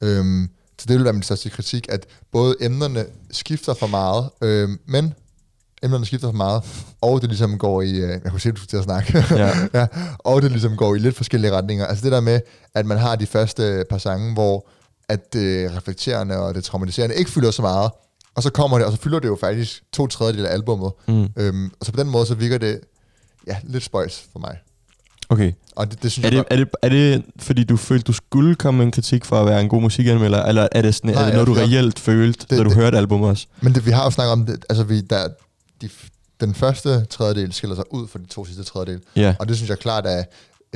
Øhm, 0.00 0.50
så 0.78 0.86
det 0.88 0.96
vil 0.96 1.04
være 1.04 1.12
min 1.12 1.22
største 1.22 1.50
kritik, 1.50 1.86
at 1.88 2.06
både 2.32 2.56
emnerne 2.60 3.04
skifter 3.30 3.74
for 3.74 3.86
meget, 3.86 4.30
øhm, 4.42 4.78
men 4.86 5.14
emnerne 5.82 6.06
skifter 6.06 6.28
for 6.28 6.36
meget, 6.36 6.62
og 7.00 7.20
det 7.20 7.28
ligesom 7.28 7.58
går 7.58 7.82
i, 7.82 7.90
øh, 7.90 8.08
jeg 8.08 8.30
kunne 8.30 8.40
se, 8.40 8.52
du 8.52 8.56
skulle 8.56 8.68
til 8.68 8.76
at 8.76 8.84
snakke, 8.84 9.24
Ja. 9.30 9.50
ja, 9.80 9.86
og 10.18 10.42
det 10.42 10.50
ligesom 10.50 10.76
går 10.76 10.94
i 10.94 10.98
lidt 10.98 11.16
forskellige 11.16 11.52
retninger. 11.52 11.86
Altså 11.86 12.04
det 12.04 12.12
der 12.12 12.20
med, 12.20 12.40
at 12.74 12.86
man 12.86 12.98
har 12.98 13.16
de 13.16 13.26
første 13.26 13.84
par 13.90 13.98
sange, 13.98 14.32
hvor 14.32 14.68
at 15.08 15.32
det 15.32 15.76
reflekterende 15.76 16.36
og 16.38 16.54
det 16.54 16.64
traumatiserende 16.64 17.14
ikke 17.16 17.30
fylder 17.30 17.50
så 17.50 17.62
meget, 17.62 17.90
og 18.34 18.42
så 18.42 18.50
kommer 18.50 18.78
det, 18.78 18.86
og 18.86 18.92
så 18.92 18.98
fylder 18.98 19.18
det 19.18 19.28
jo 19.28 19.36
faktisk 19.40 19.82
to 19.92 20.06
tredjedel 20.06 20.46
af 20.46 20.52
albummet. 20.52 20.92
Mm. 21.08 21.28
Øhm, 21.36 21.70
og 21.80 21.86
så 21.86 21.92
på 21.92 22.00
den 22.00 22.10
måde, 22.10 22.26
så 22.26 22.34
virker 22.34 22.58
det 22.58 22.80
ja, 23.46 23.56
lidt 23.64 23.84
spøjs 23.84 24.24
for 24.32 24.38
mig. 24.38 24.58
Okay. 25.28 25.52
Og 25.76 25.90
det, 25.90 26.02
det 26.02 26.12
synes 26.12 26.26
Er 26.26 26.30
jeg 26.36 26.44
det, 26.50 26.58
er, 26.60 26.64
det, 26.64 26.68
er 26.82 26.88
det, 26.88 27.24
fordi 27.38 27.64
du 27.64 27.76
følte, 27.76 28.02
du 28.04 28.12
skulle 28.12 28.54
komme 28.54 28.78
med 28.78 28.86
en 28.86 28.92
kritik 28.92 29.24
for 29.24 29.40
at 29.40 29.46
være 29.46 29.60
en 29.60 29.68
god 29.68 29.82
musikanmelder, 29.82 30.42
eller 30.44 30.68
er 30.72 30.82
det, 30.82 30.94
sådan, 30.94 31.10
Nej, 31.10 31.22
er 31.22 31.24
det 31.26 31.34
noget, 31.34 31.46
du 31.48 31.54
jeg- 31.56 31.68
reelt 31.68 31.98
følte, 31.98 32.40
det- 32.40 32.50
da 32.50 32.56
du 32.56 32.64
det- 32.64 32.74
hørte 32.74 32.98
albumet 32.98 33.28
også? 33.30 33.46
Men 33.60 33.74
det, 33.74 33.86
vi 33.86 33.90
har 33.90 34.04
jo 34.04 34.10
snakket 34.10 34.32
om 34.32 34.46
det, 34.46 34.64
altså 34.68 34.84
vi, 34.84 35.00
der, 35.00 35.28
de, 35.82 35.88
den 36.40 36.54
første 36.54 37.04
tredjedel 37.04 37.52
skiller 37.52 37.76
sig 37.76 37.84
ud 37.94 38.08
fra 38.08 38.18
de 38.18 38.26
to 38.26 38.44
sidste 38.44 38.64
tredjedel, 38.64 39.00
Ja. 39.16 39.34
og 39.38 39.48
det 39.48 39.56
synes 39.56 39.70
jeg 39.70 39.78
klart 39.78 40.06
er 40.06 40.24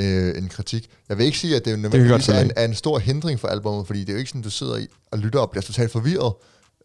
øh, 0.00 0.38
en 0.42 0.48
kritik. 0.48 0.86
Jeg 1.08 1.18
vil 1.18 1.26
ikke 1.26 1.38
sige, 1.38 1.56
at 1.56 1.64
det, 1.64 1.72
godt 1.72 1.82
nødvendigvis 1.82 2.28
er, 2.28 2.40
en, 2.40 2.50
er 2.56 2.64
en 2.64 2.74
stor 2.74 2.98
hindring 2.98 3.40
for 3.40 3.48
albumet, 3.48 3.86
fordi 3.86 4.00
det 4.00 4.08
er 4.08 4.12
jo 4.12 4.18
ikke 4.18 4.28
sådan, 4.30 4.42
du 4.42 4.50
sidder 4.50 4.76
i 4.76 4.86
og 5.12 5.18
lytter 5.18 5.40
og 5.40 5.50
bliver 5.50 5.62
totalt 5.62 5.92
forvirret, 5.92 6.32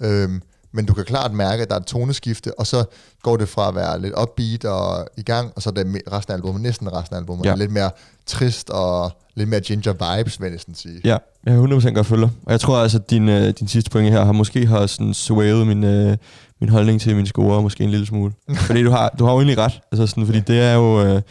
øhm, 0.01 0.41
men 0.73 0.85
du 0.85 0.93
kan 0.93 1.05
klart 1.05 1.33
mærke, 1.33 1.63
at 1.63 1.69
der 1.69 1.75
er 1.75 1.79
et 1.79 1.85
toneskifte, 1.85 2.59
og 2.59 2.67
så 2.67 2.85
går 3.23 3.37
det 3.37 3.49
fra 3.49 3.67
at 3.67 3.75
være 3.75 4.01
lidt 4.01 4.13
upbeat 4.21 4.65
og 4.65 5.07
i 5.17 5.21
gang, 5.23 5.51
og 5.55 5.61
så 5.61 5.69
er 5.69 5.73
det 5.73 6.01
resten 6.11 6.31
af 6.31 6.35
albumet, 6.35 6.61
næsten 6.61 6.93
resten 6.93 7.15
af 7.15 7.19
albumet, 7.19 7.45
Ja. 7.45 7.51
er 7.51 7.55
lidt 7.55 7.71
mere 7.71 7.91
trist 8.25 8.69
og 8.69 9.11
lidt 9.35 9.49
mere 9.49 9.59
ginger 9.59 9.93
vibes, 10.17 10.39
vil 10.39 10.45
jeg 10.45 10.51
næsten 10.51 10.75
sige. 10.75 11.01
Ja, 11.03 11.17
jeg 11.45 11.53
er 11.55 11.79
100% 11.79 11.93
godt 11.93 12.07
følger. 12.07 12.29
Og 12.45 12.51
jeg 12.51 12.59
tror 12.59 12.77
altså, 12.77 12.97
at 12.97 13.09
din, 13.09 13.29
øh, 13.29 13.53
din 13.59 13.67
sidste 13.67 13.89
pointe 13.89 14.11
her 14.11 14.25
har 14.25 14.31
måske 14.31 14.65
har 14.67 14.85
sådan 14.85 15.13
swayet 15.13 15.67
min, 15.67 15.83
øh, 15.83 16.17
min 16.61 16.69
holdning 16.69 17.01
til 17.01 17.15
min 17.15 17.25
score 17.25 17.61
måske 17.61 17.83
en 17.83 17.89
lille 17.91 18.05
smule. 18.05 18.33
fordi 18.67 18.83
du 18.83 18.89
har, 18.89 19.09
du 19.19 19.25
har 19.25 19.31
jo 19.31 19.37
egentlig 19.39 19.57
ret. 19.57 19.79
Altså 19.91 20.07
sådan, 20.07 20.25
fordi 20.25 20.39
det 20.39 20.59
er 20.59 20.73
jo... 20.73 21.01
Øh, 21.03 21.21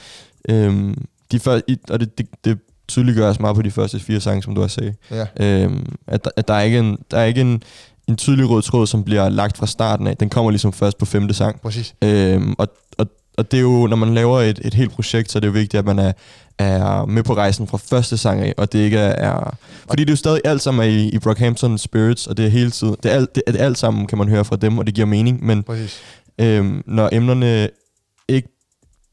øh, 0.48 0.94
de 1.34 1.40
før, 1.40 1.60
i, 1.68 1.76
og 1.90 2.00
det, 2.00 2.18
det, 2.18 2.26
det 2.44 2.58
tydeliggøres 2.88 3.40
meget 3.40 3.56
på 3.56 3.62
de 3.62 3.70
første 3.70 4.00
fire 4.00 4.20
sange, 4.20 4.42
som 4.42 4.54
du 4.54 4.60
har 4.60 4.68
sagt. 4.68 4.96
Ja. 5.10 5.26
Øhm, 5.40 5.86
at, 6.06 6.24
der- 6.24 6.30
at 6.36 6.48
der 6.48 6.54
er 6.54 6.60
ikke, 6.62 6.78
en, 6.78 6.98
der 7.10 7.18
er 7.18 7.24
ikke 7.24 7.40
en, 7.40 7.62
en 8.08 8.16
tydelig 8.16 8.50
rød 8.50 8.62
tråd, 8.62 8.86
som 8.86 9.04
bliver 9.04 9.28
lagt 9.28 9.56
fra 9.56 9.66
starten 9.66 10.06
af. 10.06 10.16
Den 10.16 10.28
kommer 10.30 10.50
ligesom 10.50 10.72
først 10.72 10.98
på 10.98 11.04
femte 11.04 11.34
sang. 11.34 11.60
Præcis. 11.60 11.94
Øhm, 12.04 12.54
og, 12.58 12.68
og, 12.98 13.06
og 13.38 13.50
det 13.50 13.56
er 13.56 13.60
jo, 13.60 13.86
når 13.86 13.96
man 13.96 14.14
laver 14.14 14.40
et, 14.40 14.60
et 14.64 14.74
helt 14.74 14.90
projekt, 14.92 15.32
så 15.32 15.38
er 15.38 15.40
det 15.40 15.46
jo 15.46 15.52
vigtigt, 15.52 15.78
at 15.78 15.84
man 15.84 15.98
er, 15.98 16.12
er 16.58 17.04
med 17.06 17.22
på 17.22 17.34
rejsen 17.34 17.66
fra 17.66 17.78
første 17.78 18.16
sang 18.16 18.40
af, 18.40 18.54
og 18.56 18.72
det 18.72 18.78
ikke 18.78 18.98
er... 18.98 19.56
fordi 19.88 20.02
det 20.04 20.08
er 20.08 20.12
jo 20.12 20.16
stadig 20.16 20.40
alt 20.44 20.62
sammen 20.62 20.84
er 20.84 20.88
i, 20.88 21.08
i 21.08 21.18
Brockhampton 21.18 21.78
Spirits, 21.78 22.26
og 22.26 22.36
det 22.36 22.44
er 22.44 22.48
hele 22.48 22.70
tiden... 22.70 22.96
Det 23.02 23.10
er, 23.12 23.16
alt, 23.16 23.34
det, 23.34 23.42
det 23.46 23.56
alt 23.60 23.78
sammen, 23.78 24.06
kan 24.06 24.18
man 24.18 24.28
høre 24.28 24.44
fra 24.44 24.56
dem, 24.56 24.78
og 24.78 24.86
det 24.86 24.94
giver 24.94 25.06
mening, 25.06 25.44
men 25.46 25.62
Præcis. 25.62 26.00
øhm, 26.38 26.82
når 26.86 27.08
emnerne 27.12 27.68
ikke 28.28 28.48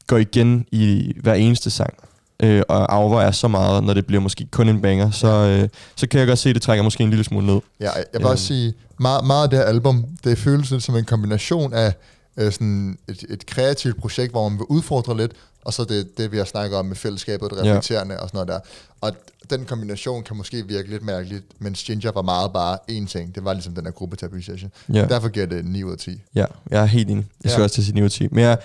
går 0.07 0.17
igen 0.17 0.65
i 0.71 1.13
hver 1.21 1.33
eneste 1.33 1.69
sang, 1.69 1.93
øh, 2.41 2.61
og 2.69 2.93
afvejer 2.95 3.31
så 3.31 3.47
meget, 3.47 3.83
når 3.83 3.93
det 3.93 4.05
bliver 4.05 4.21
måske 4.21 4.47
kun 4.51 4.69
en 4.69 4.81
banger, 4.81 5.11
så, 5.11 5.27
øh, 5.27 5.69
så 5.95 6.07
kan 6.07 6.19
jeg 6.19 6.27
godt 6.27 6.39
se, 6.39 6.49
at 6.49 6.55
det 6.55 6.61
trækker 6.63 6.83
måske 6.83 7.03
en 7.03 7.09
lille 7.09 7.23
smule 7.23 7.45
ned. 7.45 7.59
Ja, 7.79 7.89
jeg 7.95 8.03
vil 8.19 8.25
også 8.25 8.45
sige, 8.45 8.73
meget, 8.99 9.25
meget 9.27 9.43
af 9.43 9.49
det 9.49 9.59
her 9.59 9.65
album, 9.65 10.05
det 10.23 10.37
føles 10.37 10.71
lidt 10.71 10.83
som 10.83 10.95
en 10.95 11.05
kombination 11.05 11.73
af 11.73 11.93
øh, 12.37 12.51
sådan 12.51 12.97
et, 13.07 13.23
et 13.29 13.45
kreativt 13.45 13.97
projekt, 14.01 14.31
hvor 14.31 14.49
man 14.49 14.57
vil 14.57 14.65
udfordre 14.69 15.17
lidt, 15.17 15.31
og 15.65 15.73
så 15.73 15.83
det, 15.83 16.17
det 16.17 16.31
vi 16.31 16.37
har 16.37 16.45
snakket 16.45 16.77
om 16.77 16.85
med 16.85 16.95
fællesskabet, 16.95 17.49
det 17.51 17.57
Ja. 17.57 17.69
reflekterende 17.69 18.19
og 18.19 18.29
sådan 18.29 18.37
noget 18.37 18.47
der. 18.47 18.59
Og 19.01 19.11
den 19.49 19.65
kombination 19.65 20.23
kan 20.23 20.37
måske 20.37 20.67
virke 20.67 20.89
lidt 20.89 21.03
mærkeligt, 21.03 21.43
mens 21.59 21.83
Ginger 21.83 22.11
var 22.11 22.21
meget 22.21 22.53
bare 22.53 22.77
én 22.91 23.07
ting. 23.07 23.35
Det 23.35 23.45
var 23.45 23.53
ligesom 23.53 23.73
den 23.75 23.85
her 23.85 23.91
gruppeterapi 23.91 24.41
session. 24.41 24.71
Ja. 24.93 25.05
Derfor 25.05 25.27
giver 25.29 25.45
det 25.45 25.65
9 25.65 25.83
ud 25.83 25.91
af 25.91 25.97
10. 25.97 26.21
Ja, 26.35 26.45
jeg 26.71 26.81
er 26.81 26.85
helt 26.85 27.09
enig. 27.09 27.25
Jeg 27.43 27.51
skal 27.51 27.59
Ja. 27.61 27.63
også 27.63 27.73
til 27.73 27.81
at 27.81 27.85
sige 27.85 27.95
9 27.95 28.01
ud 28.01 28.05
af 28.05 28.11
10. 28.11 28.27
Men 28.31 28.43
jeg, 28.43 28.57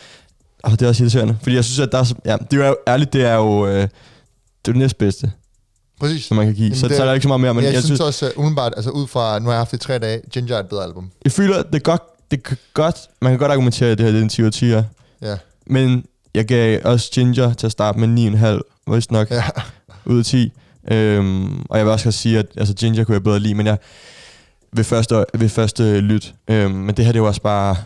åh, 0.67 0.73
det 0.73 0.83
er 0.83 0.89
også 0.89 1.03
irriterende, 1.03 1.37
fordi 1.43 1.57
jeg 1.57 1.65
synes, 1.65 1.79
at 1.79 1.93
der 1.93 1.99
er, 1.99 2.13
ja, 2.25 2.37
det 2.51 2.61
er 2.63 2.69
jo 2.69 2.77
ærligt, 2.89 3.13
det 3.13 3.25
er 3.25 3.35
jo, 3.35 3.67
øh, 3.67 3.73
det 3.75 3.83
er 3.83 3.89
det 4.65 4.77
næstbedste, 4.77 5.33
Præcis. 6.01 6.25
som 6.25 6.37
man 6.37 6.47
kan 6.47 6.55
give. 6.55 6.65
Jamen, 6.65 6.79
så, 6.79 6.89
det- 6.89 6.97
så 6.97 7.03
er 7.03 7.07
der 7.07 7.13
ikke 7.15 7.23
så 7.23 7.29
meget 7.29 7.41
mere, 7.41 7.55
men 7.55 7.65
jeg, 7.65 7.73
jeg, 7.73 7.83
synes, 7.83 7.99
synes, 7.99 8.01
også, 8.01 8.27
uh, 8.37 8.39
umiddelbart, 8.41 8.73
altså 8.77 8.91
ud 8.91 9.07
fra, 9.07 9.39
nu 9.39 9.45
har 9.45 9.53
jeg 9.53 9.59
haft 9.61 9.71
det 9.71 9.77
i 9.77 9.81
tre 9.81 9.99
dage, 9.99 10.21
Ginger 10.33 10.57
er 10.57 10.61
et 10.61 10.69
bedre 10.69 10.85
album. 10.85 11.11
jeg 11.25 11.33
føler, 11.33 11.63
det 11.63 11.75
er 11.75 11.79
godt, 11.79 12.03
det 12.31 12.43
kan 12.43 12.57
godt, 12.75 12.97
man 13.23 13.33
kan 13.33 13.39
godt 13.39 13.53
argumentere, 13.53 13.91
at 13.91 13.99
det 13.99 14.05
her 14.07 14.13
det 14.13 14.19
er 14.19 14.23
en 14.23 14.29
10 14.29 14.43
ud 14.43 14.47
af 14.47 14.53
10, 14.53 14.67
ja. 14.67 14.85
Men 15.67 16.05
jeg 16.35 16.45
gav 16.45 16.81
også 16.85 17.11
Ginger 17.13 17.53
til 17.55 17.67
at 17.67 17.73
starte 17.73 17.99
med 17.99 18.09
9,5, 18.89 18.93
vist 18.95 19.11
nok, 19.11 19.31
Ja. 19.31 19.43
ud 20.07 20.19
af 20.19 20.25
10. 20.25 20.53
Øhm, 20.91 21.61
og 21.71 21.79
jeg 21.79 21.87
vil 21.87 21.93
også 21.93 22.11
sige, 22.13 22.39
at 22.39 22.47
altså, 22.57 22.75
Ginger 22.75 23.05
kunne 23.05 23.15
jeg 23.15 23.23
bedre 23.23 23.39
lide, 23.41 23.55
men 23.55 23.67
jeg 23.67 23.79
ved 24.73 24.85
første, 24.85 25.25
ved 25.35 25.49
første 25.49 26.01
lyt. 26.01 26.35
Øhm, 26.49 26.71
men 26.75 26.95
det 26.97 27.05
her, 27.05 27.13
det 27.13 27.23
var 27.23 27.29
også 27.29 27.43
bare... 27.43 27.77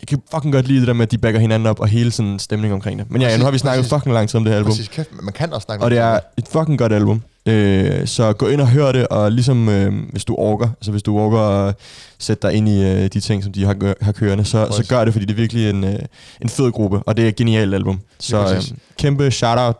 Jeg 0.00 0.08
kan 0.08 0.18
fucking 0.34 0.54
godt 0.54 0.66
lide 0.68 0.80
det 0.80 0.86
der 0.88 0.92
med, 0.94 1.02
at 1.02 1.10
de 1.10 1.18
backer 1.18 1.40
hinanden 1.40 1.66
op, 1.66 1.80
og 1.80 1.88
hele 1.88 2.10
sådan 2.12 2.38
stemning 2.38 2.74
omkring 2.74 2.98
det. 2.98 3.10
Men 3.10 3.22
ja, 3.22 3.36
nu 3.36 3.44
har 3.44 3.50
vi 3.50 3.58
snakket 3.58 3.82
præcis. 3.82 3.92
fucking 3.92 4.14
lang 4.14 4.28
tid 4.28 4.36
om 4.36 4.44
det 4.44 4.52
her 4.52 4.58
album. 4.58 4.70
Præcis, 4.72 4.88
kæft, 4.88 5.08
man 5.22 5.32
kan 5.32 5.52
også 5.52 5.64
snakke 5.64 5.84
Og 5.84 5.90
det 5.90 5.98
er 5.98 6.18
et 6.38 6.48
fucking 6.52 6.78
godt 6.78 6.92
album. 6.92 7.22
Øh, 7.46 8.06
så 8.06 8.32
gå 8.32 8.48
ind 8.48 8.60
og 8.60 8.68
hør 8.68 8.92
det, 8.92 9.08
og 9.08 9.32
ligesom 9.32 9.68
øh, 9.68 9.92
hvis 10.10 10.24
du 10.24 10.34
orker, 10.34 10.68
altså 10.80 10.90
hvis 10.90 11.02
du 11.02 11.18
orker 11.18 11.38
at 11.38 11.74
sætte 12.18 12.48
dig 12.48 12.56
ind 12.56 12.68
i 12.68 12.82
øh, 12.84 13.02
de 13.12 13.20
ting, 13.20 13.42
som 13.44 13.52
de 13.52 13.64
har, 13.64 13.74
gør- 13.74 13.94
har 14.00 14.12
kørende, 14.12 14.44
så, 14.44 14.68
så 14.70 14.86
gør 14.88 15.04
det, 15.04 15.12
fordi 15.14 15.24
det 15.26 15.32
er 15.32 15.36
virkelig 15.36 15.70
en, 15.70 15.84
øh, 15.84 15.98
en 16.42 16.48
fed 16.48 16.72
gruppe, 16.72 16.98
og 17.06 17.16
det 17.16 17.24
er 17.24 17.28
et 17.28 17.36
genialt 17.36 17.74
album. 17.74 18.00
Så 18.18 18.54
øh, 18.54 18.62
kæmpe 18.98 19.30
shout-out. 19.30 19.76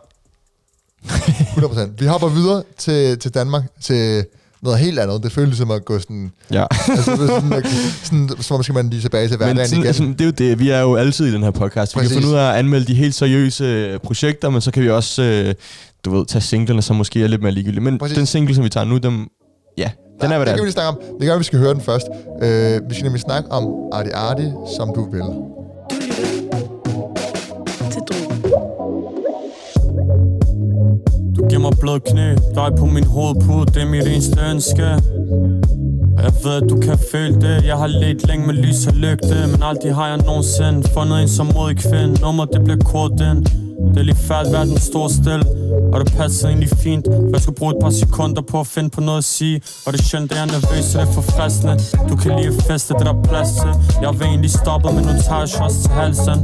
100%. 1.05 1.89
Vi 1.99 2.05
hopper 2.05 2.27
videre 2.29 2.63
til, 2.77 3.19
til 3.19 3.33
Danmark, 3.33 3.63
til 3.81 4.25
noget 4.63 4.79
helt 4.79 4.99
andet. 4.99 5.23
Det 5.23 5.31
føles 5.31 5.57
som 5.57 5.71
at 5.71 5.85
gå 5.85 5.99
sådan... 5.99 6.31
Ja. 6.51 6.61
altså, 6.89 7.11
det 7.11 7.29
sådan, 7.29 7.53
at, 7.53 7.67
sådan, 8.03 8.29
så 8.39 8.57
måske 8.57 8.73
man 8.73 8.89
lige 8.89 9.01
tilbage 9.01 9.27
til 9.27 9.37
Men 9.39 9.45
hverdagen 9.45 9.67
sådan, 9.67 9.79
igen. 9.79 9.87
altså, 9.87 10.03
det 10.03 10.21
er 10.21 10.25
jo 10.25 10.31
det, 10.31 10.59
vi 10.59 10.69
er 10.69 10.79
jo 10.79 10.95
altid 10.95 11.25
i 11.25 11.33
den 11.33 11.43
her 11.43 11.51
podcast. 11.51 11.95
Vi 11.95 11.99
Præcis. 11.99 12.11
kan 12.11 12.21
finde 12.21 12.33
ud 12.33 12.39
af 12.39 12.49
at 12.49 12.55
anmelde 12.55 12.85
de 12.85 12.93
helt 12.93 13.15
seriøse 13.15 13.63
øh, 13.63 13.99
projekter, 13.99 14.49
men 14.49 14.61
så 14.61 14.71
kan 14.71 14.83
vi 14.83 14.89
også, 14.89 15.23
øh, 15.23 15.53
du 16.05 16.17
ved, 16.17 16.25
tage 16.25 16.41
singlerne, 16.41 16.81
som 16.81 16.95
måske 16.95 17.23
er 17.23 17.27
lidt 17.27 17.41
mere 17.41 17.51
ligegyldige. 17.51 17.83
Men 17.83 17.97
Præcis. 17.97 18.17
den 18.17 18.25
single, 18.25 18.55
som 18.55 18.63
vi 18.63 18.69
tager 18.69 18.85
nu, 18.85 18.97
dem, 18.97 19.27
ja, 19.77 19.89
den 20.21 20.31
er, 20.31 20.37
hvad 20.37 20.39
det 20.39 20.47
det 20.47 20.55
kan 20.55 20.63
vi 20.63 20.67
lige 20.67 20.71
snakke 20.71 20.89
om. 20.89 20.99
Det 21.19 21.27
gør, 21.27 21.33
at 21.33 21.39
vi 21.39 21.43
skal 21.43 21.59
høre 21.59 21.73
den 21.73 21.81
først. 21.81 22.07
Øh, 22.41 22.89
vi 22.89 22.93
skal 22.93 23.03
nemlig 23.03 23.21
snakke 23.21 23.51
om 23.51 23.63
Arti 23.91 24.09
Arti, 24.09 24.51
som 24.77 24.91
du 24.95 25.11
vil. 25.11 25.50
Du 31.51 31.55
giver 31.57 31.69
mig 31.69 31.79
blød 31.79 31.99
knæ, 31.99 32.27
dig 32.55 32.69
på 32.79 32.85
min 32.85 33.03
hovedpude, 33.03 33.65
det 33.65 33.81
er 33.81 33.85
mit 33.85 34.07
eneste 34.07 34.39
ønske. 34.51 34.87
Og 36.17 36.23
jeg 36.27 36.33
ved, 36.43 36.53
at 36.61 36.69
du 36.69 36.77
kan 36.79 36.97
føle 37.11 37.33
det. 37.41 37.65
Jeg 37.65 37.77
har 37.77 37.87
let 37.87 38.27
længe 38.27 38.45
med 38.47 38.53
lys 38.53 38.87
og 38.87 38.93
lygte 38.93 39.35
Men 39.51 39.63
aldrig 39.63 39.95
har 39.95 40.07
jeg 40.07 40.17
nogensinde 40.17 40.87
fundet 40.93 41.21
en 41.21 41.27
som 41.27 41.47
modig 41.53 41.77
kvinde. 41.77 42.21
Nummer 42.21 42.45
det 42.45 42.63
bliver 42.63 42.79
kort 42.93 43.11
ind. 43.11 43.39
Det 43.89 43.97
er 43.97 44.03
lige 44.03 44.15
færdigt 44.15 44.53
verden 44.53 44.79
står 44.79 45.07
stille 45.07 45.45
Og 45.93 46.05
det 46.05 46.13
passer 46.17 46.47
egentlig 46.47 46.69
fint. 46.69 47.05
For 47.05 47.29
jeg 47.33 47.41
skulle 47.41 47.55
bruge 47.55 47.73
et 47.75 47.81
par 47.81 47.89
sekunder 47.89 48.41
på 48.41 48.59
at 48.59 48.67
finde 48.67 48.89
på 48.89 49.01
noget 49.01 49.17
at 49.17 49.23
sige. 49.23 49.61
Og 49.85 49.93
det 49.93 49.99
er 49.99 50.03
sjældent, 50.03 50.31
at 50.31 50.37
jeg 50.37 50.43
er 50.47 50.51
nervøs, 50.57 50.85
så 50.85 50.99
det 50.99 51.07
er 51.07 51.11
forfriskende. 51.11 51.75
Du 52.09 52.15
kan 52.15 52.29
lige 52.39 52.53
feste, 52.67 52.93
det 52.93 53.07
er 53.07 53.13
der 53.13 53.21
plads 53.29 53.49
til. 53.61 53.71
Jeg 54.01 54.11
vil 54.19 54.27
egentlig 54.27 54.51
stoppe, 54.51 54.87
men 54.95 55.03
nu 55.09 55.13
tager 55.27 55.39
jeg 55.39 55.49
shots 55.49 55.75
til 55.83 55.91
halsen. 56.01 56.37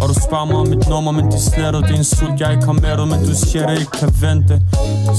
Og 0.00 0.06
du 0.10 0.14
spørger 0.26 0.44
mig 0.44 0.56
om 0.56 0.68
mit 0.68 0.88
nummer, 0.88 1.12
men 1.18 1.26
de 1.32 1.40
sletter 1.40 1.80
Det 1.80 1.90
er 1.90 2.00
en 2.04 2.04
sult, 2.04 2.40
jeg 2.40 2.50
ikke 2.54 2.64
har 2.64 2.72
med 2.72 2.82
mættet, 2.82 3.08
men 3.12 3.18
du 3.28 3.34
siger, 3.34 3.66
det 3.68 3.78
ikke 3.80 3.96
kan 4.02 4.10
vente. 4.24 4.54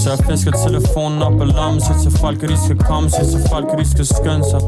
Så 0.01 0.05
jeg 0.13 0.19
fisker 0.29 0.51
telefonen 0.67 1.21
op 1.27 1.41
af 1.41 1.47
lommen 1.57 1.81
Siger 1.81 1.99
til 2.05 2.11
folk, 2.23 2.43
at 2.43 2.49
de 2.49 2.57
skal 2.65 2.77
komme 2.77 3.09
Siger 3.09 3.29
til 3.35 3.41
folk, 3.51 3.65
at 3.73 3.77
de 3.79 3.87
skal 3.95 4.05
skynde 4.05 4.45
sig. 4.51 4.61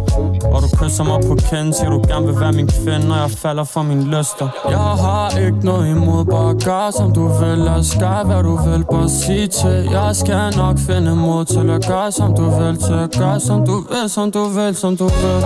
Og 0.53 0.57
du 0.63 0.67
kysser 0.79 1.03
mig 1.03 1.19
på 1.29 1.35
kinden 1.49 1.73
Siger 1.73 1.89
du 1.89 1.99
gerne 2.07 2.25
vil 2.27 2.39
være 2.39 2.53
min 2.59 2.67
kvinde 2.67 3.07
Når 3.07 3.15
jeg 3.15 3.31
falder 3.31 3.63
for 3.63 3.81
mine 3.81 4.05
lyster. 4.15 4.47
Jeg 4.69 4.77
har 5.05 5.29
ikke 5.45 5.59
noget 5.69 5.89
imod 5.95 6.25
Bare 6.25 6.53
gør 6.85 6.91
som 6.91 7.13
du 7.13 7.27
vil 7.27 7.67
Og 7.67 7.85
skal 7.85 8.25
hvad 8.25 8.43
du 8.43 8.55
vil 8.69 8.83
Bare 8.91 9.09
sig 9.09 9.49
til 9.51 9.87
Jeg 9.91 10.15
skal 10.15 10.53
nok 10.57 10.77
finde 10.79 11.15
mod 11.15 11.45
til 11.45 11.69
at 11.69 11.87
gøre 11.87 12.11
som 12.11 12.35
du 12.35 12.49
vil 12.59 12.77
Til 12.77 12.93
at 12.93 13.11
gøre 13.19 13.39
som 13.39 13.65
du 13.65 13.75
vil 13.89 14.09
Som 14.09 14.31
du 14.31 14.43
vil, 14.47 14.75
som 14.75 14.97
du 14.97 15.03
vil 15.03 15.45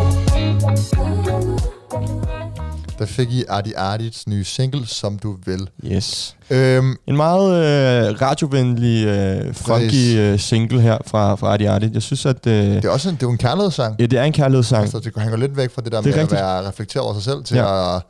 Der 3.00 3.06
fik 3.06 3.32
I 3.32 3.44
Arti 3.50 3.74
Artits 3.78 4.28
nye 4.28 4.44
single, 4.44 4.88
som 4.88 5.18
du 5.20 5.36
vil. 5.46 5.70
Yes. 5.86 6.36
Øhm, 6.50 6.96
En 7.08 7.16
meget 7.18 7.52
øh, 7.52 8.22
radiovenlig, 8.22 9.06
øh, 9.08 9.54
funky 9.54 10.18
øh, 10.18 10.40
single 10.40 10.82
her 10.82 10.98
fra, 11.08 11.36
fra 11.36 11.54
Adi 11.54 11.66
Adi. 11.66 11.90
Jeg 11.94 12.02
synes, 12.02 12.26
at... 12.26 12.48
Øh, 12.48 12.54
det 12.54 12.86
er 12.86 12.90
også 12.90 13.10
en, 13.10 13.16
det 13.16 13.24
er 13.24 13.30
en 13.30 13.38
kærlighedssang. 13.38 13.96
ja, 14.00 14.06
det 14.06 14.20
er 14.20 14.24
en 14.24 14.34
kærlighedssang. 14.34 14.82
Altså, 14.82 15.00
det, 15.00 15.12
han 15.18 15.30
går 15.30 15.38
lidt 15.38 15.58
væk 15.58 15.72
fra 15.76 15.82
det 15.82 15.92
der 15.92 15.98
Det 16.02 16.06
med 16.06 16.14
rigtigt. 16.14 16.40
at 16.42 16.46
være 16.46 16.68
reflekteret 16.68 17.04
over 17.06 17.14
sig 17.14 17.24
selv, 17.24 17.44
til 17.44 17.58
Ja. 17.58 17.96
at 17.96 18.02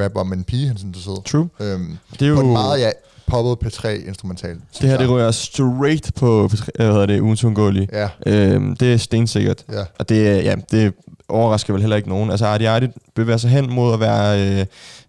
rappe 0.00 0.20
om 0.20 0.32
en 0.32 0.44
pige, 0.44 0.66
han 0.68 0.76
synes, 0.78 0.98
sidder. 0.98 1.20
True. 1.20 1.48
Øhm, 1.60 1.96
Det 2.12 2.22
er 2.22 2.26
jo... 2.28 2.34
på 2.34 2.40
en 2.40 2.52
meget, 2.52 2.80
ja, 2.80 2.90
poppet 3.26 3.66
P3 3.66 3.88
instrumental. 4.08 4.56
det 4.80 4.88
her, 4.90 4.98
det 4.98 5.08
rører 5.08 5.30
straight 5.30 6.14
på, 6.14 6.48
hvad 6.76 6.86
hedder 6.86 7.06
det, 7.06 7.20
ugens 7.20 7.44
uundgåelige. 7.44 7.88
Ja, 7.92 8.08
Øhm, 8.26 8.76
det 8.76 8.92
er 8.92 8.96
stensikkert. 8.96 9.64
ja. 9.72 9.82
Og 9.98 10.08
det, 10.08 10.28
er- 10.28 10.40
ja, 10.42 10.54
det 10.70 10.92
overrasker 11.28 11.72
vel 11.72 11.82
heller 11.82 11.96
ikke 11.96 12.08
nogen. 12.08 12.30
Altså, 12.30 12.46
Artie 12.46 12.68
Artie 12.68 12.92
bevæger 13.14 13.36
sig 13.36 13.50
hen 13.50 13.72
mod 13.72 13.94
at 13.94 14.00
være 14.00 14.40
øh, 14.60 14.66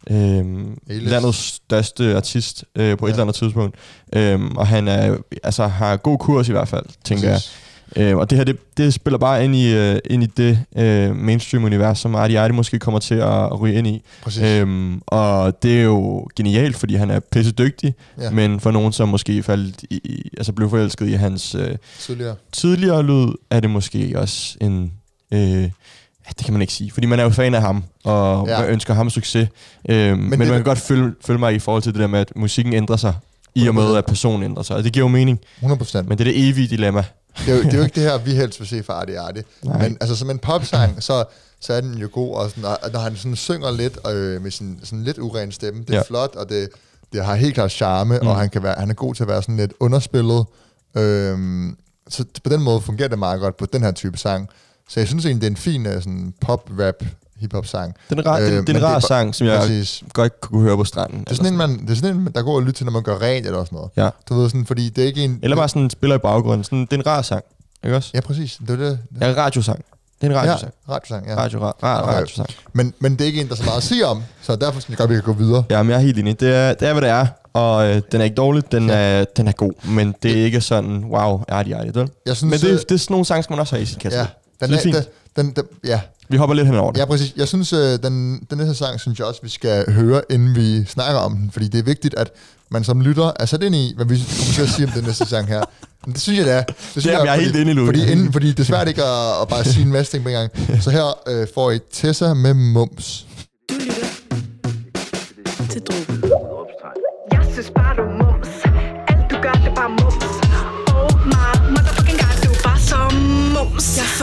øh, 0.10 0.46
landets 0.90 1.38
største 1.38 2.16
artist 2.16 2.66
øh, 2.76 2.98
på 2.98 3.06
ja. 3.08 3.10
et 3.10 3.14
eller 3.14 3.24
andet 3.24 3.36
tidspunkt. 3.36 3.76
Øhm, 4.16 4.58
og 4.58 4.68
han 4.68 4.88
er, 4.88 5.18
altså, 5.44 5.68
har 5.68 5.98
god 5.98 6.18
kurs 6.18 6.48
i 6.50 6.52
hvert 6.52 6.68
fald, 6.68 6.86
tænker 7.04 7.32
Præcis. 7.34 7.52
jeg. 7.52 7.65
Øh, 7.96 8.18
og 8.18 8.30
det 8.30 8.38
her, 8.38 8.46
det, 8.46 8.58
det 8.78 8.94
spiller 8.94 9.18
bare 9.18 9.46
ind 9.46 9.56
i, 9.56 9.74
øh, 9.76 9.98
ind 10.10 10.24
i 10.24 10.26
det 10.26 10.60
øh, 10.78 11.16
mainstream-univers, 11.16 12.00
som 12.00 12.16
Artie 12.16 12.40
Artie 12.40 12.56
måske 12.56 12.80
kommer 12.80 13.00
til 13.00 13.16
at 13.16 13.60
ryge 13.60 13.76
ind 13.76 13.88
i. 13.88 14.04
Præcis. 14.22 14.42
Øhm, 14.44 15.02
og 15.08 15.64
det 15.64 15.80
er 15.80 15.84
jo 15.84 16.28
genialt, 16.36 16.76
fordi 16.78 16.96
han 16.96 17.12
er 17.12 17.20
pisse 17.20 17.52
dygtig, 17.52 17.94
Ja. 18.22 18.30
men 18.32 18.60
for 18.60 18.72
nogen, 18.72 18.94
som 18.94 19.10
måske 19.10 19.44
faldt 19.44 19.84
i, 19.90 19.96
i, 20.04 20.30
altså 20.38 20.54
blev 20.54 20.70
forelsket 20.70 21.08
i 21.08 21.14
hans 21.14 21.56
øh, 21.56 21.76
Tidligere. 22.00 22.36
tidligere 22.52 23.04
lyd, 23.04 23.28
er 23.50 23.60
det 23.60 23.70
måske 23.70 24.14
også 24.16 24.58
en... 24.62 24.92
Øh, 25.34 25.70
det 26.38 26.46
kan 26.46 26.54
man 26.54 26.62
ikke 26.62 26.74
sige, 26.74 26.92
fordi 26.92 27.08
man 27.08 27.20
er 27.20 27.24
jo 27.24 27.30
fan 27.30 27.54
af 27.54 27.62
ham, 27.62 27.84
og 28.04 28.48
Ja. 28.48 28.60
man 28.62 28.70
ønsker 28.70 28.94
ham 28.94 29.10
succes. 29.10 29.48
Øh, 29.90 29.98
men 30.18 30.22
men 30.22 30.32
det- 30.32 30.40
man 30.40 30.48
kan 30.48 30.64
godt 30.64 30.80
følge, 30.80 31.12
følge 31.26 31.40
mig 31.40 31.54
i 31.56 31.60
forhold 31.60 31.84
til 31.84 31.94
det 31.94 32.02
der 32.02 32.08
med, 32.08 32.20
at 32.20 32.32
musikken 32.36 32.74
ændrer 32.74 32.96
sig 32.98 33.14
I 33.56 33.68
og 33.68 33.76
med, 33.76 33.96
at 33.96 34.06
personen 34.06 34.44
ændrer 34.44 34.64
sig. 34.64 34.76
Og 34.76 34.84
det 34.84 34.94
giver 34.94 35.04
jo 35.04 35.08
mening. 35.08 35.40
100%. 35.62 36.02
Men 36.08 36.18
det 36.18 36.28
er 36.28 36.32
det 36.32 36.50
evige 36.50 36.68
dilemma. 36.68 37.04
Det 37.38 37.54
er, 37.54 37.58
jo, 37.58 37.64
det 37.64 37.74
er 37.74 37.78
jo 37.78 37.84
ikke 37.84 37.96
det 37.96 38.04
her, 38.04 38.18
vi 38.18 38.34
helst 38.36 38.60
vil 38.60 38.68
se 38.68 38.84
fra 38.84 38.94
Artie. 38.94 39.44
Nej. 39.64 39.82
Men 39.90 39.98
altså, 40.02 40.16
som 40.16 40.30
en 40.30 40.40
popsang, 40.40 41.04
så, 41.04 41.24
så 41.60 41.74
er 41.74 41.82
den 41.82 41.98
jo 41.98 42.10
god. 42.14 42.36
Og 42.36 42.50
sådan, 42.50 42.66
og 42.66 42.92
når 42.94 43.00
han 43.00 43.16
sådan 43.16 43.36
synger 43.36 43.72
lidt 43.72 43.98
øh, 44.12 44.42
med 44.42 44.52
sin 44.52 44.80
sådan 44.84 45.04
lidt 45.04 45.18
uren 45.18 45.52
stemme, 45.52 45.80
det 45.82 45.90
er 45.90 45.94
Ja. 45.96 46.02
flot, 46.08 46.36
og 46.36 46.50
det, 46.50 46.70
det 47.14 47.26
har 47.26 47.36
helt 47.36 47.54
klart 47.54 47.72
charme, 47.72 48.20
Mm. 48.22 48.28
og 48.28 48.36
han, 48.36 48.50
kan 48.50 48.64
være, 48.64 48.76
han 48.78 48.90
er 48.90 48.94
god 48.94 49.16
til 49.16 49.24
at 49.24 49.28
være 49.30 49.42
sådan 49.42 49.58
lidt 49.58 49.74
underspillet. 49.80 50.46
Øhm, 50.98 51.78
så 52.10 52.26
på 52.44 52.50
den 52.50 52.62
måde 52.62 52.82
fungerer 52.82 53.08
det 53.10 53.20
meget 53.20 53.40
godt 53.40 53.58
på 53.58 53.66
den 53.66 53.82
her 53.84 53.92
type 53.92 54.18
sang. 54.18 54.50
Så 54.90 55.00
jeg 55.00 55.08
synes 55.08 55.26
egentlig, 55.26 55.42
det 55.42 55.48
er 55.48 55.52
en 55.52 55.58
fin 55.58 55.86
øh, 55.86 55.94
sådan 55.94 56.34
pop-rap 56.42 57.04
hip-hop 57.40 57.66
sang. 57.66 57.96
Den 58.10 58.20
er, 58.20 58.24
rar, 58.26 58.40
det, 58.40 58.52
det 58.52 58.58
er 58.58 58.62
men 58.74 58.76
en 58.76 58.84
rar 58.84 59.00
sang, 59.00 59.36
som 59.36 59.48
jeg 59.48 59.60
Præcis. 59.60 60.04
godt 60.14 60.42
kunne 60.42 60.62
høre 60.62 60.78
på 60.78 60.84
stranden. 60.84 61.20
Det 61.20 61.32
er 61.32 61.36
sådan 61.36 61.52
en, 61.52 61.58
man, 61.58 61.80
det 61.82 61.90
er 61.90 61.96
sådan 61.96 62.16
en, 62.16 62.28
der 62.36 62.42
går 62.42 62.56
og 62.56 62.62
lytter 62.62 62.74
til, 62.74 62.86
når 62.86 62.92
man 62.92 63.04
gør 63.04 63.22
rent 63.22 63.46
eller 63.46 63.64
sådan 63.66 63.76
noget. 63.76 63.92
Ja. 63.98 64.10
Du 64.30 64.34
ved 64.36 64.50
sådan, 64.50 64.66
fordi 64.66 64.90
det 64.90 65.02
er 65.04 65.08
ikke 65.08 65.24
en... 65.24 65.40
Eller 65.44 65.56
bare 65.58 65.70
sådan 65.70 65.90
spiller 65.90 66.16
i 66.16 66.20
baggrunden. 66.20 66.64
Sådan, 66.64 66.80
det 66.82 66.94
er 66.94 66.98
en 66.98 67.06
rar 67.08 67.22
sang. 67.22 67.44
Ikke 67.84 67.96
også? 67.96 68.12
Ja, 68.14 68.22
præcis. 68.22 68.58
Det 68.68 68.70
er 68.70 68.76
det. 68.76 69.00
Ja, 69.22 69.30
en 69.30 69.38
radiosang. 69.38 69.86
Det 70.22 70.28
er 70.28 70.32
en 70.32 70.38
radiosang. 70.38 70.72
Ja, 70.88 70.94
radiosang, 70.94 71.28
ja. 71.28 71.36
Radio, 71.38 71.60
ra, 71.60 71.72
ra, 71.84 72.02
Okay. 72.04 72.14
radiosang. 72.14 72.50
Men, 72.74 72.94
men 73.00 73.12
det 73.12 73.22
er 73.22 73.26
ikke 73.26 73.42
en, 73.42 73.48
der 73.48 73.54
er 73.54 73.58
så 73.58 73.64
meget 73.64 73.78
at 73.78 73.84
sige 73.84 74.06
om, 74.06 74.24
så 74.42 74.56
derfor 74.56 74.80
synes 74.80 74.90
jeg 74.90 74.98
godt, 74.98 75.10
vi 75.10 75.16
kan 75.16 75.24
gå 75.24 75.34
videre. 75.34 75.64
Ja, 75.70 75.84
men 75.84 75.90
jeg 75.90 75.96
er 75.98 76.02
helt 76.02 76.20
enig. 76.20 76.40
Det 76.40 76.56
er, 76.56 76.74
det 76.74 76.88
er 76.88 76.94
hvad 76.94 77.02
det 77.02 77.10
er. 77.10 77.28
Og 77.54 77.88
øh, 77.90 78.02
den 78.12 78.22
er 78.22 78.24
ikke 78.26 78.36
dårlig, 78.36 78.72
den 78.72 78.90
er, 78.90 79.24
den 79.38 79.48
er 79.48 79.52
god. 79.52 79.88
Men 79.88 80.16
det 80.24 80.40
er 80.40 80.44
ikke 80.46 80.62
sådan, 80.62 81.04
wow, 81.06 81.44
er 81.48 81.64
de 81.64 81.72
ærlige, 81.72 81.96
vel? 81.96 82.10
Jeg 82.26 82.36
synes, 82.36 82.52
men 82.52 82.60
det, 82.60 82.68
øh, 82.68 82.74
er- 82.74 82.78
det 82.90 82.92
er 82.92 82.98
sådan 82.98 83.14
nogle 83.14 83.26
sange, 83.26 83.44
skal 83.44 83.54
man 83.54 83.60
også 83.60 83.76
have 83.76 83.84
i 83.84 83.86
sin 83.86 84.00
kasse. 84.00 84.20
Ja, 84.20 84.26
den 84.62 84.70
den 84.70 84.74
er, 84.74 84.78
er, 84.78 84.82
fint. 84.82 84.96
Den, 85.36 85.52
den, 85.56 85.64
ja. 85.86 86.00
Vi 86.30 86.38
hopper 86.38 86.56
lidt 86.56 86.68
hen 86.68 86.76
over 86.76 86.92
det. 86.92 87.00
ja, 87.00 87.06
præcis. 87.06 87.34
Jeg 87.38 87.48
synes, 87.48 87.74
øh, 87.74 87.80
den, 87.80 88.48
den 88.50 88.58
næste 88.58 88.76
sang, 88.76 89.00
synes 89.00 89.20
jeg 89.20 89.28
også, 89.28 89.40
vi 89.44 89.50
skal 89.50 89.92
høre, 89.92 90.22
inden 90.30 90.56
vi 90.56 90.86
snakker 90.86 91.20
om 91.20 91.38
den. 91.38 91.52
Fordi 91.52 91.68
det 91.68 91.80
er 91.80 91.84
vigtigt, 91.84 92.14
at 92.18 92.32
man 92.70 92.84
som 92.84 93.02
lytter 93.02 93.32
er 93.40 93.46
sat 93.46 93.64
ind 93.64 93.76
i, 93.76 93.94
hvad 93.96 94.06
vi 94.06 94.16
kommer 94.16 94.54
til 94.54 94.62
at 94.62 94.70
sige 94.70 94.86
om 94.86 94.92
den 94.92 95.04
næste 95.04 95.26
sang 95.26 95.48
her. 95.48 95.64
Men 96.06 96.14
det 96.14 96.22
synes 96.22 96.38
jeg, 96.40 96.46
det 96.46 96.54
er. 96.54 96.64
Det 96.64 96.76
synes 96.92 97.06
Jamen, 97.06 97.26
jeg 97.26 97.32
er 97.32 97.36
fordi, 97.36 97.46
helt 97.46 97.56
enig, 97.56 97.76
Louis. 97.76 97.88
Fordi, 97.88 98.12
inden, 98.12 98.34
fordi 98.34 98.48
det 98.50 98.60
er 98.60 98.64
svært 98.64 98.88
ikke 98.88 99.04
at, 99.04 99.42
at 99.42 99.48
bare 99.48 99.64
sige 99.64 99.86
en 99.86 99.92
masse 99.92 100.12
ting 100.12 100.24
på 100.24 100.30
en 100.30 100.36
gang. 100.36 100.52
Så 100.84 100.90
her 100.90 101.20
øh, 101.28 101.48
får 101.54 101.72
I 101.72 101.80
Tessa 101.94 102.34
med 102.34 102.54
Mums. 102.54 103.26
Til 103.70 104.05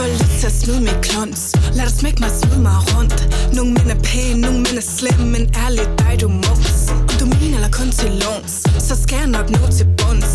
mums. 0.07 0.19
Jeg 0.19 0.19
får 0.19 0.23
lyst 0.23 0.39
til 0.39 0.47
at 0.47 0.53
smide 0.53 0.81
mit 0.81 1.01
klons 1.01 1.55
Lad 1.75 1.85
dig 1.85 1.93
smække 1.99 2.19
mig 2.19 2.29
og 2.29 2.37
smide 2.41 2.61
mig 2.61 2.77
rundt. 2.95 3.19
Nogle 3.55 3.73
mænd 3.73 3.91
er 3.91 3.99
pæne, 4.03 4.41
nogle 4.41 4.57
mænd 4.57 4.77
er 4.77 4.81
slemme 4.81 5.25
Men 5.31 5.43
ærligt 5.65 5.91
dig 5.99 6.21
du 6.21 6.27
mums 6.27 6.89
Om 6.89 7.15
du 7.19 7.25
mener 7.25 7.55
eller 7.55 7.71
kun 7.71 7.91
til 7.91 8.11
låns 8.11 8.53
Så 8.87 8.95
skal 9.03 9.17
jeg 9.17 9.27
nok 9.27 9.49
nå 9.49 9.61
til 9.77 9.87
bunds 9.97 10.33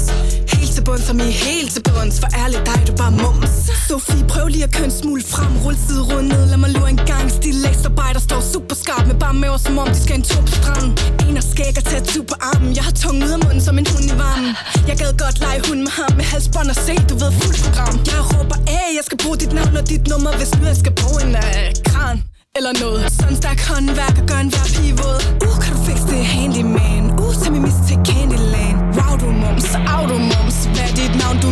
til 0.78 0.84
bunds, 0.88 1.04
som 1.08 1.18
i 1.28 1.30
helt 1.46 1.70
til 1.74 1.82
bunds. 1.88 2.16
For 2.22 2.28
ærligt 2.42 2.64
dig 2.70 2.80
du 2.88 2.92
bare 3.02 3.12
mums. 3.22 3.52
Sofie, 3.88 4.24
prøv 4.32 4.46
lige 4.54 4.64
at 4.68 4.72
køre 4.76 4.88
en 4.90 4.96
smule 5.02 5.22
frem. 5.32 5.52
Rul 5.64 5.76
side 5.86 6.02
rundt 6.10 6.28
ned, 6.32 6.42
lad 6.52 6.58
mig 6.64 6.70
lure 6.76 6.90
en 6.96 7.00
gang. 7.12 7.24
Stil 7.38 7.56
laserarbejder 7.64 8.20
står 8.28 8.40
super 8.52 8.76
skarp 8.82 9.04
Med 9.10 9.16
bare 9.24 9.34
maver 9.42 9.60
som 9.66 9.78
om 9.82 9.88
de 9.94 10.00
skal 10.04 10.16
en 10.20 10.24
tur 10.30 10.42
på 10.48 10.52
stranden. 10.60 10.90
En 11.28 11.36
af 11.40 11.44
skæg 11.52 11.74
og 11.80 11.84
tattoo 11.90 12.22
på 12.32 12.36
armen. 12.50 12.70
Jeg 12.78 12.84
har 12.88 12.94
tungen 13.02 13.22
ud 13.26 13.32
af 13.36 13.40
munden 13.44 13.62
som 13.66 13.74
en 13.80 13.86
hund 13.92 14.06
i 14.12 14.16
varmen. 14.24 14.52
Jeg 14.88 14.96
gad 15.00 15.12
godt 15.24 15.36
lege 15.44 15.60
hund 15.68 15.80
med 15.86 15.92
ham 15.98 16.12
Med 16.18 16.26
halsbånd 16.32 16.68
og 16.74 16.78
se, 16.86 16.94
du 17.10 17.14
ved 17.22 17.30
fuldt 17.40 17.58
program. 17.66 17.94
Jeg 18.12 18.20
råber 18.32 18.58
af, 18.80 18.86
jeg 18.98 19.04
skal 19.08 19.18
bruge 19.22 19.36
dit 19.42 19.52
navn 19.58 19.74
og 19.80 19.84
dit 19.92 20.04
nummer 20.12 20.32
Hvis 20.40 20.50
nu 20.58 20.62
jeg 20.72 20.78
skal 20.82 20.92
bruge 21.00 21.18
en 21.26 21.32
uh, 21.44 21.68
kran 21.88 22.16
eller 22.58 22.72
noget. 22.84 23.00
Sådan 23.18 23.36
stærk 23.42 23.60
håndværk 23.68 24.14
og 24.20 24.24
gør 24.30 24.40
en 24.44 24.50
hver 24.54 24.66
pige 24.74 24.94
våd 25.00 25.20
Uh, 25.46 25.56
kan 25.62 25.70
du 25.74 25.78
fikse 25.88 26.06
det 26.12 26.22
handyman? 26.34 27.04
Uh, 27.22 27.34
tag 27.40 27.50
mig 27.52 27.60
mis 27.66 27.78
til 27.88 27.96
Candyland. 28.08 28.67
Wow, 28.98 29.16
du 29.22 29.26
mums, 29.42 29.66
au 29.92 30.06
du 30.08 30.18
mums 30.18 30.56
Hvad 30.64 30.84
er 30.90 30.94
dit 31.00 31.14
navn, 31.22 31.36
du 31.42 31.48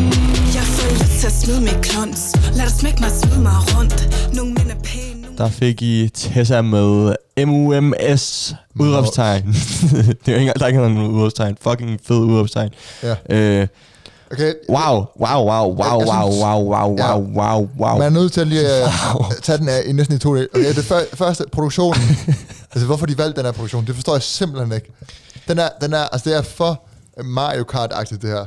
Jeg 0.56 0.62
får 0.74 0.90
lyst 1.04 1.20
til 1.20 1.26
at 1.26 1.32
smide 1.32 1.60
mit 1.60 1.78
klons 1.82 2.20
Lad 2.56 2.64
dig 2.64 2.72
smække 2.80 3.00
mig 3.00 3.10
og 3.10 3.16
smide 3.22 3.40
mig 3.42 3.52
rundt 3.76 4.08
Nogle 4.34 4.52
mænd 4.54 4.70
er 4.70 4.74
pæne 4.84 5.26
Der 5.38 5.48
fik 5.48 5.82
I 5.82 6.08
Tessa 6.14 6.62
med 6.62 7.14
MUMS 7.46 8.54
udråbstegn. 8.80 9.46
det 9.52 9.54
er 9.54 10.12
jo 10.28 10.32
ikke 10.32 10.38
engang, 10.40 10.58
der 10.58 10.62
er 10.64 10.66
ikke 10.66 10.80
nogen 10.80 10.98
udråbstegn. 10.98 11.56
Fucking 11.60 12.00
fed 12.06 12.16
udråbstegn. 12.16 12.70
Ja. 13.02 13.14
Øh, 13.30 13.66
Okay. 14.32 14.52
wow, 14.70 15.04
wow, 15.20 15.48
wow, 15.48 15.74
wow, 15.74 15.76
Jeg- 15.78 16.06
jeg 16.06 16.06
wow, 16.06 16.30
synes- 16.30 16.42
wow, 16.44 16.62
wow, 16.74 16.96
Ja. 16.98 17.16
wow, 17.18 17.28
wow, 17.36 17.68
wow. 17.78 17.98
Man 17.98 18.02
er 18.06 18.10
nødt 18.20 18.32
til 18.32 18.40
at 18.40 18.46
lige 18.46 18.62
uh, 19.18 19.32
tage 19.42 19.58
den 19.58 19.68
af 19.68 19.82
i 19.86 19.92
næsten 19.92 20.16
i 20.16 20.18
to 20.18 20.34
dele. 20.36 20.48
Okay, 20.54 20.74
det 20.74 20.84
før, 20.84 21.00
første, 21.14 21.44
produktionen. 21.52 22.02
altså, 22.72 22.86
hvorfor 22.86 23.06
de 23.06 23.18
valgte 23.18 23.36
den 23.40 23.44
her 23.46 23.52
produktion, 23.52 23.86
det 23.86 23.94
forstår 23.94 24.14
jeg 24.14 24.22
simpelthen 24.22 24.72
ikke. 24.72 24.92
Den 25.48 25.58
er, 25.58 25.68
den 25.80 25.92
er, 25.92 25.98
altså, 26.12 26.30
det 26.30 26.38
er 26.38 26.42
for 26.42 26.80
Mario 27.24 27.64
Kart-agtigt, 27.64 28.22
det 28.22 28.30
her. 28.30 28.36
Jeg 28.36 28.46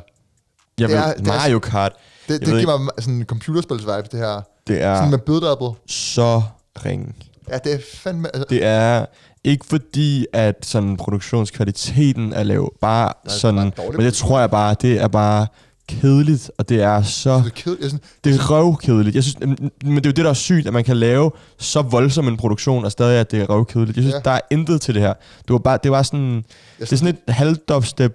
det 0.78 0.90
ved, 0.90 0.96
er- 0.96 1.14
det 1.14 1.28
er- 1.28 1.32
Mario 1.38 1.60
Kart. 1.60 1.92
Det, 2.28 2.40
det 2.40 2.48
giver 2.60 2.78
mig 2.78 2.92
sådan 3.00 3.14
en 3.14 3.26
computerspils-vibe, 3.26 4.08
det 4.12 4.20
her. 4.20 4.42
Det 4.68 4.82
er 4.84 4.96
Sådan 4.96 5.10
med 5.10 5.18
bøddouble. 5.20 5.80
så 5.88 6.42
ringe. 6.86 7.14
Ja, 7.50 7.58
det 7.58 7.74
er 7.74 7.80
fandme... 7.94 8.28
Altså, 8.36 8.46
Det 8.50 8.66
er 8.66 9.06
ikke 9.44 9.66
fordi, 9.66 10.26
at 10.34 10.56
sådan 10.62 10.98
produktionskvaliteten 10.98 12.34
er 12.34 12.44
lav. 12.44 12.74
Bare 12.82 13.14
er 13.26 13.30
sådan, 13.30 13.72
bare 13.72 13.92
men 13.92 14.02
det 14.06 14.14
tror 14.14 14.40
jeg 14.40 14.52
bare, 14.52 14.76
det 14.82 15.02
er 15.02 15.08
bare 15.08 15.48
kedeligt, 15.88 16.52
og 16.58 16.70
det 16.70 16.82
er 16.82 17.02
så... 17.02 17.38
det 17.38 17.46
er 17.46 17.50
kedeligt. 17.50 17.82
Jeg 17.82 17.90
synes, 17.90 18.04
Det 18.24 18.36
er 18.36 18.50
røvkedeligt. 18.52 19.16
Jeg 19.16 19.24
synes, 19.24 19.40
men 19.40 19.96
det 19.96 20.06
er 20.06 20.10
jo 20.10 20.12
det, 20.12 20.18
der 20.18 20.30
er 20.30 20.34
sygt, 20.34 20.68
at 20.68 20.74
man 20.74 20.84
kan 20.84 20.98
lave 20.98 21.32
så 21.58 21.82
voldsom 21.82 22.28
en 22.28 22.38
produktion, 22.38 22.86
og 22.86 22.92
stadig 22.92 23.20
at 23.20 23.32
det 23.32 23.42
er 23.42 23.46
røvkedeligt. 23.50 23.98
Jeg 23.98 24.04
synes, 24.04 24.14
ja. 24.14 24.20
der 24.20 24.32
er 24.32 24.40
intet 24.52 24.82
til 24.82 24.94
det 24.94 25.02
her. 25.02 25.14
Det 25.42 25.50
var 25.54 25.58
bare, 25.58 25.80
det 25.84 25.92
var 25.92 26.04
sådan, 26.04 26.36
jeg 26.36 26.44
det 26.80 26.92
er 26.94 26.98
sådan 26.98 27.18
et 27.28 27.34
halvdubstep, 27.34 28.14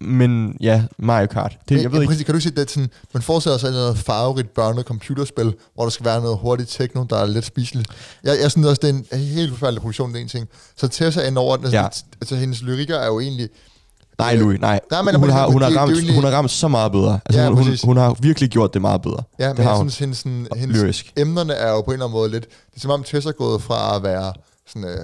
men 0.00 0.56
ja, 0.60 0.82
Mario 0.98 1.26
Kart. 1.26 1.58
Det, 1.68 1.82
jeg 1.82 1.92
ved 1.92 1.98
ja, 1.98 2.00
ikke. 2.02 2.10
præcis, 2.10 2.24
kan 2.24 2.34
du 2.34 2.40
sige, 2.40 2.52
det 2.56 2.62
er 2.62 2.66
sådan, 2.68 2.90
man 3.14 3.22
forestiller 3.22 3.58
sig 3.58 3.70
noget 3.70 3.98
farverigt 3.98 4.54
børnet 4.54 4.84
computerspil, 4.84 5.54
hvor 5.74 5.82
der 5.84 5.90
skal 5.90 6.06
være 6.06 6.20
noget 6.20 6.38
hurtigt 6.38 6.68
techno, 6.70 7.04
der 7.10 7.16
er 7.16 7.26
lidt 7.26 7.44
spiseligt. 7.44 7.88
Jeg, 8.24 8.36
jeg 8.42 8.50
synes 8.50 8.66
også, 8.66 8.80
det 8.82 9.04
er 9.10 9.16
en 9.16 9.22
helt 9.22 9.50
forfærdelig 9.50 9.80
produktion, 9.80 10.10
det 10.10 10.18
er 10.18 10.22
en 10.22 10.28
ting. 10.28 10.48
Så 10.76 10.88
Tessa 10.88 11.26
ind 11.28 11.38
over 11.38 11.56
altså, 11.56 11.70
Ja. 11.76 11.88
altså 12.20 12.36
hendes 12.36 12.62
lyrikker 12.62 12.96
er 12.96 13.06
jo 13.06 13.20
egentlig, 13.20 13.48
Nej, 14.18 14.36
Louis, 14.36 14.60
nej. 14.60 14.80
Nej, 14.90 15.02
men- 15.02 15.14
hun, 15.14 15.30
har, 15.30 15.46
hun, 15.50 15.62
har 15.62 15.68
det- 15.68 15.74
det 15.74 15.80
ramt, 15.82 15.92
egentlig- 15.92 16.14
hun 16.14 16.24
har 16.24 16.30
ramt 16.30 16.50
så 16.50 16.68
meget 16.68 16.92
bedre. 16.92 17.20
Altså, 17.26 17.40
Ja, 17.42 17.48
hun, 17.48 17.56
hun, 17.64 17.76
hun 17.84 17.96
har 17.96 18.16
virkelig 18.20 18.50
gjort 18.50 18.74
det 18.74 18.82
meget 18.82 19.02
bedre. 19.02 19.22
ja, 19.38 19.48
det 19.48 19.56
men 19.58 19.66
har 19.66 19.72
jeg 19.72 19.78
synes, 19.80 19.98
hendes, 19.98 20.18
sådan, 20.18 20.46
hendes 20.56 20.82
Lyrisk. 20.82 21.12
emnerne 21.16 21.52
er 21.52 21.70
jo 21.70 21.80
på 21.80 21.90
en 21.90 21.92
eller 21.92 22.06
anden 22.06 22.18
måde 22.18 22.30
lidt, 22.30 22.44
det 22.70 22.76
er 22.76 22.80
som 22.80 22.90
om 22.90 23.02
Tessa 23.02 23.28
er 23.28 23.32
gået 23.32 23.62
fra 23.62 23.96
at 23.96 24.02
være 24.02 24.32
sådan, 24.68 24.84
øh, 24.88 24.96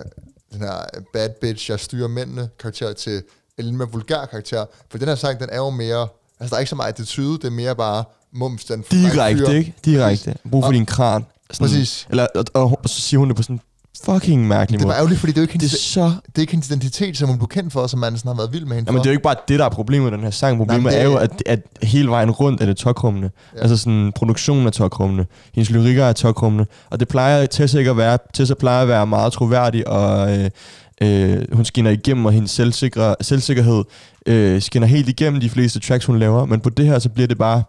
den 0.53 0.61
her 0.61 0.75
bad 1.13 1.29
bitch, 1.41 1.71
jeg 1.71 1.81
styrer 1.81 2.09
mændene 2.09 2.49
karakter 2.61 2.93
til 2.93 3.23
lidt 3.59 3.75
mere 3.75 3.89
vulgær 3.93 4.25
karakter. 4.31 4.65
For 4.91 4.99
den 4.99 5.09
her 5.09 5.15
sang, 5.15 5.41
den 5.41 5.49
er 5.53 5.57
jo 5.57 5.71
mere, 5.71 6.09
altså 6.41 6.51
der 6.51 6.55
er 6.55 6.59
ikke 6.59 6.71
så 6.71 6.77
meget 6.77 6.89
attitude, 6.89 7.39
det 7.39 7.45
er 7.45 7.51
mere 7.51 7.77
bare 7.77 8.05
mums, 8.35 8.65
den 8.65 8.85
Direkte, 8.91 9.57
ikke? 9.59 9.75
Direkte. 9.85 10.35
Brug 10.51 10.63
for 10.63 10.69
Og- 10.69 10.75
din 10.75 10.87
kran. 10.87 11.25
Sådan, 11.53 11.67
Præcis. 11.67 12.07
Eller, 12.11 12.27
og, 12.35 12.45
og, 12.55 12.65
og, 12.83 12.89
så 12.89 13.01
siger 13.01 13.19
hun 13.19 13.29
det 13.29 13.37
på 13.37 13.43
sådan 13.43 13.61
fucking 14.05 14.49
mærkelig 14.49 14.79
Det 14.81 14.85
måde. 14.87 14.93
var 14.93 14.99
ærgerligt, 14.99 15.21
fordi 15.21 15.33
det 15.33 15.39
er 15.39 15.43
jo 15.43 15.45
ikke 15.45 15.53
det 15.53 15.59
er 15.65 15.69
hendes, 15.69 15.81
så... 15.81 16.01
det 16.27 16.37
er 16.37 16.41
ikke 16.41 16.51
hendes 16.51 16.69
identitet, 16.71 17.19
som 17.19 17.29
hun 17.29 17.39
blev 17.39 17.49
kendt 17.49 17.73
for, 17.73 17.87
som 17.87 18.01
man 18.01 18.17
sådan 18.19 18.29
har 18.29 18.37
været 18.37 18.53
vild 18.53 18.65
med 18.65 18.77
hende 18.77 18.89
Jamen, 18.89 18.99
for. 18.99 19.03
det 19.03 19.09
er 19.09 19.13
jo 19.13 19.17
ikke 19.17 19.23
bare 19.23 19.37
det, 19.49 19.59
der 19.59 19.65
er 19.65 19.69
problemet 19.69 20.11
med 20.11 20.19
den 20.19 20.25
her 20.25 20.31
sang. 20.31 20.57
Problemet 20.59 20.83
Nej, 20.83 20.93
men 20.93 21.01
er 21.01 21.05
det- 21.05 21.13
jo, 21.15 21.19
at, 21.19 21.43
at 21.47 21.61
hele 21.83 22.09
vejen 22.11 22.31
rundt 22.31 22.61
er 22.63 22.67
det 22.67 22.77
tokrummende. 22.77 23.31
Ja. 23.57 23.61
Altså 23.61 23.77
sådan, 23.77 24.13
produktionen 24.17 24.67
er 24.67 24.71
tokrummende. 24.71 25.27
Hendes 25.55 25.71
lyrikker 25.71 26.05
er 26.05 26.13
tokrummende. 26.13 26.67
Og 26.91 27.01
det 27.01 27.09
plejer 27.09 27.47
Tessa 27.47 27.79
ikke 27.79 27.91
at 27.91 27.97
være. 27.97 28.19
Tessa 28.35 28.55
plejer 28.55 28.83
at 28.83 28.89
være 28.89 29.07
meget 29.07 29.33
troværdig, 29.33 29.89
og 29.89 30.39
øh, 30.39 30.51
øh, 31.01 31.43
hun 31.53 31.65
skinner 31.65 31.91
igennem, 31.91 32.27
og 32.27 32.33
hendes 32.33 32.51
selvsikre, 32.51 33.15
selvsikkerhed 33.21 33.85
øh, 34.27 34.63
skinner 34.63 34.89
helt 34.89 35.09
igennem 35.09 35.41
de 35.41 35.51
fleste 35.51 35.81
tracks, 35.81 36.05
hun 36.05 36.19
laver. 36.19 36.45
Men 36.45 36.61
på 36.61 36.71
det 36.71 36.87
her, 36.87 36.99
så 36.99 37.09
bliver 37.09 37.27
det 37.29 37.39
bare 37.39 37.63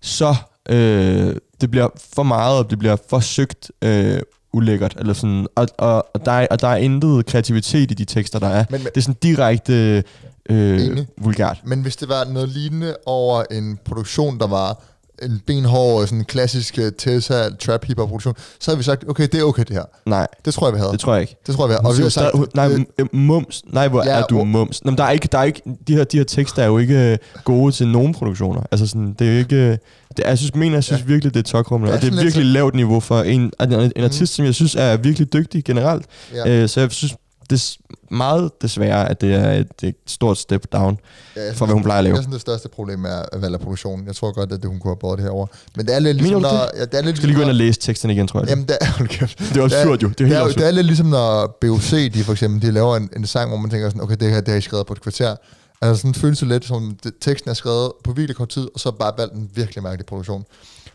så... 0.00 0.34
Øh, 0.68 1.36
det 1.60 1.70
bliver 1.70 1.88
for 2.14 2.22
meget, 2.22 2.58
og 2.58 2.70
det 2.70 2.78
bliver 2.78 2.96
for 3.10 3.20
søgt 3.20 3.70
øh, 3.82 4.20
ulækkert. 4.52 4.94
Eller 4.98 5.12
sådan, 5.14 5.46
og, 5.56 5.68
og, 5.78 6.06
og, 6.14 6.24
der 6.24 6.32
er, 6.32 6.46
og 6.50 6.60
der 6.60 6.68
er 6.68 6.76
intet 6.76 7.26
kreativitet 7.26 7.90
i 7.90 7.94
de 7.94 8.04
tekster, 8.04 8.38
der 8.38 8.48
er. 8.48 8.64
Men- 8.70 8.82
men- 8.82 8.86
det 8.94 8.96
er 8.96 9.00
sådan 9.00 9.16
direkte 9.22 10.02
øh, 10.50 10.86
Enig. 10.86 11.06
vulgært. 11.18 11.60
Men 11.64 11.82
hvis 11.82 11.96
det 11.96 12.08
var 12.08 12.24
noget 12.24 12.48
lignende 12.48 12.96
over 13.06 13.42
en 13.50 13.78
produktion, 13.84 14.38
der 14.38 14.46
var 14.46 14.82
en 15.24 15.40
benhård, 15.46 16.06
sådan 16.06 16.24
klassisk 16.24 16.78
øh, 16.78 16.92
Tessa 16.98 17.48
trap 17.60 17.84
hip 17.84 17.96
produktion, 17.96 18.34
så 18.60 18.70
havde 18.70 18.78
vi 18.78 18.84
sagt, 18.84 19.04
okay, 19.08 19.28
det 19.32 19.40
er 19.40 19.44
okay 19.44 19.62
det 19.64 19.76
her. 19.76 19.82
Nej, 20.06 20.26
Det 20.44 20.54
tror 20.54 20.66
jeg, 20.66 20.74
vi 20.74 20.78
havde. 20.78 20.92
det 20.92 21.00
tror 21.00 21.12
jeg 21.14 21.20
ikke. 21.20 21.36
Det 21.46 21.54
tror 21.54 21.64
jeg, 21.64 21.68
vi 21.68 21.72
havde. 21.72 21.86
Og 21.92 21.98
vi 21.98 22.02
har 22.02 22.08
sagt, 22.08 22.54
nej, 22.54 22.84
øh, 22.98 23.06
mums. 23.12 23.62
Nej, 23.66 23.88
hvor 23.88 24.02
Ja, 24.04 24.10
er 24.10 24.22
du 24.22 24.44
mums. 24.44 24.84
Nå, 24.84 24.90
men 24.90 24.98
der 24.98 25.04
er 25.04 25.10
ikke, 25.10 25.28
der 25.32 25.38
er 25.38 25.44
ikke, 25.44 25.62
de 25.88 25.94
her, 25.96 26.04
de 26.04 26.16
her 26.16 26.24
tekster 26.24 26.62
er 26.62 26.66
jo 26.66 26.78
ikke 26.78 27.12
øh, 27.12 27.18
gode 27.44 27.72
til 27.72 27.88
nogen 27.88 28.14
produktioner. 28.14 28.62
Altså 28.70 28.86
sådan, 28.86 29.14
det 29.18 29.28
er 29.28 29.32
jo 29.32 29.38
ikke, 29.38 29.56
øh, 29.56 29.78
det, 30.16 30.24
jeg 30.26 30.38
synes, 30.38 30.54
mener, 30.54 30.76
jeg 30.76 30.84
synes 30.84 31.00
Ja. 31.02 31.06
virkelig, 31.06 31.34
det 31.34 31.40
er 31.40 31.44
tokrummende. 31.50 31.94
Og 31.94 32.02
det 32.02 32.12
er 32.14 32.22
virkelig 32.22 32.44
lavt 32.46 32.74
niveau 32.74 33.00
for 33.00 33.22
en, 33.22 33.40
en, 33.40 33.72
en 33.72 33.80
Mhm. 33.96 34.04
artist, 34.04 34.34
som 34.34 34.44
jeg 34.44 34.54
synes 34.54 34.74
er 34.74 34.96
virkelig 34.96 35.32
dygtig 35.32 35.64
generelt. 35.64 36.06
ja. 36.34 36.48
Øh, 36.62 36.68
så 36.68 36.80
jeg 36.80 36.90
synes, 36.92 37.14
det 37.50 37.76
meget 38.12 38.50
desværre, 38.62 39.08
at 39.08 39.20
det 39.20 39.34
er 39.34 39.52
et, 39.52 39.80
det 39.80 39.86
er 39.86 39.88
et 39.88 39.96
stort 40.06 40.38
step 40.38 40.66
down. 40.72 40.98
Ja, 41.36 41.44
jeg 41.46 41.54
for, 41.56 41.66
hvad 41.66 41.74
hun 41.74 41.82
plejer 41.82 41.98
at 41.98 42.04
lave. 42.04 42.16
Jeg 42.16 42.22
synes, 42.22 42.34
det 42.34 42.40
største 42.40 42.68
problem 42.68 43.04
er 43.04 43.22
at 43.32 43.42
valge 43.42 43.58
produktionen. 43.58 44.06
Jeg 44.06 44.16
tror 44.16 44.32
godt, 44.32 44.52
at 44.52 44.62
det, 44.62 44.70
hun 44.70 44.78
kunne 44.80 44.90
have 44.90 44.96
båret 44.96 45.18
det 45.18 45.24
herover. 45.24 45.46
Men 45.76 45.86
det 45.86 45.94
er 45.94 45.98
lidt 45.98 46.16
ligesom, 46.16 46.42
når... 46.42 46.78
Ja, 46.78 46.84
det 46.84 46.94
er 46.94 47.02
lidt 47.02 47.16
skal 47.16 47.28
lige 47.28 47.36
gå 47.36 47.42
ind 47.42 47.50
og 47.50 47.54
ligesom, 47.54 47.66
læse 47.66 47.80
teksten 47.80 48.10
igen, 48.10 48.26
tror 48.28 48.40
jeg. 48.40 48.48
Jamen, 48.48 48.64
det 48.66 48.76
er, 48.80 49.04
kæft. 49.06 49.38
det 49.38 49.56
er 49.56 49.64
absurd 49.64 49.84
jo. 49.84 49.94
Det 49.94 50.02
er 50.04 50.08
Det 50.08 50.26
helt 50.26 50.38
er, 50.38 50.42
absurd. 50.42 50.58
det 50.58 50.66
er 50.66 50.70
lidt 50.70 50.86
ligesom, 50.86 51.06
når 51.06 51.58
BOC, 51.60 51.90
de 52.12 52.24
for 52.24 52.32
eksempel, 52.32 52.62
de 52.62 52.70
laver 52.70 52.96
en, 52.96 53.10
en 53.16 53.26
sang, 53.26 53.48
hvor 53.48 53.58
man 53.58 53.70
tænker 53.70 53.88
sådan, 53.88 54.02
okay, 54.02 54.16
det 54.20 54.30
her, 54.30 54.40
det 54.40 54.48
har 54.48 54.58
I 54.58 54.60
skrevet 54.60 54.86
på 54.86 54.92
et 54.92 55.00
kvarter. 55.00 55.36
Altså 55.82 56.00
sådan 56.00 56.14
føles 56.14 56.38
det 56.38 56.48
lidt, 56.48 56.64
som 56.64 56.96
det, 57.04 57.12
teksten 57.20 57.50
er 57.50 57.54
skrevet 57.54 57.92
på 58.04 58.12
virkelig 58.12 58.36
kort 58.36 58.48
tid, 58.48 58.68
og 58.74 58.80
så 58.80 58.90
bare 58.90 59.12
valgt 59.18 59.34
en 59.34 59.50
virkelig 59.54 59.82
mærkelig 59.82 60.06
produktion. 60.06 60.44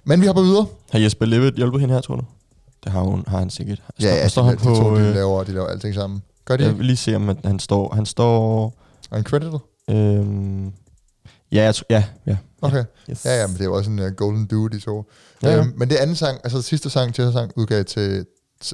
Men 0.04 0.22
vi 0.22 0.26
hopper 0.26 0.42
videre. 0.44 0.66
Har 0.92 1.00
Jesper 1.00 1.26
Levitt 1.26 1.56
hjulpet 1.56 1.82
hende 1.82 1.94
her, 1.94 2.02
tror 2.02 2.16
du? 2.16 2.24
Det 2.84 2.92
har, 2.92 3.02
hun, 3.02 3.24
har 3.28 3.40
han 3.40 3.50
sikkert. 3.50 3.82
Ja, 4.02 4.16
ja, 4.16 4.28
står 4.28 4.42
de, 4.42 4.48
han 4.48 4.58
de 4.58 4.64
to, 4.64 4.96
de 4.96 5.02
øh, 5.02 5.16
laver, 5.16 5.44
de 5.44 5.52
laver 5.52 5.68
alting 5.68 5.96
sammen. 5.96 6.22
Gør 6.48 6.58
de 6.58 6.64
Jeg 6.64 6.78
vil 6.78 6.86
lige 6.86 6.98
se, 6.98 7.16
om 7.16 7.30
at 7.30 7.38
han 7.46 7.60
står... 7.60 7.96
Han 7.96 8.06
står... 8.06 8.74
Er 9.12 9.16
han 9.16 9.24
credited? 9.24 9.60
Øhm, 9.90 10.66
ja, 11.52 11.64
jeg 11.64 11.76
tror, 11.76 11.86
ja, 11.90 12.04
ja. 12.28 12.38
Okay. 12.62 12.84
Yes. 13.10 13.26
Ja, 13.26 13.42
ja, 13.42 13.48
men 13.48 13.54
det 13.54 13.62
er 13.62 13.66
jo 13.66 13.74
også 13.74 13.92
en 13.92 14.00
uh, 14.00 14.12
golden 14.12 14.46
duo, 14.46 14.68
de 14.68 14.80
to. 14.80 15.04
Ja, 15.44 15.50
ja. 15.50 15.58
Øhm, 15.58 15.74
men 15.78 15.90
det 15.90 15.96
anden 15.96 16.16
sang, 16.16 16.40
altså 16.44 16.62
sidste 16.62 16.90
sang, 16.90 17.16
til 17.16 17.32
sang, 17.34 17.52
udgav 17.56 17.84
til, 17.84 18.02
jeg 18.02 18.26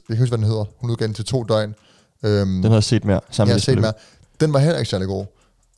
kan 0.07 0.17
huske, 0.17 0.29
hvad 0.29 0.37
den 0.37 0.47
hedder. 0.47 0.65
Hun 0.77 0.89
udgav 0.89 1.07
den 1.07 1.13
til 1.15 1.25
to 1.25 1.43
døgn. 1.43 1.75
Øhm, 2.23 2.61
Den 2.61 2.63
har 2.63 2.73
jeg 2.73 2.83
set 2.83 3.05
mere. 3.05 3.19
Sammen 3.31 3.49
jeg 3.49 3.55
har 3.55 3.59
set 3.59 3.81
mere. 3.81 3.93
Den 4.39 4.53
var 4.53 4.59
heller 4.59 4.77
ikke 4.77 4.89
særlig 4.89 5.07
god. 5.07 5.25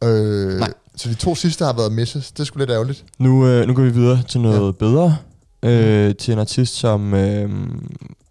Øh, 0.03 0.59
Nej. 0.59 0.73
så 0.95 1.09
de 1.09 1.15
to 1.15 1.35
sidste 1.35 1.65
har 1.65 1.73
været 1.73 1.91
misses. 1.91 2.31
Det 2.31 2.47
sgu 2.47 2.59
lidt 2.59 2.69
ærgerligt. 2.69 3.05
Nu, 3.17 3.47
øh, 3.47 3.67
nu 3.67 3.73
går 3.73 3.83
vi 3.83 3.89
videre 3.89 4.23
til 4.27 4.41
noget 4.41 4.65
ja. 4.65 4.71
bedre. 4.71 5.17
Øh, 5.63 6.15
til 6.15 6.31
en 6.31 6.39
artist, 6.39 6.75
som 6.75 7.13
øh, 7.13 7.49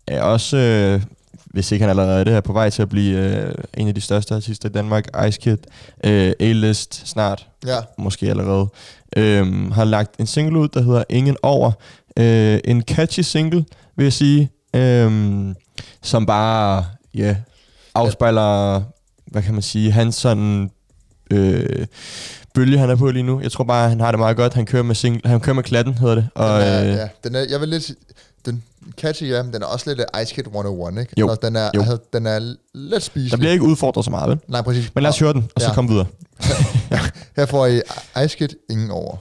er 0.06 0.22
også, 0.22 0.56
øh, 0.56 1.02
hvis 1.54 1.72
ikke 1.72 1.82
han 1.82 1.90
allerede 1.90 2.20
er 2.20 2.24
det, 2.24 2.34
er 2.34 2.40
på 2.40 2.52
vej 2.52 2.70
til 2.70 2.82
at 2.82 2.88
blive 2.88 3.18
øh, 3.18 3.54
en 3.76 3.88
af 3.88 3.94
de 3.94 4.00
største 4.00 4.34
artister 4.34 4.68
i 4.68 4.72
Danmark. 4.72 5.26
Ice 5.28 5.40
Kid. 5.40 5.56
Øh, 6.04 6.32
A-list 6.40 7.08
snart. 7.08 7.46
Ja. 7.66 7.76
Måske 7.98 8.30
allerede. 8.30 8.66
Øh, 9.16 9.72
har 9.72 9.84
lagt 9.84 10.16
en 10.20 10.26
single 10.26 10.58
ud, 10.58 10.68
der 10.68 10.82
hedder 10.82 11.04
Ingen 11.08 11.36
Over. 11.42 11.72
Øh, 12.18 12.60
en 12.64 12.82
catchy 12.82 13.20
single, 13.20 13.64
vil 13.96 14.04
jeg 14.04 14.12
sige. 14.12 14.50
Øh, 14.76 15.54
som 16.02 16.26
bare, 16.26 16.84
ja, 17.14 17.20
yeah, 17.20 17.36
afspejler, 17.94 18.82
hvad 19.26 19.42
kan 19.42 19.52
man 19.54 19.62
sige, 19.62 19.90
hans 19.90 20.14
sådan... 20.14 20.70
Øh, 21.30 21.86
bølge, 22.54 22.78
han 22.78 22.90
er 22.90 22.96
på 22.96 23.10
lige 23.10 23.22
nu. 23.22 23.40
Jeg 23.40 23.52
tror 23.52 23.64
bare, 23.64 23.88
han 23.88 24.00
har 24.00 24.10
det 24.10 24.18
meget 24.18 24.36
godt. 24.36 24.54
Han 24.54 24.66
kører 24.66 24.82
med, 24.82 24.94
single, 24.94 25.30
han 25.30 25.40
kører 25.40 25.54
med 25.54 25.62
klatten, 25.62 25.94
hedder 25.94 26.14
det. 26.14 26.28
Og, 26.34 26.60
Den 26.60 26.68
er, 26.68 26.82
øh, 26.82 26.88
ja, 26.88 27.08
den 27.24 27.34
er, 27.34 27.46
jeg 27.50 27.60
vil 27.60 27.68
lidt 27.68 27.92
den 28.46 28.62
catchy, 29.00 29.22
ja, 29.30 29.42
men 29.42 29.52
den 29.52 29.62
er 29.62 29.66
også 29.66 29.90
lidt 29.94 30.00
uh, 30.16 30.22
Ice 30.22 30.34
Kid 30.34 30.42
101, 30.46 30.98
ikke? 31.00 31.12
Jo. 31.20 31.28
Og 31.28 31.42
den 31.42 31.56
er, 31.56 31.70
Jo. 31.74 31.80
altså, 31.80 31.98
den 32.12 32.26
er 32.26 32.54
lidt 32.74 33.02
spiselig. 33.02 33.30
der 33.30 33.36
bliver 33.36 33.52
ikke 33.52 33.64
udfordret 33.64 34.04
så 34.04 34.10
meget, 34.10 34.30
vel? 34.30 34.38
Nej, 34.48 34.62
præcis. 34.62 34.90
Men 34.94 35.02
lad 35.02 35.10
os 35.10 35.18
høre 35.18 35.32
den, 35.32 35.48
og 35.54 35.60
så 35.62 35.68
Ja. 35.68 35.74
komme 35.74 35.90
videre. 35.90 36.06
Her 37.36 37.46
får 37.46 37.66
I 37.66 37.80
Ice 38.24 38.36
Kid 38.38 38.48
ingen 38.70 38.90
over. 38.90 39.16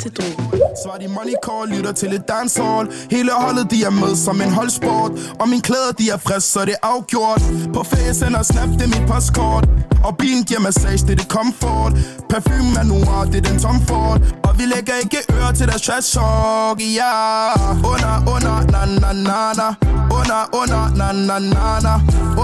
Til 0.00 0.12
drogen. 0.16 0.61
Svar 0.82 0.98
de 0.98 1.08
money 1.08 1.34
call, 1.42 1.68
lytter 1.68 1.92
til 1.92 2.12
et 2.14 2.28
dancehall. 2.28 2.88
Hele 3.10 3.32
holdet 3.32 3.70
de 3.70 3.84
er 3.84 3.90
med 3.90 4.16
som 4.16 4.40
en 4.40 4.52
holdsport. 4.52 5.12
Og 5.40 5.48
min 5.48 5.60
klæder 5.60 5.92
de 5.98 6.10
er 6.10 6.16
frisk, 6.16 6.52
så 6.52 6.64
det 6.64 6.74
er 6.82 6.86
afgjort. 6.86 7.42
På 7.74 7.82
ferie 7.84 8.14
sender 8.14 8.42
snap, 8.42 8.68
det 8.68 8.82
er 8.82 8.92
mit 8.94 9.06
postkort. 9.10 9.68
Og 10.04 10.16
bilen 10.16 10.44
giver 10.44 10.60
massage, 10.60 11.06
det 11.06 11.10
er 11.10 11.14
det 11.22 11.28
comfort. 11.36 11.92
Parfume 12.30 12.72
er 12.80 12.82
noir, 12.82 13.24
det 13.32 13.36
er 13.36 13.50
den 13.50 13.58
Tom 13.60 13.80
Ford 13.86 14.20
Og 14.42 14.58
vi 14.58 14.64
lægger 14.64 14.94
ikke 15.04 15.20
øre 15.38 15.52
til 15.52 15.66
deres 15.68 15.82
trash 15.82 16.14
talk, 16.14 16.78
ja. 16.98 17.12
Under, 17.92 18.14
under, 18.34 18.56
na 18.72 18.82
na 19.02 19.12
na 19.28 19.40
na. 19.60 19.68
Under, 20.18 20.42
under, 20.60 20.84
na 20.98 21.12
na 21.12 21.38
na 21.38 21.80
na. 21.86 21.94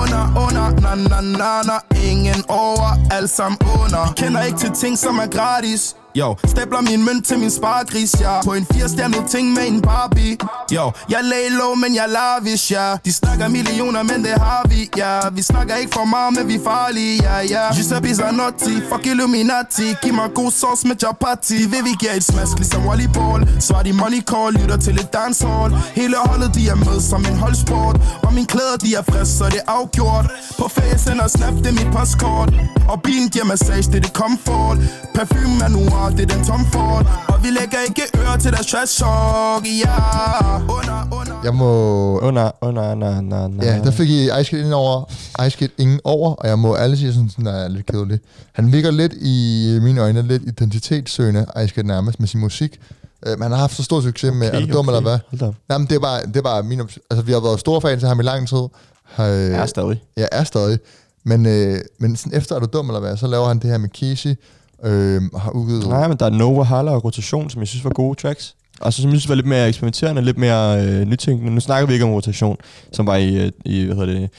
Under, 0.01 0.24
under, 0.45 0.66
na 0.84 0.95
na 0.95 1.20
na 1.20 1.53
na. 1.68 1.76
Ingen 2.11 2.45
over, 2.49 2.91
alt 3.11 3.30
sammen 3.30 3.59
under. 3.82 4.12
Kender 4.16 4.43
ikke 4.43 4.59
til 4.59 4.72
ting, 4.72 4.99
som 4.99 5.18
er 5.18 5.26
gratis. 5.26 5.97
Yo, 6.19 6.37
stabler 6.47 6.81
min 6.81 7.05
mønt 7.05 7.27
til 7.27 7.39
min 7.39 7.51
sparegris, 7.51 8.14
ja. 8.21 8.41
På 8.45 8.55
en 8.55 8.66
firestjernet 8.73 9.25
ting 9.31 9.53
med 9.53 9.66
en 9.69 9.81
Barbie. 9.83 10.37
Yo, 10.73 10.93
jeg 11.11 11.25
lay 11.25 11.51
low, 11.59 11.75
men 11.75 11.95
jeg 11.95 12.09
lavish, 12.09 12.73
ja. 12.73 12.97
De 13.05 13.12
snakker 13.12 13.49
millioner, 13.49 14.03
men 14.03 14.25
det 14.25 14.35
har 14.41 14.62
vi, 14.69 14.91
ja. 14.97 15.29
Vi 15.33 15.43
snakker 15.43 15.77
ikke 15.77 15.93
for 15.93 16.05
meget, 16.05 16.33
men 16.37 16.49
vi 16.49 16.55
er 16.55 16.64
farlige, 16.64 17.23
ja, 17.23 17.39
ja. 17.55 17.75
Giuseppe 17.75 18.14
Zanotti, 18.14 18.75
fuck 18.91 19.07
Illuminati. 19.07 19.95
Giv 20.03 20.14
mig 20.14 20.31
god 20.35 20.51
sauce 20.51 20.89
med 20.89 20.97
chapati. 21.01 21.62
De 21.62 21.71
vil 21.71 21.85
vi 21.85 21.95
giver 22.01 22.12
et 22.12 22.25
smask, 22.25 22.57
ligesom 22.57 22.85
volleyball? 22.85 23.49
Svar 23.61 23.83
de 23.83 23.93
money 23.93 24.23
call, 24.31 24.53
lytter 24.55 24.77
til 24.77 24.95
et 24.95 25.12
dancehall. 25.12 25.71
Hele 25.95 26.16
holdet, 26.16 26.55
de 26.55 26.69
er 26.69 26.75
med 26.75 27.01
som 27.01 27.25
en 27.31 27.39
holdsport. 27.39 27.97
Og 28.23 28.35
mine 28.35 28.47
klæder, 28.47 28.77
de 28.77 28.95
er 28.95 29.03
frisk, 29.11 29.39
så 29.39 29.45
det 29.45 29.61
er 29.66 29.73
afgjort. 29.73 30.27
På 30.59 30.69
ferie 30.69 30.99
sender 30.99 31.29
snap, 31.29 31.55
det 31.55 31.66
er 31.66 31.73
mit 31.73 31.91
postkort. 31.97 32.51
Og 32.89 33.03
bilen 33.03 33.29
giver 33.29 33.45
massage, 33.45 33.83
det 33.93 33.95
er 33.95 34.01
det 34.01 34.12
comfort. 34.12 34.79
Parfume 35.14 35.64
er 35.64 35.69
noir, 35.69 36.08
det 36.17 36.31
er 36.31 36.37
den 36.37 36.45
Tom 36.45 36.67
Ford 36.73 37.07
Og 37.29 37.43
vi 37.43 37.49
lægger 37.49 37.79
ikke 37.89 38.03
øre 38.17 38.39
til 38.39 38.51
deres 38.53 38.67
trash 38.67 38.99
talk, 38.99 39.65
ja 39.85 39.97
Under, 40.79 41.09
under 41.21 41.41
Jeg 41.45 41.55
må... 41.55 41.71
Under, 42.19 42.51
under, 42.61 42.95
na, 42.95 43.21
na, 43.21 43.49
na. 43.49 43.65
Ja, 43.65 43.79
der 43.85 43.91
fik 43.91 44.09
I 44.09 44.31
Ice 44.41 44.51
Kid 44.51 44.65
ind 44.65 44.73
over, 44.73 45.05
Ice 45.47 45.59
Kid 45.59 45.69
ingen 45.79 46.01
over, 46.05 46.35
og 46.35 46.49
jeg 46.49 46.59
må 46.59 46.77
ærligt 46.77 46.99
sige, 47.01 47.13
sådan, 47.13 47.31
sådan 47.31 47.47
er 47.47 47.59
jeg 47.61 47.71
lidt 47.71 47.87
kedelig. 47.87 48.19
Han 48.53 48.73
virker 48.73 48.91
lidt 48.91 49.13
i 49.13 49.79
mine 49.83 50.01
øjne 50.01 50.23
lidt 50.23 50.43
identitetssøgende, 50.43 51.47
Ice 51.65 51.75
Kid 51.75 51.83
nærmest, 51.83 52.21
med 52.21 52.29
sin 52.29 52.41
musik. 52.41 52.81
Men 53.27 53.43
han 53.43 53.51
har 53.51 53.59
haft 53.59 53.77
så 53.77 53.83
stor 53.83 54.01
succes 54.01 54.35
med, 54.35 54.51
er 54.53 54.61
du 54.61 54.73
dum 54.73 54.89
eller 54.89 55.01
hvad? 55.01 55.19
Hold 55.31 55.39
da 55.41 55.47
op. 55.47 55.55
Jamen, 55.71 55.87
det 55.89 55.95
er 55.97 56.01
bare, 56.01 56.21
det 56.27 56.37
er 56.37 56.43
bare 56.43 56.63
min, 56.63 56.81
altså 57.11 57.23
vi 57.25 57.33
har 57.33 57.41
været 57.41 57.61
store 57.61 57.81
fans 57.81 58.03
af 58.03 58.09
ham 58.09 58.21
i 58.21 58.23
lang 58.23 58.49
tid. 58.49 58.63
Har, 59.05 59.25
Jeg 59.25 59.61
er 59.61 59.67
stadig. 59.67 60.03
Ja, 60.17 60.27
er 60.33 60.45
stadig. 60.45 60.79
Men, 61.25 61.47
øh, 61.47 61.81
men 61.99 62.17
sådan 62.17 62.39
efter 62.39 62.55
er 62.57 62.61
du 62.61 62.67
dum 62.73 62.89
eller 62.89 63.01
hvad, 63.01 63.17
så 63.17 63.27
laver 63.27 63.49
han 63.49 63.59
det 63.59 63.71
her 63.71 63.79
med 63.79 63.89
Kishi, 63.89 64.37
øh, 64.85 65.22
har 65.37 65.51
udgivet... 65.51 65.89
Nej, 65.89 66.09
men 66.09 66.16
der 66.16 66.26
er 66.26 66.31
Nova, 66.31 66.62
Hala 66.62 66.91
og 66.91 67.05
Rotation, 67.05 67.51
som 67.51 67.61
jeg 67.61 67.68
synes 67.68 67.85
var 67.85 67.91
gode 67.91 68.20
tracks. 68.20 68.55
Og 68.81 68.93
så 68.93 69.03
som 69.03 69.11
jeg 69.11 69.20
synes 69.20 69.29
var 69.29 69.35
lidt 69.35 69.47
mere 69.47 69.68
eksperimenterende, 69.68 70.22
lidt 70.22 70.39
mere 70.39 70.85
øh, 70.87 71.05
nytænkende. 71.07 71.53
Nu 71.55 71.61
snakker 71.61 71.87
vi 71.87 71.93
ikke 71.93 72.05
om 72.05 72.11
Rotation, 72.12 72.57
som 72.93 73.07
var 73.07 73.16
i, 73.16 73.37
øh, 73.37 73.53
i 73.64 73.85
hvad 73.85 73.97
hedder 73.97 74.20
det, 74.20 74.31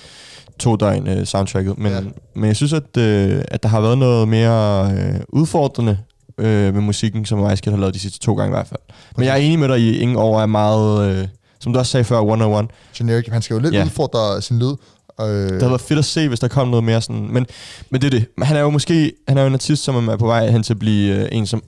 to 0.59 0.75
døgn 0.75 1.07
øh, 1.07 1.25
soundtracket. 1.25 1.77
Men, 1.77 1.91
Ja. 1.91 1.99
men 2.35 2.45
jeg 2.45 2.55
synes, 2.55 2.73
at, 2.73 2.97
øh, 2.97 3.41
at 3.47 3.63
der 3.63 3.69
har 3.69 3.81
været 3.81 3.97
noget 3.97 4.27
mere 4.27 4.91
øh, 4.91 5.19
udfordrende 5.29 5.97
øh, 6.37 6.73
med 6.73 6.81
musikken, 6.81 7.25
som 7.25 7.39
Kid 7.57 7.71
har 7.71 7.77
lavet 7.79 7.93
de 7.93 7.99
sidste 7.99 8.19
to 8.19 8.33
gange 8.35 8.49
i 8.49 8.55
hvert 8.55 8.67
fald. 8.67 8.79
Men 9.17 9.25
jeg 9.25 9.31
er 9.33 9.37
enig 9.37 9.59
med 9.59 9.67
dig 9.69 9.79
i, 9.79 9.97
ingen 9.97 10.17
over 10.17 10.41
er 10.41 10.45
meget, 10.45 11.11
øh, 11.15 11.27
som 11.59 11.73
du 11.73 11.79
også 11.79 11.91
sagde 11.91 12.03
før, 12.03 12.17
101. 12.19 12.65
Generic, 12.97 13.25
han 13.31 13.41
skal 13.41 13.53
jo 13.53 13.59
lidt 13.59 13.73
Ja. 13.73 13.83
udfordre 13.85 14.41
sin 14.41 14.59
lyd. 14.59 14.73
Øh, 15.21 15.27
Det 15.43 15.51
havde 15.51 15.69
været 15.69 15.81
fedt 15.81 15.99
at 15.99 16.05
se, 16.05 16.27
hvis 16.27 16.39
der 16.39 16.47
kom 16.47 16.67
noget 16.67 16.83
mere 16.83 17.01
sådan... 17.01 17.27
Men, 17.33 17.45
men 17.89 18.01
det 18.01 18.07
er 18.13 18.19
det. 18.19 18.25
Han 18.41 18.55
er 18.57 18.61
jo 18.61 18.69
måske 18.69 19.13
han 19.27 19.37
er 19.37 19.41
jo 19.41 19.47
en 19.47 19.53
artist, 19.53 19.83
som 19.83 20.07
er 20.09 20.15
på 20.17 20.25
vej 20.25 20.49
hen 20.51 20.63
til 20.63 20.73
at 20.73 20.79
blive 20.79 21.15
øh, 21.15 21.27
en, 21.31 21.47
som... 21.47 21.63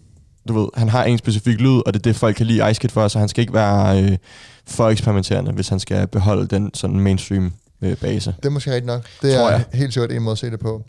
Du 0.47 0.59
ved, 0.59 0.67
han 0.75 0.89
har 0.89 1.03
en 1.03 1.17
specifik 1.17 1.59
lyd, 1.59 1.81
og 1.85 1.93
det 1.93 1.99
er 1.99 2.03
det, 2.03 2.15
folk 2.15 2.35
kan 2.35 2.45
lide 2.45 2.71
Ice 2.71 2.79
Kid 2.79 2.89
for, 2.89 3.07
så 3.07 3.19
han 3.19 3.29
skal 3.29 3.41
ikke 3.41 3.53
være 3.53 4.03
øh, 4.03 4.17
for 4.67 4.89
eksperimenterende, 4.89 5.51
hvis 5.51 5.69
han 5.69 5.79
skal 5.79 6.07
beholde 6.07 6.47
den 6.47 6.71
sådan 6.73 6.99
mainstream 6.99 7.51
øh, 7.81 7.97
base. 7.97 8.35
Det 8.37 8.45
er 8.45 8.49
måske 8.49 8.69
rigtigt 8.69 8.85
nok. 8.85 9.01
Det 9.21 9.35
Tror 9.35 9.47
er 9.47 9.51
jeg. 9.51 9.63
helt 9.73 9.93
sikkert 9.93 10.11
en 10.11 10.21
måde 10.21 10.31
at 10.31 10.37
se 10.37 10.49
det 10.51 10.59
på. 10.59 10.83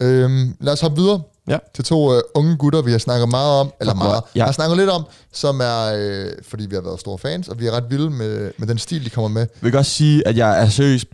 Øhm, 0.00 0.56
lad 0.60 0.72
os 0.72 0.80
hoppe 0.80 0.96
videre 1.02 1.20
Ja. 1.48 1.58
til 1.74 1.84
to 1.84 2.14
øh, 2.14 2.20
unge 2.34 2.56
gutter, 2.56 2.82
vi 2.82 2.90
har 2.92 2.98
snakket 2.98 3.28
meget 3.28 3.60
om, 3.60 3.72
eller 3.80 3.94
meget, 3.94 4.22
Ja. 4.36 4.44
har 4.44 4.52
snakket 4.52 4.76
lidt 4.78 4.90
om, 4.90 5.04
som 5.32 5.60
er, 5.60 5.92
øh, 5.96 6.26
fordi 6.48 6.66
vi 6.66 6.74
har 6.74 6.82
været 6.82 7.00
store 7.00 7.18
fans, 7.18 7.48
og 7.48 7.60
vi 7.60 7.66
er 7.66 7.70
ret 7.70 7.84
vilde 7.90 8.10
med, 8.10 8.50
med 8.58 8.68
den 8.68 8.78
stil, 8.78 9.04
de 9.04 9.10
kommer 9.10 9.28
med. 9.28 9.40
Jeg 9.40 9.48
vil 9.60 9.72
godt 9.72 9.86
sige, 9.86 10.28
at 10.28 10.36
jeg 10.36 10.62
er 10.62 10.68
seriøst 10.68 11.06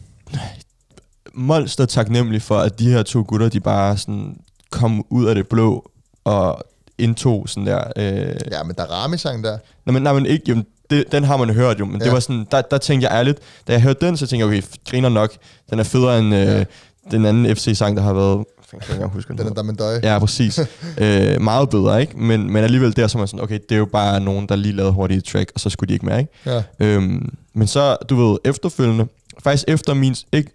monster 1.34 1.86
taknemmelig 1.86 2.42
for, 2.42 2.58
at 2.58 2.78
de 2.78 2.90
her 2.92 3.02
to 3.02 3.24
gutter, 3.28 3.48
de 3.48 3.60
bare 3.60 3.96
sådan 3.96 4.36
kom 4.70 5.04
ud 5.10 5.26
af 5.26 5.34
det 5.34 5.48
blå 5.48 5.90
og 6.24 6.64
indtog 6.98 7.48
sådan 7.48 7.66
der... 7.66 7.84
Øh, 7.96 8.34
Ja, 8.50 8.62
men 8.62 8.74
der 8.76 8.82
er 8.82 8.86
Rami-sang 8.86 9.44
der. 9.44 9.58
Nej, 9.86 9.92
men, 9.92 10.02
nej, 10.02 10.12
men 10.12 10.26
ikke, 10.26 10.44
jamen, 10.48 10.66
det, 10.90 11.04
den 11.12 11.24
har 11.24 11.36
man 11.36 11.50
hørt 11.50 11.80
jo, 11.80 11.84
men 11.84 11.98
ja. 12.00 12.04
Det 12.04 12.12
var 12.12 12.20
sådan, 12.20 12.46
der, 12.50 12.62
der 12.62 12.78
tænkte 12.78 13.08
jeg 13.08 13.18
ærligt, 13.18 13.38
da 13.68 13.72
jeg 13.72 13.82
hørte 13.82 14.06
den, 14.06 14.16
så 14.16 14.26
tænkte 14.26 14.46
jeg, 14.48 14.58
okay, 14.58 14.68
griner 14.90 15.08
nok, 15.08 15.30
den 15.70 15.78
er 15.78 15.82
federe 15.82 16.18
end 16.18 16.34
øh, 16.34 16.40
Ja. 16.40 16.64
den 17.10 17.24
anden 17.26 17.56
FC-sang, 17.56 17.96
der 17.96 18.02
har 18.02 18.12
været, 18.12 18.44
jeg 18.72 18.80
kan 18.80 18.94
ikke 18.96 19.06
huske, 19.08 19.36
Den 19.36 19.46
er 19.46 19.50
der 19.50 19.62
med. 19.62 20.00
Ja, 20.02 20.18
præcis. 20.18 20.58
øh, 21.02 21.40
meget 21.42 21.70
bedre, 21.70 22.00
ikke? 22.00 22.18
Men, 22.18 22.52
men 22.52 22.64
alligevel 22.64 22.96
der, 22.96 23.06
så 23.06 23.18
man 23.18 23.26
sådan, 23.28 23.40
okay, 23.42 23.58
det 23.68 23.74
er 23.74 23.78
jo 23.78 23.84
bare 23.84 24.20
nogen, 24.20 24.46
der 24.48 24.56
lige 24.56 24.72
lavede 24.76 24.92
hurtigt 24.92 25.18
et 25.18 25.24
track, 25.24 25.52
og 25.54 25.60
så 25.60 25.70
skulle 25.70 25.88
de 25.88 25.92
ikke 25.94 26.06
mere, 26.06 26.20
ikke? 26.20 26.32
Ja. 26.46 26.62
Øhm, 26.80 27.34
men 27.54 27.66
så, 27.66 27.96
du 28.10 28.16
ved, 28.30 28.38
efterfølgende, 28.44 29.06
faktisk 29.44 29.64
efter 29.68 29.94
min, 29.94 30.14
ikke, 30.32 30.50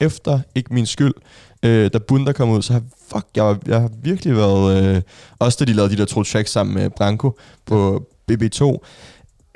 efter 0.00 0.40
ikke 0.54 0.74
min 0.74 0.86
skyld, 0.86 1.14
øh, 1.62 1.90
da 1.92 1.98
Bunda 1.98 2.32
kom 2.32 2.50
ud, 2.50 2.62
så 2.62 2.72
har, 2.72 2.82
fuck, 3.12 3.26
jeg, 3.36 3.56
jeg 3.66 3.80
har 3.80 3.90
virkelig 4.02 4.36
været, 4.36 4.94
øh, 4.96 5.02
også 5.38 5.56
da 5.60 5.64
de 5.64 5.72
lavede 5.76 5.92
de 5.92 5.98
der 5.98 6.04
to 6.04 6.22
tracks 6.22 6.50
sammen 6.50 6.74
med 6.74 6.90
Branko 6.90 7.38
på 7.66 8.06
BB2, 8.32 8.78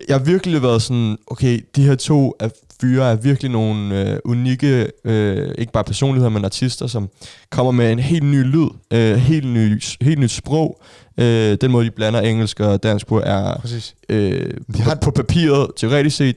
jeg 0.08 0.16
har 0.16 0.24
virkelig 0.24 0.62
været 0.62 0.82
sådan, 0.82 1.16
okay, 1.26 1.60
de 1.76 1.82
her 1.82 1.94
to 1.94 2.34
er 2.40 2.48
fyre 2.80 3.10
er 3.12 3.16
virkelig 3.16 3.50
nogle 3.50 4.10
øh, 4.12 4.18
unikke, 4.24 4.90
øh, 5.04 5.54
ikke 5.58 5.72
bare 5.72 5.84
personligheder, 5.84 6.30
men 6.30 6.44
artister, 6.44 6.86
som 6.86 7.08
kommer 7.50 7.72
med 7.72 7.92
en 7.92 7.98
helt 7.98 8.24
ny 8.24 8.42
lyd, 8.44 8.68
øh, 8.90 9.16
helt, 9.16 9.46
ny, 9.46 9.82
helt 10.00 10.18
nyt 10.20 10.30
sprog. 10.30 10.80
Øh, 11.18 11.58
den 11.60 11.70
måde, 11.70 11.84
de 11.86 11.90
blander 11.90 12.20
engelsk 12.20 12.60
og 12.60 12.82
dansk 12.82 13.06
på, 13.06 13.20
er 13.20 13.56
Præcis. 13.60 13.94
øh, 14.08 14.50
De 14.50 14.52
på, 14.72 14.82
har- 14.82 14.94
på 14.94 15.10
papiret 15.10 15.66
teoretisk 15.76 16.16
set 16.16 16.36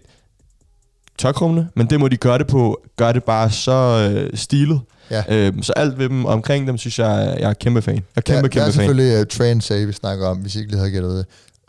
tørkrummende, 1.21 1.67
men 1.75 1.87
det 1.89 1.99
må 1.99 2.07
de 2.07 2.17
gøre 2.17 2.37
det 2.37 2.47
på, 2.47 2.81
gør 2.97 3.11
det 3.11 3.23
bare 3.23 3.51
så 3.51 4.09
øh, 4.11 4.37
stilet. 4.37 4.79
Ja. 5.11 5.23
Øh, 5.29 5.53
så 5.61 5.73
alt 5.73 5.97
ved 5.97 6.09
dem 6.09 6.25
omkring 6.25 6.67
dem, 6.67 6.77
synes 6.77 6.99
jeg, 6.99 7.37
jeg 7.39 7.49
er 7.49 7.53
kæmpe 7.53 7.81
fan. 7.81 7.95
Jeg 7.95 8.03
er 8.15 8.21
kæmpe, 8.21 8.35
ja, 8.35 8.41
kæmpe 8.41 8.49
det 8.49 8.61
er 8.61 8.65
fan. 8.65 8.73
selvfølgelig 8.73 9.19
uh, 9.19 9.27
Train 9.27 9.61
Say, 9.61 9.85
vi 9.85 9.91
snakker 9.91 10.27
om, 10.27 10.37
hvis 10.37 10.55
I 10.55 10.59
ikke 10.59 10.71
lige 10.71 10.79
havde 10.79 10.91
gættet 10.91 11.11
det. 11.11 11.25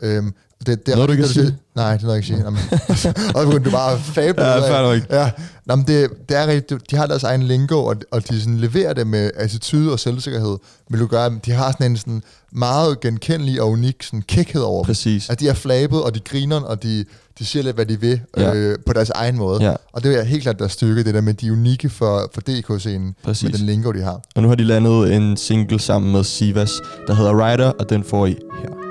Øhm, 0.07 0.33
Det, 0.65 0.85
det 0.85 0.91
er 0.91 0.95
Noget, 0.95 1.09
du 1.09 1.15
kan 1.15 1.23
det, 1.23 1.31
sige? 1.31 1.55
Nej, 1.75 1.91
det 1.93 2.01
er 2.01 2.05
noget, 2.05 2.15
jeg 2.15 2.15
ikke 2.15 2.27
sige. 2.27 2.39
Jamen, 2.43 2.59
og 3.35 3.45
begyndte 3.45 3.69
du 3.69 3.75
bare 3.75 3.93
at 3.93 3.99
fable. 3.99 4.43
Ja, 4.45 4.59
fair 4.59 4.93
nok. 4.93 5.01
Ja, 5.11 5.31
Nå, 5.65 5.75
men 5.75 5.85
det, 5.87 6.09
det 6.29 6.37
er 6.37 6.47
rigtigt. 6.47 6.91
De 6.91 6.95
har 6.95 7.05
deres 7.05 7.23
egen 7.23 7.43
lingo, 7.43 7.85
og, 7.85 7.95
og 8.11 8.29
de 8.29 8.39
sådan 8.41 8.57
leverer 8.57 8.93
det 8.93 9.07
med 9.07 9.31
attitude 9.35 9.91
og 9.91 9.99
selvsikkerhed. 9.99 10.57
Men 10.89 10.99
du 10.99 11.07
gør, 11.07 11.29
de 11.45 11.51
har 11.51 11.71
sådan 11.71 11.91
en 11.91 11.97
sådan 11.97 12.23
meget 12.51 12.99
genkendelig 12.99 13.61
og 13.61 13.69
unik 13.69 14.03
sådan 14.03 14.21
kækhed 14.21 14.61
over 14.61 14.83
dem. 14.83 14.85
Præcis. 14.87 15.29
At 15.29 15.39
de 15.39 15.47
er 15.49 15.53
flabet, 15.53 16.03
og 16.03 16.15
de 16.15 16.19
griner, 16.19 16.59
og 16.61 16.83
de, 16.83 17.05
de 17.39 17.45
siger 17.45 17.63
lidt, 17.63 17.75
hvad 17.75 17.85
de 17.85 17.99
vil 17.99 18.21
Ja. 18.37 18.53
øh, 18.53 18.77
på 18.85 18.93
deres 18.93 19.09
egen 19.09 19.37
måde. 19.37 19.63
Ja. 19.63 19.73
Og 19.93 20.03
det 20.03 20.19
er 20.19 20.23
helt 20.23 20.43
klart 20.43 20.59
deres 20.59 20.71
styrke, 20.71 21.03
det 21.03 21.13
der 21.13 21.21
med, 21.21 21.33
de 21.33 21.47
er 21.47 21.51
unikke 21.51 21.89
for, 21.89 22.29
for 22.33 22.41
DK-scenen, 22.41 23.15
Præcis. 23.23 23.43
med 23.43 23.51
den 23.59 23.65
lingo, 23.65 23.91
de 23.91 24.01
har. 24.01 24.21
Og 24.35 24.41
nu 24.41 24.47
har 24.47 24.55
de 24.55 24.63
landet 24.63 25.13
en 25.15 25.37
single 25.37 25.79
sammen 25.79 26.11
med 26.11 26.23
Sivas, 26.23 26.71
der 27.07 27.13
hedder 27.15 27.45
Rider, 27.51 27.69
og 27.79 27.89
den 27.89 28.03
får 28.03 28.25
I 28.25 28.35
her. 28.61 28.82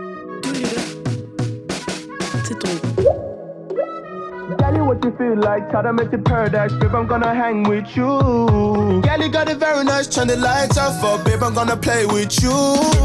Gally, 5.03 5.11
what 5.11 5.21
you 5.21 5.35
feel 5.35 5.41
like? 5.43 5.71
Tell 5.71 5.83
them 5.83 5.99
it's 5.99 6.15
a 6.15 6.19
paradise, 6.19 6.73
babe. 6.75 6.95
I'm 6.95 7.07
gonna 7.07 7.35
hang 7.35 7.65
with 7.65 7.97
you. 7.97 9.01
Gally 9.03 9.29
got 9.29 9.49
it 9.49 9.59
very 9.59 9.85
nice, 9.85 10.07
turn 10.07 10.29
the 10.29 10.37
lights 10.37 10.79
off, 10.79 11.01
for 11.01 11.19
babe, 11.25 11.43
I'm 11.43 11.55
gonna 11.55 11.77
play 11.77 12.07
with 12.07 12.43
you. 12.43 12.55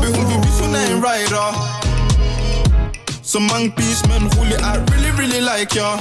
Baby, 0.02 0.18
hun 0.18 0.28
vil 0.28 0.40
vise, 0.44 0.64
hun 0.64 0.76
er 0.76 0.96
en 0.96 1.04
rider. 1.04 1.50
Så 3.24 3.40
mange 3.40 3.74
beats, 3.76 4.08
men 4.08 4.30
rolig, 4.38 4.60
I 4.60 4.78
really, 4.92 5.12
really 5.22 5.42
like 5.42 5.76
ya. 5.76 5.98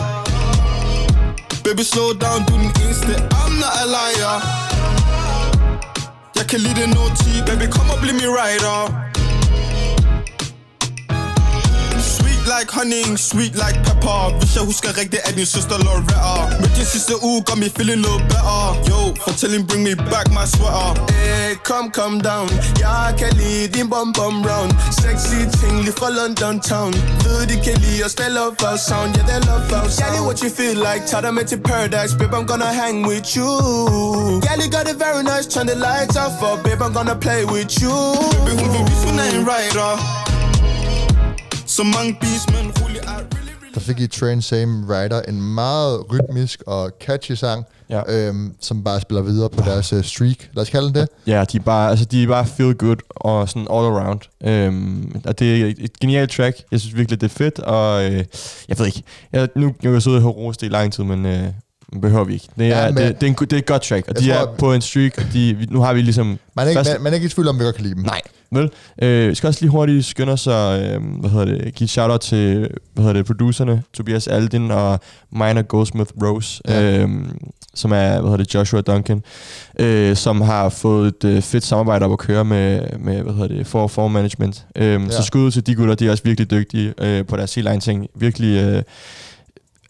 Baby, 1.64 1.82
slow 1.82 2.12
down, 2.12 2.44
du 2.46 2.54
er 2.54 2.58
den 2.58 2.70
eneste, 2.82 3.14
I'm 3.40 3.52
not 3.62 3.74
a 3.82 3.86
liar. 3.96 4.36
Jeg 6.36 6.46
kan 6.46 6.60
lide 6.60 6.80
det 6.80 6.88
noti, 6.88 7.42
baby, 7.46 7.66
kom 7.70 7.90
og 7.90 7.98
bliv 8.02 8.14
min 8.14 8.30
rider. 8.40 8.78
Sweet 8.88 9.05
like 12.58 12.70
honey, 12.70 13.04
sweet 13.16 13.54
like 13.64 13.76
pepper. 13.86 14.20
Hvis 14.38 14.54
jeg 14.56 14.64
husker 14.70 14.90
rigtigt, 15.00 15.22
er 15.28 15.32
din 15.38 15.46
søster 15.46 15.78
Loretta. 15.86 16.56
Men 16.60 16.70
din 16.76 16.86
sidste 16.94 17.14
uge 17.28 17.40
gør 17.46 17.56
mig 17.62 17.70
feeling 17.76 18.00
a 18.00 18.02
little 18.06 18.22
better. 18.32 18.62
Yo, 18.90 18.98
fortælling 19.24 19.62
bring 19.68 19.82
me 19.88 19.94
back 20.12 20.26
my 20.38 20.44
sweater. 20.54 20.90
Hey, 21.16 21.50
come, 21.68 21.86
come 21.98 22.16
down. 22.30 22.46
Jeg 22.86 23.06
kan 23.20 23.30
lide 23.40 23.66
din 23.76 23.86
bum 23.92 24.08
bum 24.18 24.34
round. 24.48 24.70
Sexy 25.02 25.40
ting 25.58 25.76
lige 25.86 25.96
fra 26.00 26.08
London 26.18 26.54
town. 26.70 26.92
Ved 27.24 27.42
de 27.50 27.56
kan 27.66 27.76
lide 27.84 28.04
os, 28.06 28.14
det 28.20 28.30
love 28.38 28.56
our 28.68 28.78
sound. 28.88 29.10
Yeah, 29.16 29.26
they 29.28 29.38
love 29.50 29.66
our 29.76 29.88
sound. 29.96 30.00
Gally, 30.00 30.20
what 30.28 30.36
you 30.44 30.50
feel 30.58 30.76
like? 30.88 31.02
Tag 31.10 31.20
dig 31.24 31.34
med 31.38 31.44
til 31.50 31.60
paradise. 31.70 32.12
Babe, 32.18 32.34
I'm 32.38 32.46
gonna 32.52 32.70
hang 32.82 32.96
with 33.10 33.28
you. 33.36 33.50
Gally 34.46 34.66
got 34.76 34.86
it 34.92 34.98
very 35.06 35.22
nice, 35.32 35.46
turn 35.52 35.66
the 35.70 35.76
lights 35.86 36.16
off 36.22 36.32
For 36.40 36.54
babe, 36.64 36.82
I'm 36.86 36.92
gonna 36.98 37.18
play 37.26 37.42
with 37.54 37.72
you. 37.82 37.96
Baby, 38.46 38.52
hun 38.60 38.68
vil 38.74 38.82
vise, 38.88 39.04
hun 39.06 39.18
er 39.22 39.28
en 39.36 39.42
rider 39.50 40.25
så 41.76 41.84
mange 41.84 42.16
beats, 42.20 42.46
men 42.48 42.72
really, 42.82 43.00
Der 43.74 43.80
fik 43.80 44.00
I 44.00 44.06
Train 44.06 44.42
Same 44.42 44.84
Rider, 44.88 45.22
en 45.28 45.42
meget 45.54 46.00
rytmisk 46.12 46.62
og 46.66 46.90
catchy 47.00 47.32
sang, 47.32 47.64
Ja. 47.90 48.02
øhm, 48.08 48.54
som 48.60 48.84
bare 48.84 49.00
spiller 49.00 49.22
videre 49.22 49.50
på 49.50 49.60
deres 49.60 49.92
uh, 49.92 50.02
streak. 50.04 50.48
Lad 50.54 50.62
os 50.62 50.70
kalde 50.70 50.86
den 50.86 50.94
det. 50.94 51.08
Ja, 51.26 51.44
de 51.52 51.56
er 51.56 51.62
bare, 51.62 51.90
altså, 51.90 52.04
de 52.04 52.22
er 52.22 52.26
bare 52.26 52.46
feel 52.46 52.74
good 52.74 52.96
og 53.10 53.48
sådan 53.48 53.62
all 53.62 53.86
around. 53.86 54.20
Øhm, 54.44 55.20
og 55.24 55.38
det 55.38 55.60
er 55.62 55.66
et, 55.66 55.76
et 55.78 55.98
genialt 56.00 56.30
track. 56.30 56.56
Jeg 56.70 56.80
synes 56.80 56.96
virkelig, 56.96 57.20
det 57.20 57.26
er 57.30 57.34
fedt, 57.34 57.58
og 57.58 58.04
øh, 58.04 58.24
jeg 58.68 58.78
ved 58.78 58.86
ikke, 58.86 59.02
jeg, 59.32 59.48
nu 59.56 59.66
nu 59.66 59.72
kan 59.82 59.92
jeg 59.92 60.02
sidde 60.02 60.16
og 60.16 60.22
høre 60.22 60.52
det 60.52 60.62
i 60.62 60.68
lang 60.68 60.92
tid, 60.92 61.04
men 61.04 61.26
øh, 61.26 61.44
behøver 62.02 62.24
vi 62.24 62.32
ikke. 62.32 62.48
Det 62.58 62.66
er, 62.72 62.84
Ja, 62.84 62.90
men- 62.90 62.96
det, 62.96 63.20
det, 63.20 63.26
er 63.26 63.30
en, 63.30 63.34
det 63.40 63.52
er 63.52 63.56
et 63.58 63.66
godt 63.66 63.82
track, 63.82 64.08
og 64.08 64.18
de 64.18 64.26
tror, 64.28 64.34
er 64.34 64.54
på 64.58 64.72
en 64.72 64.80
streak, 64.80 65.12
og 65.18 65.24
de, 65.32 65.66
nu 65.70 65.80
har 65.80 65.92
vi 65.94 66.02
ligesom... 66.02 66.26
Man 66.26 66.64
er 66.66 66.68
ikke, 66.70 66.78
fast- 66.78 66.92
man, 66.92 67.02
man 67.02 67.12
er 67.12 67.14
ikke 67.14 67.26
i 67.26 67.28
tvivl 67.28 67.48
om, 67.48 67.58
vi 67.58 67.64
godt 67.64 67.74
kan 67.74 67.84
lide 67.84 67.94
dem. 67.94 68.02
Nej, 68.04 68.20
vel? 68.50 68.70
Øh, 69.02 69.30
vi 69.30 69.34
skal 69.34 69.46
også 69.48 69.60
lige 69.60 69.70
hurtigt 69.70 70.04
skynde 70.04 70.32
os 70.32 70.46
og, 70.46 70.82
øh, 70.82 71.02
hvad 71.20 71.30
hedder 71.30 71.44
det, 71.44 71.74
give 71.74 71.88
shout-out 71.88 72.20
til, 72.20 72.68
hvad 72.94 73.04
hedder 73.04 73.12
det, 73.12 73.26
producerne, 73.26 73.82
Tobias 73.92 74.28
Aldin 74.28 74.70
og 74.70 75.00
Minor 75.32 75.62
Goldsmith 75.62 76.10
Rose, 76.22 76.62
Ja. 76.68 76.98
øh, 77.02 77.08
som 77.74 77.92
er, 77.92 77.96
hvad 78.08 78.22
hedder 78.22 78.36
det, 78.36 78.54
Joshua 78.54 78.80
Duncan, 78.80 79.22
øh, 79.80 80.16
som 80.16 80.40
har 80.40 80.68
fået 80.68 81.08
et 81.08 81.24
øh, 81.24 81.42
fedt 81.42 81.64
samarbejde 81.64 82.04
op 82.04 82.12
at 82.12 82.18
køre 82.18 82.44
med, 82.44 82.80
med 82.98 83.22
hvad 83.22 83.32
hedder 83.34 83.48
det, 83.48 83.66
for 83.66 83.86
for 83.88 84.08
management. 84.08 84.64
Øh, 84.76 85.02
Ja. 85.02 85.10
Så 85.10 85.22
skud 85.22 85.40
ud 85.40 85.50
til 85.50 85.66
de 85.66 85.74
gutter, 85.74 85.94
de 85.94 86.06
er 86.06 86.10
også 86.10 86.22
virkelig 86.24 86.50
dygtige 86.50 86.94
øh, 87.00 87.26
på 87.26 87.36
deres 87.36 87.54
helt 87.54 87.68
egen 87.68 87.80
ting. 87.80 88.06
Virkelig, 88.14 88.56
øh, 88.64 88.82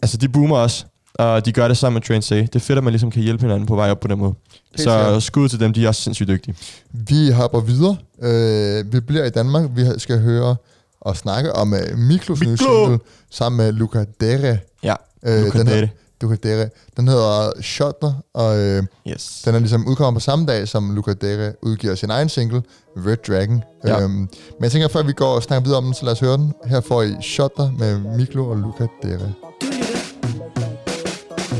altså 0.01 0.17
de 0.17 0.29
boomer 0.29 0.57
også, 0.57 0.85
og 1.17 1.45
de 1.45 1.51
gør 1.51 1.67
det 1.67 1.77
sammen 1.77 1.95
med 1.95 2.01
Train 2.01 2.21
Say. 2.21 2.41
Det 2.41 2.55
er 2.55 2.59
fedt, 2.59 2.77
at 2.77 2.83
man 2.83 2.93
ligesom 2.93 3.11
kan 3.11 3.21
hjælpe 3.23 3.41
hinanden 3.41 3.65
på 3.65 3.75
vej 3.75 3.91
op 3.91 3.99
på 3.99 4.07
den 4.07 4.19
måde. 4.19 4.33
Helt 4.53 4.81
Så 4.81 4.83
sikkert. 5.03 5.23
skud 5.23 5.49
til 5.49 5.59
dem, 5.59 5.73
de 5.73 5.83
er 5.83 5.87
også 5.87 6.01
sindssygt 6.01 6.27
dygtige. 6.29 6.55
Vi 6.91 7.29
hopper 7.29 7.59
videre. 7.59 7.97
Øh, 8.21 8.93
vi 8.93 8.99
bliver 8.99 9.25
i 9.25 9.29
Danmark. 9.29 9.69
Vi 9.75 9.85
skal 9.97 10.19
høre 10.19 10.55
og 11.01 11.17
snakke 11.17 11.53
om 11.53 11.73
uh, 11.73 11.97
Miklos 11.99 12.41
nye 12.41 12.57
single 12.57 12.99
sammen 13.31 13.57
med 13.57 13.71
Luca 13.71 14.05
Dere. 14.21 14.57
Ja, 14.83 14.95
Øh, 15.25 15.43
Luca 15.45 15.57
den 15.59 15.67
Dere. 15.67 15.75
hedder- 15.75 15.87
Luca 16.21 16.35
Dere. 16.43 16.69
Den 16.97 17.07
hedder 17.07 17.51
Shutter, 17.61 18.13
og 18.33 18.57
øh, 18.59 18.83
Yes. 19.09 19.41
den 19.45 19.55
er 19.55 19.59
ligesom 19.59 19.87
udkommet 19.87 20.19
på 20.21 20.23
samme 20.23 20.45
dag, 20.45 20.67
som 20.67 20.95
Luca 20.95 21.13
Dere 21.13 21.53
udgiver 21.61 21.95
sin 21.95 22.09
egen 22.09 22.29
single, 22.29 22.61
Red 23.05 23.17
Dragon. 23.27 23.63
Ja. 23.85 24.01
Øhm, 24.01 24.11
men 24.11 24.29
jeg 24.61 24.71
tænker, 24.71 24.87
før 24.87 25.03
vi 25.03 25.13
går 25.13 25.35
og 25.35 25.43
snakker 25.43 25.63
videre 25.63 25.77
om 25.77 25.83
den, 25.83 25.93
så 25.93 26.05
lad 26.05 26.11
os 26.13 26.19
høre 26.19 26.37
den. 26.37 26.53
Her 26.65 26.81
får 26.81 27.01
I 27.03 27.15
Shutter 27.21 27.71
med 27.79 27.99
Miklo 28.17 28.49
og 28.49 28.57
Luca 28.57 28.87
Dere. 29.03 29.33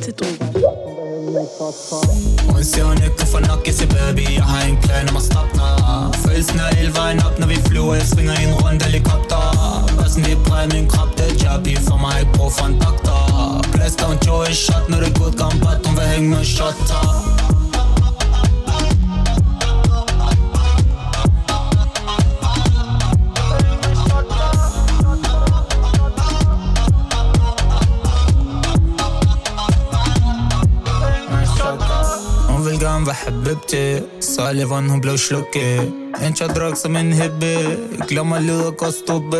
Til 0.08 0.16
Drogen. 0.16 0.40
Hun 2.50 2.64
ser 2.64 2.84
hun 2.84 2.98
ikke 3.04 3.26
for 3.32 3.40
nok 3.40 3.62
jeg 3.68 3.74
siger 3.74 3.92
baby? 3.96 4.24
Jeg 4.38 4.44
har 4.44 4.62
en 4.70 4.78
plan 4.86 5.10
om 5.10 5.16
at 5.22 5.24
stoppe 5.24 5.54
dig. 5.60 5.74
Følelsen 6.26 6.60
er 6.60 6.76
hele 6.76 6.94
vejen 6.96 7.20
op, 7.28 7.40
når 7.40 7.48
vi 7.48 7.56
flyver. 7.56 7.94
Jeg 7.94 8.08
svinger 8.14 8.34
i 8.42 8.44
en 8.50 8.54
rund 8.62 8.82
helikopter. 8.82 9.44
Bassen 9.98 10.26
vi 10.26 10.36
præger 10.46 10.70
min 10.74 10.88
krop, 10.90 11.12
det 11.18 11.26
er 11.32 11.36
job, 11.44 11.68
I 11.68 11.76
får 11.76 11.98
mig. 11.98 12.16
Ikke 12.22 12.34
brug 12.38 12.52
for 12.58 12.66
en 12.66 12.76
doktor. 12.86 13.20
Plaster 13.74 14.06
hun 14.06 14.18
jo 14.28 14.36
i 14.52 14.54
shot, 14.54 14.90
når 14.90 14.98
det 14.98 15.08
er 15.12 15.20
godt 15.20 15.36
gambat 15.42 15.78
Hun 15.86 15.96
vil 15.98 16.08
hænge 16.14 16.30
med 16.30 16.44
shotter 16.56 17.04
Hun 32.78 32.82
vil 32.82 32.90
gerne 32.90 33.06
være 33.06 33.16
habibti 33.16 34.06
Salivan 34.22 34.90
hun 34.90 35.02
blev 35.02 35.18
slukket 35.18 35.94
En 36.26 36.36
chadrak 36.36 36.78
som 36.78 36.96
en 36.96 37.14
hippie 37.14 37.78
Glemmer 38.08 38.40
lyd 38.40 38.62
og 38.62 38.78
godt 38.78 38.94
stoppe 38.94 39.38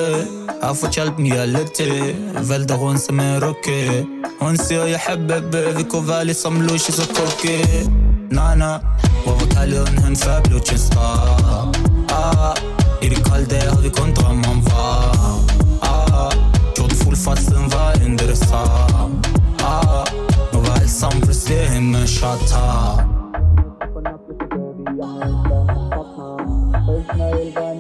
Har 0.64 0.74
fortalt 0.74 1.20
mye 1.20 1.36
jeg 1.36 1.48
lytter 1.48 1.74
til 1.76 2.16
Vælter 2.50 2.76
rundt 2.76 3.02
som 3.02 3.20
en 3.20 3.44
rookie 3.44 4.06
Hun 4.42 4.58
siger 4.58 4.86
jeg 4.86 5.00
habibi 5.00 5.78
Vi 5.78 5.84
kunne 5.84 6.08
være 6.08 6.26
ligesom 6.26 6.62
Lucy 6.62 6.92
så 6.92 7.06
cookie 7.16 7.90
Nana 8.32 8.78
Hvor 9.24 9.38
fortæller 9.40 9.86
hun 9.86 9.98
hun 10.04 10.16
før 10.16 10.42
blev 10.42 10.60
til 10.60 10.74
en 10.74 10.80
star 10.80 11.72
ah, 12.10 12.58
I 13.02 13.08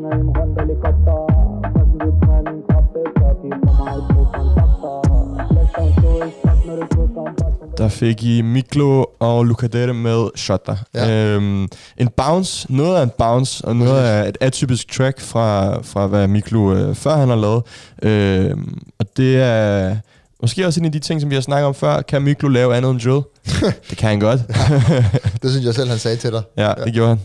var 0.00 1.26
ah, 1.32 1.72
Gjort 1.72 1.88
fuld 1.92 2.62
fart 2.68 3.36
siden 3.40 3.60
var 3.62 3.96
interessant 3.96 4.84
ah, 4.84 6.02
Nu 6.02 6.08
var 6.08 6.24
alt 6.24 6.34
sammen 6.42 6.54
pludselig 6.54 6.66
hende 6.66 6.76
med 6.76 6.86
shotter 6.92 7.76
Der 7.78 7.88
fik 7.88 8.24
I 8.24 8.42
Miklo 8.42 9.04
og 9.20 9.44
Lucadette 9.44 9.94
med 9.94 10.28
Shutter. 10.36 10.76
Ja. 10.94 11.06
Ja. 11.06 11.36
Øhm, 11.36 11.68
en 11.96 12.08
bounce, 12.16 12.72
noget 12.72 12.96
af 12.96 13.02
en 13.02 13.10
bounce, 13.18 13.64
og 13.64 13.76
noget 13.76 14.04
af 14.04 14.28
et 14.28 14.38
atypisk 14.40 14.92
track 14.92 15.20
fra, 15.20 15.80
fra 15.82 16.06
hvad 16.06 16.28
Miklo 16.28 16.74
øh, 16.74 16.94
før 16.94 17.16
han 17.16 17.28
har 17.28 17.36
lavet. 17.36 17.62
Øhm, 18.02 18.78
og 18.98 19.06
det 19.16 19.36
er 19.36 19.96
måske 20.42 20.66
også 20.66 20.80
en 20.80 20.86
af 20.86 20.92
de 20.92 20.98
ting, 20.98 21.20
som 21.20 21.30
vi 21.30 21.34
har 21.34 21.42
snakket 21.42 21.66
om 21.66 21.74
før. 21.74 22.02
Kan 22.02 22.22
Miklo 22.22 22.48
lave 22.48 22.76
andet 22.76 22.90
end 22.90 23.00
drill? 23.00 23.22
det 23.90 23.98
kan 23.98 24.08
han 24.08 24.20
godt. 24.20 24.40
Det 25.42 25.50
synes 25.50 25.64
jeg 25.66 25.74
selv, 25.74 25.88
han 25.88 25.98
sagde 25.98 26.16
til 26.16 26.32
dig. 26.32 26.42
ja, 26.56 26.72
det 26.84 26.94
gjorde 26.94 27.08
han. 27.08 27.18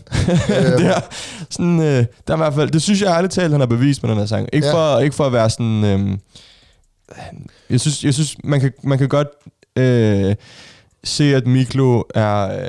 det, 0.78 0.86
er 0.86 1.00
sådan, 1.50 1.80
øh, 1.80 1.86
der 2.26 2.32
er 2.32 2.34
i 2.34 2.36
hvert 2.36 2.54
fald, 2.54 2.70
det 2.70 2.82
synes 2.82 3.02
jeg 3.02 3.08
ærligt 3.16 3.32
talt, 3.32 3.50
han 3.52 3.60
har 3.60 3.66
bevist 3.66 4.02
med 4.02 4.10
den 4.10 4.18
her 4.18 4.26
sang. 4.26 4.48
Ikke, 4.52 4.66
Ja. 4.66 4.76
ja. 4.76 4.94
for, 4.96 5.00
ikke 5.00 5.16
for 5.16 5.26
at 5.26 5.32
være 5.32 5.50
sådan... 5.50 5.84
Øhm, 5.84 6.20
jeg 7.70 7.80
synes, 7.80 8.04
jeg 8.04 8.14
synes 8.14 8.36
man, 8.44 8.60
kan, 8.60 8.72
man 8.82 8.98
kan 8.98 9.08
godt 9.08 9.28
øh, 9.76 10.34
se, 11.04 11.34
at 11.34 11.46
Miklo 11.46 12.02
er 12.14 12.60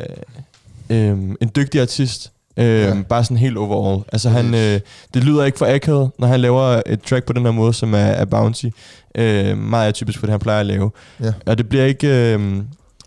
øh, 0.90 0.98
øh, 1.10 1.18
en 1.42 1.52
dygtig 1.56 1.82
artist. 1.82 2.32
Øh, 2.60 2.66
Ja. 2.66 2.88
ja. 2.88 3.02
Bare 3.10 3.24
sådan 3.24 3.38
helt 3.38 3.58
overall. 3.58 4.04
Altså 4.12 4.30
han, 4.30 4.54
øh, 4.54 4.80
det 5.14 5.24
lyder 5.24 5.44
ikke 5.44 5.58
for 5.58 5.66
akavet, 5.76 6.12
når 6.20 6.28
han 6.28 6.40
laver 6.40 6.82
et 6.86 7.02
track 7.02 7.26
på 7.26 7.34
den 7.34 7.44
her 7.46 7.52
måde, 7.52 7.74
som 7.74 7.94
er, 7.94 7.98
er 7.98 8.26
bouncy. 8.26 8.66
Øh, 9.16 9.58
meget 9.58 9.88
atypisk 9.88 10.20
for 10.20 10.26
det, 10.26 10.32
han 10.32 10.40
plejer 10.40 10.60
at 10.60 10.66
lave. 10.66 10.92
Ja. 11.24 11.34
Og 11.46 11.58
det 11.58 11.70
bliver 11.70 11.86
ikke... 11.86 12.34
Øh, 12.34 12.58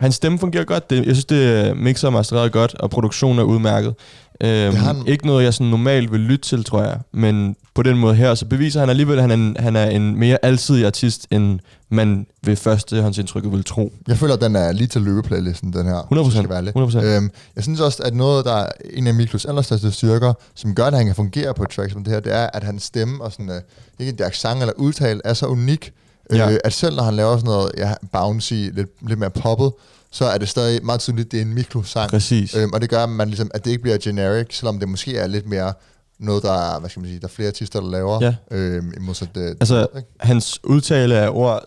hans 0.00 0.14
stemme 0.14 0.38
fungerer 0.38 0.64
godt. 0.64 0.90
Det, 0.90 0.96
jeg 0.96 1.04
synes, 1.14 1.24
det 1.24 1.76
mixer 1.76 2.08
og 2.08 2.12
mastereret 2.12 2.52
godt, 2.52 2.74
og 2.74 2.90
produktionen 2.90 3.38
er 3.38 3.42
udmærket. 3.42 3.94
Øhm, 4.42 4.76
han- 4.76 5.06
Ikke 5.06 5.26
noget, 5.26 5.44
jeg 5.44 5.54
sådan 5.54 5.66
normalt 5.66 6.12
vil 6.12 6.20
lytte 6.20 6.48
til, 6.48 6.64
tror 6.64 6.82
jeg. 6.82 6.98
Men 7.12 7.56
på 7.74 7.82
den 7.82 7.98
måde 7.98 8.14
her, 8.14 8.34
så 8.34 8.46
beviser 8.46 8.80
han 8.80 8.90
alligevel, 8.90 9.16
at 9.18 9.22
han 9.22 9.30
er 9.30 9.34
en, 9.34 9.56
han 9.58 9.76
er 9.76 9.86
en 9.90 10.18
mere 10.18 10.38
alsidig 10.42 10.86
artist, 10.86 11.26
end 11.30 11.58
man 11.90 12.26
ved 12.44 12.56
førstehåndsindtrykket 12.56 13.52
vil 13.52 13.64
tro. 13.64 13.92
Jeg 14.08 14.18
føler, 14.18 14.34
at 14.34 14.40
den 14.40 14.56
er 14.56 14.72
lige 14.72 14.86
til 14.86 15.02
løbeplaylisten, 15.02 15.72
den 15.72 15.86
her. 15.86 16.00
100%, 16.12 16.22
hvis 16.24 16.34
jeg 16.34 16.42
skal 16.42 16.48
være 16.48 16.58
ærlig. 16.58 16.72
100%. 16.76 17.04
Øhm, 17.16 17.30
jeg 17.56 17.64
synes 17.64 17.80
også, 17.80 18.02
at 18.02 18.14
noget, 18.14 18.44
der 18.44 18.52
er 18.54 18.68
en 18.94 19.06
af 19.06 19.14
Miklos 19.14 19.44
allerstørste 19.44 19.92
styrker, 19.92 20.32
som 20.54 20.74
gør, 20.74 20.84
at 20.84 20.94
han 20.96 21.06
kan 21.06 21.14
fungere 21.14 21.54
på 21.54 21.62
et 21.62 21.68
track 21.68 21.92
som 21.92 22.04
det 22.04 22.12
her, 22.12 22.20
det 22.20 22.34
er, 22.34 22.46
at 22.52 22.64
hans 22.64 22.82
stemme 22.82 23.24
og 23.24 23.32
sådan, 23.32 23.50
øh, 23.50 23.60
ikke 23.98 24.12
det 24.12 24.24
accent 24.24 24.60
eller 24.60 24.72
udtale, 24.76 25.20
er 25.24 25.34
så 25.34 25.46
unik, 25.46 25.92
Ja. 26.32 26.50
øh, 26.50 26.58
at 26.64 26.72
selv 26.72 26.96
når 26.96 27.02
han 27.02 27.14
laver 27.14 27.36
sådan 27.36 27.44
noget 27.46 27.70
ja, 27.78 27.94
bouncy, 28.12 28.52
lidt, 28.52 28.88
lidt 29.08 29.18
mere 29.18 29.30
poppet, 29.30 29.72
så 30.12 30.24
er 30.24 30.38
det 30.38 30.48
stadig 30.48 30.84
meget 30.84 31.00
tydeligt, 31.00 31.26
at 31.26 31.32
det 31.32 31.38
er 31.38 31.42
en 31.42 31.54
Miklo-sang. 31.54 32.10
Præcis. 32.10 32.54
Øhm, 32.54 32.72
og 32.72 32.80
det 32.80 32.90
gør, 32.90 33.02
at, 33.02 33.08
man 33.08 33.28
ligesom, 33.28 33.50
at 33.54 33.64
det 33.64 33.70
ikke 33.70 33.82
bliver 33.82 33.98
generic, 33.98 34.46
selvom 34.50 34.78
det 34.78 34.88
måske 34.88 35.16
er 35.16 35.26
lidt 35.26 35.46
mere 35.46 35.72
noget, 36.18 36.42
der 36.42 36.52
er, 36.52 36.80
hvad 36.80 36.90
skal 36.90 37.00
man 37.00 37.08
sige, 37.08 37.20
der 37.20 37.26
er 37.26 37.30
flere 37.30 37.48
artister, 37.48 37.80
der 37.80 37.90
laver. 37.90 38.18
Ja. 38.22 38.56
Øhm, 38.56 38.94
modsat 39.00 39.28
det, 39.34 39.56
Altså, 39.60 39.86
hans 40.20 40.64
udtale 40.64 41.16
af 41.16 41.28
ord 41.32 41.64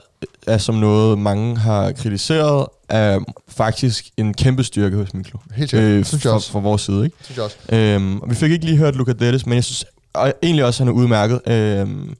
er 0.48 0.58
som 0.58 0.76
noget, 0.76 1.20
mange 1.20 1.58
har 1.58 1.92
kritiseret, 1.92 2.68
er 2.90 3.20
faktisk 3.48 4.10
en 4.18 4.34
kæmpe 4.34 4.64
styrke 4.64 4.98
hos 4.98 5.14
Miklo. 5.14 5.40
Helt 5.56 5.70
sikkert. 5.70 6.08
Synes 6.08 6.24
jeg 6.26 6.30
fra, 6.30 6.36
også. 6.36 6.52
fra 6.52 6.60
vores 6.60 6.82
side, 6.82 7.06
ikke? 7.06 7.18
Synes 7.22 7.38
jeg 7.38 7.46
også. 7.46 7.58
Øhm, 7.70 8.20
og 8.20 8.30
vi 8.30 8.36
fik 8.36 8.52
ikke 8.52 8.66
lige 8.66 8.78
hørt 8.78 8.96
Luca 8.96 9.14
Dennis, 9.14 9.46
men 9.46 9.56
jeg 9.56 9.64
synes 9.64 9.86
og 10.16 10.34
egentlig 10.44 10.66
også, 10.66 10.84
han 10.84 10.88
er 10.88 10.96
udmærket. 10.96 11.42
Øhm, 11.48 12.16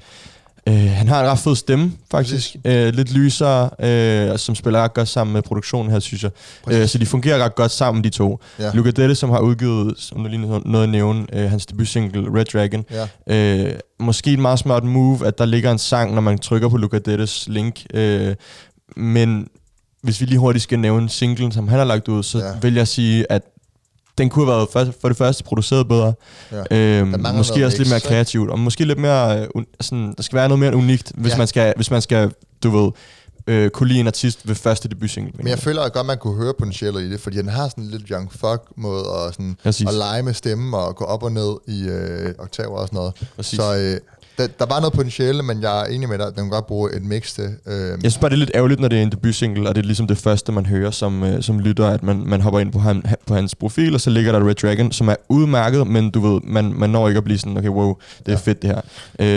øh, 0.68 0.92
han 0.92 1.08
har 1.08 1.22
en 1.22 1.30
ret 1.30 1.40
fed 1.40 1.56
stemme, 1.56 1.92
faktisk. 2.12 2.56
Øh, 2.66 2.94
lidt 2.94 3.14
lysere, 3.14 3.70
øh, 3.80 4.38
som 4.40 4.56
spiller 4.56 4.84
ret 4.84 4.94
godt 4.94 5.08
sammen 5.08 5.34
med 5.34 5.42
produktionen 5.42 5.92
her, 5.92 6.00
synes 6.00 6.24
jeg. 6.24 6.32
Øh, 6.72 6.88
så 6.88 6.98
de 6.98 7.06
fungerer 7.06 7.44
ret 7.44 7.56
godt 7.56 7.72
sammen, 7.72 8.04
de 8.04 8.10
to. 8.10 8.40
Ja. 8.60 8.72
Luca 8.74 8.92
Dennis, 8.92 9.18
som 9.18 9.30
har 9.30 9.40
udgivet, 9.40 9.94
som 9.98 10.24
du 10.24 10.30
lige 10.30 10.48
nåede 10.66 10.84
at 10.84 10.90
nævne, 10.90 11.26
øh, 11.34 11.50
hans 11.50 11.66
debutsingle 11.66 12.40
Red 12.40 12.46
Dragon. 12.46 12.86
Ja. 13.28 13.68
Øh, 13.68 13.74
måske 14.00 14.32
et 14.32 14.40
meget 14.40 14.60
smart 14.60 14.84
move, 14.84 15.28
at 15.28 15.38
der 15.38 15.46
ligger 15.46 15.72
en 15.72 15.78
sang, 15.78 16.14
når 16.14 16.22
man 16.22 16.38
trykker 16.38 16.70
på 16.70 16.78
Luca 16.78 17.00
Dennis 17.00 17.48
link. 17.48 17.86
Øh, 17.94 18.36
men 18.96 19.48
hvis 20.02 20.22
vi 20.22 20.26
lige 20.26 20.40
hurtigt 20.40 20.64
skal 20.64 20.80
nævne 20.80 21.10
singlen, 21.10 21.52
som 21.52 21.68
han 21.68 21.78
har 21.78 21.86
lagt 21.86 22.08
ud, 22.08 22.24
så 22.24 22.38
ja. 22.38 22.52
vil 22.62 22.74
jeg 22.74 22.88
sige, 22.88 23.32
at 23.32 23.42
den 24.18 24.30
kunne 24.30 24.46
have 24.46 24.58
været 24.58 24.70
for, 24.72 24.94
for 25.02 25.08
det 25.08 25.18
første 25.18 25.44
produceret 25.44 25.88
bedre. 25.88 26.14
Ja. 26.72 26.78
Øhm, 26.78 27.26
måske 27.36 27.66
også 27.66 27.78
lidt 27.78 27.90
mere 27.90 28.00
kreativt, 28.00 28.50
og 28.52 28.60
måske 28.60 28.86
lidt 28.86 29.00
mere... 29.00 29.42
øh, 29.42 29.48
un, 29.56 29.66
sådan, 29.82 30.14
der 30.18 30.24
skal 30.24 30.36
være 30.36 30.48
noget 30.48 30.60
mere 30.60 30.76
unikt, 30.76 31.12
hvis, 31.16 31.32
Ja. 31.34 31.38
man, 31.38 31.48
skal, 31.48 31.74
hvis 31.76 31.92
man 31.92 32.02
skal, 32.02 32.32
du 32.64 32.70
ved, 32.70 32.92
øh, 33.48 33.70
kunne 33.70 33.90
lide 33.90 34.00
en 34.00 34.08
artist 34.08 34.48
ved 34.48 34.56
første 34.56 34.90
debutsingle. 34.90 35.32
Men 35.38 35.48
jeg 35.48 35.60
føler 35.60 35.82
at 35.82 35.94
godt, 35.94 36.06
man 36.08 36.18
kunne 36.18 36.36
høre 36.44 36.54
potentialet 36.60 37.02
i 37.02 37.12
det, 37.12 37.20
fordi 37.20 37.36
han 37.38 37.50
har 37.50 37.68
sådan 37.70 37.84
en 37.84 37.90
lidt 37.90 38.04
young 38.12 38.32
fuck 38.32 38.62
måde 38.78 39.04
at, 39.28 39.34
sådan, 39.34 39.58
Præcis. 39.64 39.88
at 39.88 39.94
lege 39.94 40.24
med 40.24 40.34
stemmen 40.34 40.74
og 40.74 40.96
gå 40.96 41.06
op 41.06 41.24
og 41.24 41.32
ned 41.32 41.56
i 41.68 41.84
øh, 41.84 42.34
oktaver 42.40 42.78
og 42.78 42.88
sådan 42.88 42.98
noget. 42.98 43.14
Præcis. 43.36 43.58
Så 43.60 43.76
øh, 43.78 43.98
der, 44.38 44.48
der 44.60 44.66
var 44.66 44.80
noget 44.80 44.94
potentiale, 44.94 45.44
men 45.44 45.62
jeg 45.62 45.82
er 45.82 45.86
enig 45.86 46.10
med 46.10 46.18
dig, 46.18 46.28
at 46.28 46.34
den 46.36 46.44
kan 46.44 46.50
godt 46.50 46.68
bruge 46.68 46.96
et 46.96 47.04
mix 47.04 47.34
til. 47.34 47.44
Øh, 47.68 47.88
Jeg 47.90 47.98
synes 48.00 48.18
bare, 48.18 48.30
det 48.30 48.36
er 48.36 48.40
lidt 48.40 48.52
ærgerligt, 48.56 48.80
når 48.80 48.88
det 48.88 48.98
er 49.00 49.04
en 49.04 49.12
debutsingle, 49.12 49.70
og 49.70 49.76
det 49.76 49.82
er 49.82 49.86
ligesom 49.86 50.08
det 50.08 50.18
første, 50.18 50.52
man 50.52 50.66
hører 50.66 50.92
som, 50.92 51.24
øh, 51.24 51.44
som 51.44 51.60
lytter, 51.60 51.88
at 51.88 52.04
man, 52.04 52.24
man 52.26 52.42
hopper 52.42 52.60
ind 52.60 52.72
på, 52.72 52.80
ham, 52.80 53.04
på 53.28 53.36
hans 53.36 53.56
profil, 53.56 53.94
og 53.94 54.02
så 54.02 54.10
ligger 54.10 54.32
der 54.32 54.48
Red 54.48 54.56
Dragon, 54.56 54.92
som 54.92 55.08
er 55.08 55.16
udmærket, 55.30 55.88
men 55.88 56.10
du 56.12 56.20
ved, 56.34 56.42
man, 56.44 56.74
man 56.74 56.90
når 56.90 57.08
ikke 57.08 57.18
at 57.18 57.24
blive 57.24 57.38
sådan, 57.40 57.58
okay, 57.58 57.70
wow, 57.70 57.94
det 58.20 58.28
er 58.28 58.32
ja. 58.32 58.38
fedt 58.38 58.62
det 58.62 58.70
her. 58.70 58.82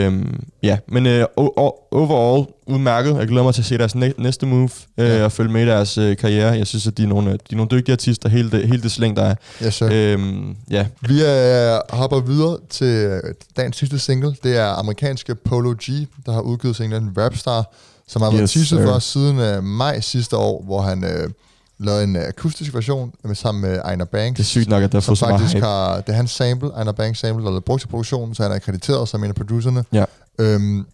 Øhm, 0.06 0.40
ja, 0.62 0.78
men 0.88 1.06
øh, 1.06 1.24
overall 1.36 2.46
udmærket. 2.68 3.16
Jeg 3.18 3.26
glæder 3.28 3.42
mig 3.44 3.54
til 3.54 3.62
at 3.62 3.66
se 3.66 3.78
deres 3.78 3.94
næ- 3.94 4.12
næste 4.18 4.46
move, 4.46 4.70
øh, 4.98 5.08
Ja. 5.08 5.24
og 5.24 5.32
følge 5.32 5.52
med 5.52 5.62
i 5.62 5.66
deres 5.66 5.98
øh, 5.98 6.16
karriere. 6.16 6.52
Jeg 6.52 6.66
synes, 6.66 6.86
at 6.86 6.98
de 6.98 7.02
er 7.02 7.06
nogle, 7.06 7.30
de 7.32 7.38
er 7.52 7.56
nogle 7.56 7.68
dygtige 7.70 7.92
artister, 7.92 8.28
hele 8.28 8.50
det, 8.50 8.68
hele 8.68 8.82
det 8.82 8.92
slæng, 8.92 9.16
der 9.16 9.22
er. 9.22 9.34
Yes, 9.64 9.74
sir. 9.74 9.88
Øhm, 9.92 10.56
ja, 10.70 10.86
Vi 11.00 11.22
øh, 11.24 11.78
hopper 11.90 12.20
videre 12.20 12.58
til 12.70 12.86
øh, 12.86 13.20
dagens 13.56 13.76
sidste 13.76 13.98
single. 13.98 14.34
Det 14.42 14.56
er 14.56 14.66
amerikanske 14.66 15.34
Polo 15.34 15.74
G, 15.82 16.06
der 16.26 16.32
har 16.32 16.40
udgivet 16.40 16.76
singlen 16.76 17.10
Rapstar, 17.18 17.64
som 18.08 18.22
har 18.22 18.30
været 18.30 18.42
Yes, 18.42 18.52
teaset 18.52 18.82
for 18.88 18.98
siden 18.98 19.38
øh, 19.38 19.62
maj 19.64 20.00
sidste 20.00 20.36
år, 20.36 20.62
hvor 20.64 20.82
han 20.82 21.04
øh, 21.04 21.30
lavede 21.80 22.04
en 22.04 22.16
øh, 22.16 22.22
akustisk 22.28 22.74
version 22.74 23.12
med, 23.24 23.34
sammen 23.34 23.62
med 23.62 23.78
Ejner 23.84 24.04
Banks. 24.04 24.36
det 24.36 24.42
er 24.42 24.46
sygt 24.46 24.68
nok, 24.68 24.82
at 24.82 24.92
der 24.92 25.00
får 25.00 25.14
så 25.14 25.24
meget 25.26 25.40
faktisk 25.40 25.54
hype. 25.54 25.66
har, 25.66 25.96
det 26.00 26.08
er 26.08 26.12
hans 26.16 26.30
sample, 26.30 26.68
Ejner 26.76 26.92
Banks 26.92 27.18
sample, 27.18 27.46
der 27.46 27.56
er 27.56 27.60
brugt 27.60 27.80
til 27.80 27.88
produktionen, 27.88 28.34
så 28.34 28.42
han 28.42 28.52
er 28.52 28.56
akkrediteret 28.56 29.08
som 29.08 29.24
en 29.24 29.28
af 29.28 29.34
producerne. 29.34 29.84
Ja. 29.92 30.04
Øhm, 30.38 30.86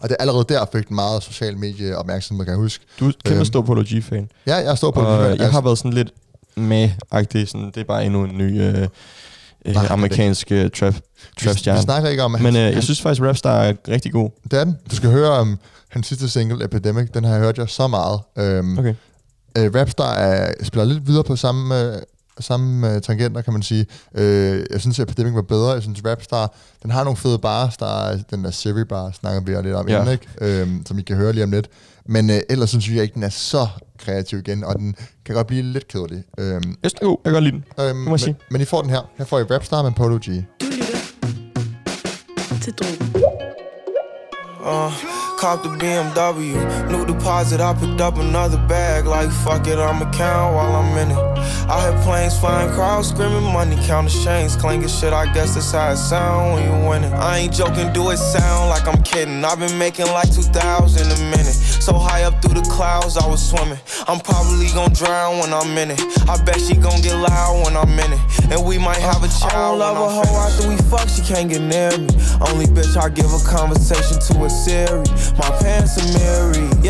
og 0.00 0.08
det 0.08 0.10
er 0.10 0.16
allerede 0.20 0.44
der 0.48 0.64
fik 0.72 0.88
den 0.88 0.94
meget 0.96 1.22
social 1.22 1.58
medie 1.58 1.96
opmærksomhed, 1.96 2.44
kan 2.44 2.52
jeg 2.52 2.58
huske. 2.60 2.84
Du 3.00 3.08
er 3.08 3.12
kæmpe 3.24 3.36
Øhm, 3.36 3.44
stor 3.44 3.62
Polo 3.62 3.82
G-fan. 3.86 4.28
Ja, 4.46 4.56
jeg 4.56 4.78
står 4.78 4.90
på 4.90 5.00
Og 5.00 5.30
det. 5.30 5.38
jeg 5.38 5.52
har 5.52 5.60
været 5.60 5.78
sådan 5.78 5.92
lidt 5.92 6.10
med-agtig, 6.56 7.48
sådan, 7.48 7.66
det 7.66 7.76
er 7.76 7.84
bare 7.84 8.04
endnu 8.06 8.24
en 8.24 8.38
ny 8.38 8.62
øh, 8.62 8.82
øh, 9.66 9.74
Nej, 9.74 9.86
amerikansk 9.90 10.52
øh, 10.52 10.70
trap, 10.70 10.94
vi, 10.94 11.00
trap-stjerne. 11.46 11.78
vi 11.78 11.82
snakker 11.82 12.08
ikke 12.10 12.22
om, 12.22 12.30
Men 12.30 12.56
øh, 12.56 12.62
jeg 12.62 12.82
synes 12.82 13.02
faktisk, 13.02 13.22
Rapstar 13.22 13.62
er 13.62 13.74
rigtig 13.88 14.12
god. 14.12 14.30
det 14.50 14.52
er 14.58 14.64
den. 14.64 14.76
Du 14.90 14.96
skal 14.96 15.10
høre 15.10 15.30
om 15.30 15.58
hans 15.88 16.06
sidste 16.06 16.28
single, 16.28 16.64
Epidemic. 16.64 17.08
Den 17.14 17.24
har 17.24 17.32
jeg 17.34 17.40
hørt 17.42 17.58
jeg 17.58 17.68
så 17.68 17.86
meget. 17.88 18.20
Øhm, 18.38 18.78
Okay. 18.78 18.94
øh, 19.58 19.74
Rapstar 19.74 20.14
er, 20.14 20.52
spiller 20.62 20.84
lidt 20.84 21.06
videre 21.06 21.24
på 21.24 21.36
samme, 21.36 21.80
øh, 21.80 21.98
samme 22.42 22.94
øh, 22.94 23.00
tangenter, 23.02 23.42
kan 23.42 23.52
man 23.52 23.62
sige. 23.62 23.86
Øh, 24.14 24.64
jeg 24.70 24.80
synes, 24.80 24.98
Epidemic 24.98 25.34
var 25.34 25.42
bedre. 25.42 25.70
Jeg 25.72 25.82
synes, 25.82 26.00
Rapstar, 26.06 26.54
den 26.82 26.90
har 26.90 27.04
nogle 27.04 27.16
fede 27.16 27.38
bars. 27.38 27.76
Der 27.76 27.86
er 28.06 28.18
den 28.30 28.44
der 28.44 28.50
Siri 28.50 28.84
bar, 28.84 29.10
snakker 29.20 29.40
vi 29.40 29.62
lidt 29.68 29.76
om 29.76 29.88
Ja. 29.88 30.00
inden, 30.00 30.12
ikke? 30.12 30.26
Øhm, 30.40 30.86
som 30.86 30.98
I 30.98 31.02
kan 31.02 31.16
høre 31.16 31.32
lige 31.32 31.44
om 31.44 31.50
lidt. 31.50 31.68
Men 32.06 32.30
øh, 32.30 32.40
ellers 32.50 32.68
synes 32.68 32.88
jeg 32.90 33.02
ikke, 33.02 33.14
den 33.14 33.22
er 33.22 33.28
så 33.28 33.66
kreativ 33.98 34.38
igen, 34.38 34.64
og 34.64 34.74
den 34.78 34.94
kan 35.26 35.34
godt 35.34 35.46
blive 35.46 35.62
lidt 35.62 35.88
kedelig. 35.88 36.22
Øhm, 36.38 36.54
Jeg 36.82 36.90
synes. 36.90 37.00
Jeg 37.00 37.16
kan 37.24 37.32
godt 37.32 37.44
lide 37.44 37.52
den. 37.56 37.64
må 37.76 37.82
jeg 37.84 37.94
men, 37.94 38.18
sige. 38.18 38.36
men 38.50 38.60
I 38.60 38.64
får 38.64 38.80
den 38.82 38.90
her. 38.90 39.10
Her 39.18 39.24
får 39.24 39.38
I 39.38 39.42
Rapstar 39.42 39.82
med 39.82 39.92
Polo 39.92 40.16
G. 40.16 40.26
Du 40.26 40.66
lytter 40.66 42.60
til 42.62 42.72
Drogen. 42.72 43.24
Uh, 44.60 44.92
cop 45.40 45.58
the 45.64 45.72
BMW, 45.78 46.42
new 47.06 47.14
deposit. 47.14 47.60
I 47.60 47.74
picked 47.74 48.00
up 48.00 48.16
another 48.16 48.58
bag. 48.68 49.06
Like 49.06 49.30
fuck 49.30 49.66
it, 49.66 49.78
I'ma 49.78 50.10
count 50.12 50.54
while 50.54 50.76
I'm 50.76 50.96
in 50.98 51.10
it. 51.10 51.16
I 51.68 51.90
hear 51.90 52.02
planes 52.02 52.38
flying, 52.38 52.70
crowds 52.72 53.08
screaming, 53.08 53.42
money 53.42 53.76
counting 53.86 54.22
chains, 54.22 54.56
clanking 54.56 54.88
shit. 54.88 55.12
I 55.12 55.32
guess 55.32 55.54
that's 55.54 55.72
how 55.72 55.92
it 55.92 55.96
sound 55.96 56.54
when 56.54 56.64
you 56.64 56.88
win 56.88 57.04
it. 57.04 57.12
I 57.12 57.38
ain't 57.38 57.52
joking, 57.52 57.92
do 57.92 58.10
it 58.10 58.18
sound 58.18 58.70
like 58.70 58.86
I'm 58.86 59.02
kidding. 59.02 59.44
I've 59.44 59.58
been 59.58 59.78
making 59.78 60.06
like 60.06 60.32
2,000 60.32 61.10
a 61.10 61.30
minute. 61.30 61.54
So 61.84 61.92
high 61.92 62.24
up 62.24 62.40
through 62.40 62.60
the 62.60 62.68
clouds, 62.68 63.16
I 63.16 63.26
was 63.28 63.46
swimming. 63.46 63.78
I'm 64.08 64.20
probably 64.20 64.68
gonna 64.68 64.94
drown 64.94 65.38
when 65.38 65.52
I'm 65.52 65.76
in 65.76 65.90
it. 65.90 66.00
I 66.28 66.42
bet 66.44 66.60
she 66.60 66.74
gon' 66.74 67.00
get 67.02 67.14
loud 67.14 67.64
when 67.64 67.76
I'm 67.76 67.98
in 67.98 68.12
it. 68.12 68.20
And 68.50 68.64
we 68.64 68.78
might 68.78 69.00
have 69.00 69.22
a 69.22 69.28
child. 69.28 69.52
I 69.54 69.68
don't 69.68 69.78
love 69.78 69.96
a 69.96 70.26
hoe 70.26 70.36
after 70.46 70.68
we 70.68 70.76
fuck, 70.88 71.08
she 71.08 71.22
can't 71.22 71.50
get 71.50 71.60
near 71.60 71.90
me. 71.98 72.08
Only 72.48 72.66
bitch 72.66 72.96
I 72.96 73.08
give 73.08 73.32
a 73.32 73.40
conversation 73.44 74.18
to 74.20 74.44
a 74.44 74.50
Siri. 74.50 75.04
My 75.36 75.50
pants 75.60 76.00
are 76.00 76.18
mirrored. 76.18 76.84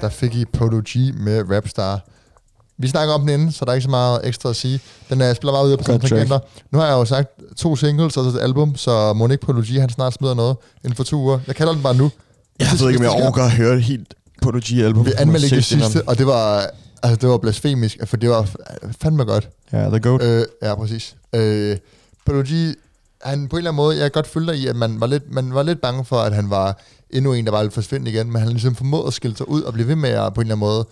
Der 0.00 0.08
fik 0.08 0.34
I 0.34 0.44
Polo 0.44 0.82
G 0.88 1.14
med 1.14 1.44
Rapstar. 1.56 2.00
Vi 2.78 2.88
snakker 2.88 3.14
om 3.14 3.20
den 3.20 3.28
inden, 3.30 3.52
så 3.52 3.64
der 3.64 3.70
er 3.70 3.74
ikke 3.74 3.84
så 3.84 3.90
meget 3.90 4.20
ekstra 4.24 4.50
at 4.50 4.56
sige. 4.56 4.80
Den 5.10 5.20
er, 5.20 5.34
spiller 5.34 5.52
meget 5.52 5.66
ud 5.66 5.76
på 5.76 5.84
tangenter. 5.84 6.38
Nu 6.70 6.78
har 6.78 6.86
jeg 6.86 6.92
jo 6.92 7.04
sagt 7.04 7.28
to 7.56 7.76
singles 7.76 8.16
og 8.16 8.32
så 8.32 8.38
et 8.38 8.42
album, 8.42 8.76
så 8.76 9.12
må 9.12 9.28
ikke 9.28 9.46
Polo 9.46 9.60
G, 9.60 9.80
han 9.80 9.88
snart 9.90 10.14
smider 10.14 10.34
noget 10.34 10.56
inden 10.84 10.96
for 10.96 11.04
to 11.04 11.16
uger. 11.16 11.38
Jeg 11.46 11.56
kalder 11.56 11.72
den 11.72 11.82
bare 11.82 11.94
nu. 11.94 12.10
Jeg 12.58 12.68
ved 12.80 12.88
ikke, 12.88 12.98
om 12.98 13.02
jeg 13.04 13.10
overgår 13.10 13.42
at 13.42 13.50
høre 13.52 13.78
helt 13.80 14.14
Polo 14.42 14.60
G-album. 14.64 15.06
Vi 15.06 15.12
anmeldte 15.18 15.46
ikke 15.46 15.56
det 15.56 15.64
sidste, 15.64 16.02
og 16.06 16.18
det 16.18 16.26
var, 16.26 16.66
altså, 17.02 17.16
det 17.20 17.28
var 17.28 17.38
blasfemisk, 17.38 17.96
for 18.04 18.16
det 18.16 18.30
var 18.30 18.48
fandme 19.00 19.24
godt. 19.24 19.48
Ja, 19.72 19.88
The 19.88 20.00
Goat. 20.00 20.22
Øh, 20.22 20.44
ja, 20.62 20.74
præcis. 20.74 21.16
Øh, 21.34 21.76
Polo 22.26 22.42
G, 22.42 22.74
han 23.22 23.48
på 23.48 23.56
en 23.56 23.58
eller 23.58 23.70
anden 23.70 23.76
måde, 23.76 23.96
jeg 23.96 24.02
kan 24.04 24.10
godt 24.10 24.26
følge 24.26 24.46
dig 24.52 24.56
i, 24.56 24.66
at 24.66 24.76
man 24.76 25.00
var, 25.00 25.06
lidt, 25.06 25.32
man 25.32 25.54
var 25.54 25.62
lidt 25.62 25.80
bange 25.80 26.04
for, 26.04 26.16
at 26.16 26.34
han 26.34 26.50
var 26.50 26.80
endnu 27.14 27.32
en, 27.32 27.44
der 27.44 27.50
var 27.50 27.62
lidt 27.62 27.74
forsvindende 27.74 28.10
igen, 28.10 28.32
men 28.32 28.42
han 28.42 28.50
ligesom 28.50 28.74
formåede 28.74 29.06
at 29.06 29.12
skille 29.14 29.36
sig 29.36 29.48
ud 29.48 29.62
og 29.62 29.72
blive 29.72 29.88
ved 29.88 29.96
med 29.96 30.10
at 30.10 30.34
på 30.34 30.40
en 30.40 30.46
eller 30.46 30.54
anden 30.54 30.58
måde 30.68 30.86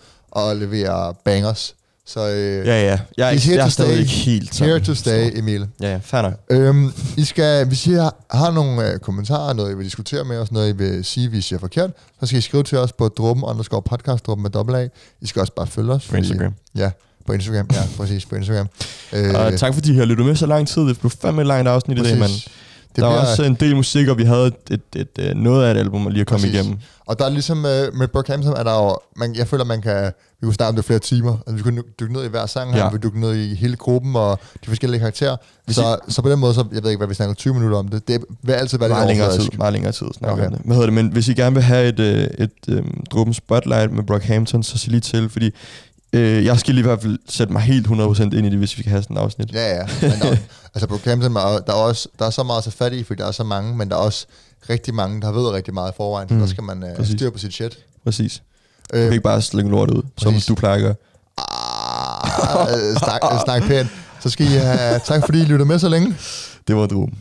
at 0.49 0.57
levere 0.57 1.13
bangers. 1.25 1.75
Så 2.05 2.29
øh, 2.29 2.67
Ja, 2.67 2.83
ja. 2.83 2.99
Jeg 3.17 3.33
er, 3.33 3.39
here 3.39 3.55
jeg 3.57 3.65
er 3.65 3.69
stadig 3.69 3.99
ikke 3.99 4.11
helt 4.11 4.59
here 4.59 4.79
to 4.79 4.93
stay, 4.93 5.37
Emil. 5.37 5.67
Ja, 5.81 5.91
ja, 5.91 5.99
fair 6.03 6.21
nok. 6.21 6.33
Øhm, 6.49 6.93
I 7.17 7.23
skal, 7.23 7.67
hvis 7.67 7.87
I 7.87 7.91
har, 7.93 8.15
har 8.31 8.51
nogle 8.51 8.91
øh, 8.91 8.99
kommentarer, 8.99 9.53
noget 9.53 9.71
I 9.71 9.75
vil 9.75 9.85
diskutere 9.85 10.23
med 10.23 10.37
os, 10.37 10.51
noget 10.51 10.69
I 10.69 10.71
vil 10.77 11.05
sige, 11.05 11.29
hvis 11.29 11.51
I 11.51 11.55
er 11.55 11.59
forkert, 11.59 11.91
så 12.19 12.25
skal 12.25 12.37
I 12.39 12.41
skrive 12.41 12.63
til 12.63 12.77
os 12.77 12.91
på 12.91 13.07
drum 13.07 13.43
underscore 13.43 13.81
podcast, 13.81 14.25
drum 14.25 14.39
med 14.39 14.49
dobbelt 14.49 14.77
A. 14.77 14.87
I 15.21 15.27
skal 15.27 15.39
også 15.39 15.53
bare 15.53 15.67
følge 15.67 15.91
os. 15.91 16.07
På 16.07 16.15
Instagram. 16.15 16.53
Ja, 16.75 16.91
På 17.25 17.33
Instagram, 17.33 17.67
ja, 17.73 17.81
præcis, 17.97 18.25
på 18.25 18.35
Instagram. 18.35 18.67
Øh, 19.13 19.33
Og 19.35 19.59
tak 19.59 19.73
fordi 19.73 19.93
I 19.93 19.97
har 19.97 20.05
lyttet 20.05 20.25
med 20.25 20.35
så 20.35 20.45
lang 20.45 20.67
tid. 20.67 20.81
Det 20.81 20.99
blev 20.99 21.11
fandme 21.21 21.41
et 21.41 21.47
langt 21.47 21.67
afsnit 21.69 21.99
i 21.99 22.03
dag, 22.03 22.17
mand. 22.19 22.31
Det 22.95 23.01
Der 23.03 23.07
var 23.09 23.21
også 23.31 23.43
en 23.43 23.55
del 23.55 23.75
musik, 23.75 24.07
og 24.07 24.17
vi 24.17 24.23
havde 24.23 24.47
et, 24.47 24.53
et, 24.71 24.81
et, 24.95 25.07
et, 25.29 25.37
noget 25.37 25.65
af 25.65 25.71
et 25.71 25.77
album 25.77 26.07
at 26.07 26.13
lige 26.13 26.21
at 26.21 26.27
komme 26.27 26.41
Præcis. 26.43 26.53
igennem. 26.59 26.77
Og 27.05 27.19
der 27.19 27.25
er 27.25 27.29
ligesom 27.29 27.65
øh, 27.65 27.93
med 27.95 28.07
Brockhampton, 28.07 28.53
er 28.53 28.63
der 28.63 28.73
jo, 28.83 28.97
man, 29.15 29.35
jeg 29.35 29.47
føler, 29.47 29.63
man 29.63 29.81
kan, 29.81 30.05
vi 30.41 30.45
kunne 30.45 30.53
starte 30.53 30.69
om 30.69 30.75
det 30.75 30.83
i 30.83 30.85
flere 30.87 30.99
timer. 30.99 31.37
Altså, 31.47 31.55
vi 31.55 31.61
kunne 31.61 31.81
dykke 31.99 32.13
ned 32.13 32.23
i 32.25 32.27
hver 32.27 32.45
sang 32.45 32.73
her, 32.73 32.83
Ja. 32.83 32.89
vi 32.91 32.97
dykke 33.03 33.19
ned 33.19 33.35
i 33.35 33.55
hele 33.55 33.75
gruppen 33.75 34.15
og 34.15 34.39
de 34.63 34.67
forskellige 34.67 34.99
karakterer. 34.99 35.35
Hvis 35.65 35.75
Så, 35.75 35.97
så 36.07 36.21
på 36.21 36.29
den 36.29 36.39
måde, 36.39 36.53
så, 36.53 36.65
jeg 36.73 36.83
ved 36.83 36.89
ikke, 36.89 36.97
hvad 36.99 37.07
vi 37.07 37.13
snakker 37.13 37.35
20 37.35 37.53
minutter 37.53 37.77
om 37.77 37.87
det. 37.87 38.07
Det 38.07 38.23
vil 38.43 38.53
altid 38.53 38.77
være 38.77 38.89
lidt 38.89 38.95
Meget 38.97 39.07
længere 39.07 39.37
tid, 39.37 39.49
meget 39.57 39.73
længere 39.73 39.91
tid 39.91 40.05
snakker 40.17 40.45
Okay. 40.45 40.55
det. 40.55 40.61
Hvad 40.65 40.75
hedder 40.75 40.87
det? 40.87 40.93
Men 40.93 41.07
hvis 41.11 41.27
I 41.27 41.33
gerne 41.33 41.53
vil 41.55 41.63
have 41.63 41.87
et, 41.89 41.99
øh, 41.99 42.27
et 42.45 42.51
øh, 42.69 42.83
Druppen 43.11 43.33
Spotlight 43.33 43.91
med 43.91 44.03
Brockhampton, 44.03 44.63
så 44.63 44.77
sig 44.77 44.91
lige 44.91 45.01
til, 45.01 45.29
fordi 45.29 45.51
øh, 46.13 46.45
jeg 46.45 46.59
skal 46.59 46.73
lige 46.75 46.83
i 46.83 46.87
hvert 46.87 47.01
fald 47.01 47.19
sætte 47.29 47.53
mig 47.53 47.61
helt 47.61 47.87
100% 47.87 48.21
ind 48.23 48.33
i 48.33 48.49
det, 48.49 48.57
hvis 48.57 48.77
vi 48.77 48.83
kan 48.83 48.89
have 48.91 49.03
sådan 49.03 49.17
et 49.17 49.21
afsnit. 49.21 49.53
Ja, 49.53 49.75
ja. 49.75 49.87
Men 50.01 50.11
der, 50.21 50.35
altså 50.73 50.87
Brockhampton, 50.87 51.35
er- 51.35 51.39
der 51.67 51.73
er, 51.73 51.77
også, 51.77 52.07
der 52.19 52.25
er 52.25 52.29
så 52.29 52.43
meget 52.43 52.57
at 52.57 52.63
tage 52.63 52.71
fat 52.71 52.93
i, 52.93 53.03
fordi 53.03 53.21
der 53.21 53.27
er 53.27 53.31
så 53.31 53.43
mange, 53.43 53.75
men 53.77 53.89
der 53.89 53.95
er 53.95 53.99
også 53.99 54.25
rigtig 54.69 54.93
mange, 54.95 55.21
der 55.21 55.31
ved 55.31 55.49
rigtig 55.49 55.73
meget 55.73 55.91
i 55.91 55.93
forvejen, 55.97 56.29
så 56.29 56.33
Mm. 56.35 56.39
der 56.39 56.47
skal 56.47 56.63
man 56.63 56.83
øh, 56.99 57.05
styre 57.07 57.31
på 57.31 57.37
sit 57.37 57.53
shit. 57.53 57.77
Præcis. 58.03 58.41
Du 58.93 58.97
Øh, 58.97 59.03
kan 59.03 59.11
ikke 59.11 59.23
bare 59.23 59.41
slænge 59.41 59.71
lort 59.71 59.89
ud, 59.91 60.01
som 60.17 60.33
præcis. 60.33 60.45
du 60.45 60.55
plejer 60.55 60.75
at 60.75 60.81
gøre. 60.81 60.95
øh, 62.91 62.97
snak, 62.97 63.21
øh, 63.33 63.39
snak 63.45 63.63
pænt. 63.63 63.89
Så 64.19 64.29
skal 64.29 64.45
I 64.45 64.49
have 64.49 64.99
tak, 65.05 65.21
fordi 65.25 65.41
I 65.41 65.45
lytter 65.45 65.65
med 65.65 65.79
så 65.79 65.89
længe. 65.89 66.15
Det 66.67 66.75
var 66.75 66.87
Druppen. 66.87 67.17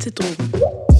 til 0.00 0.12
drogen. 0.12 0.97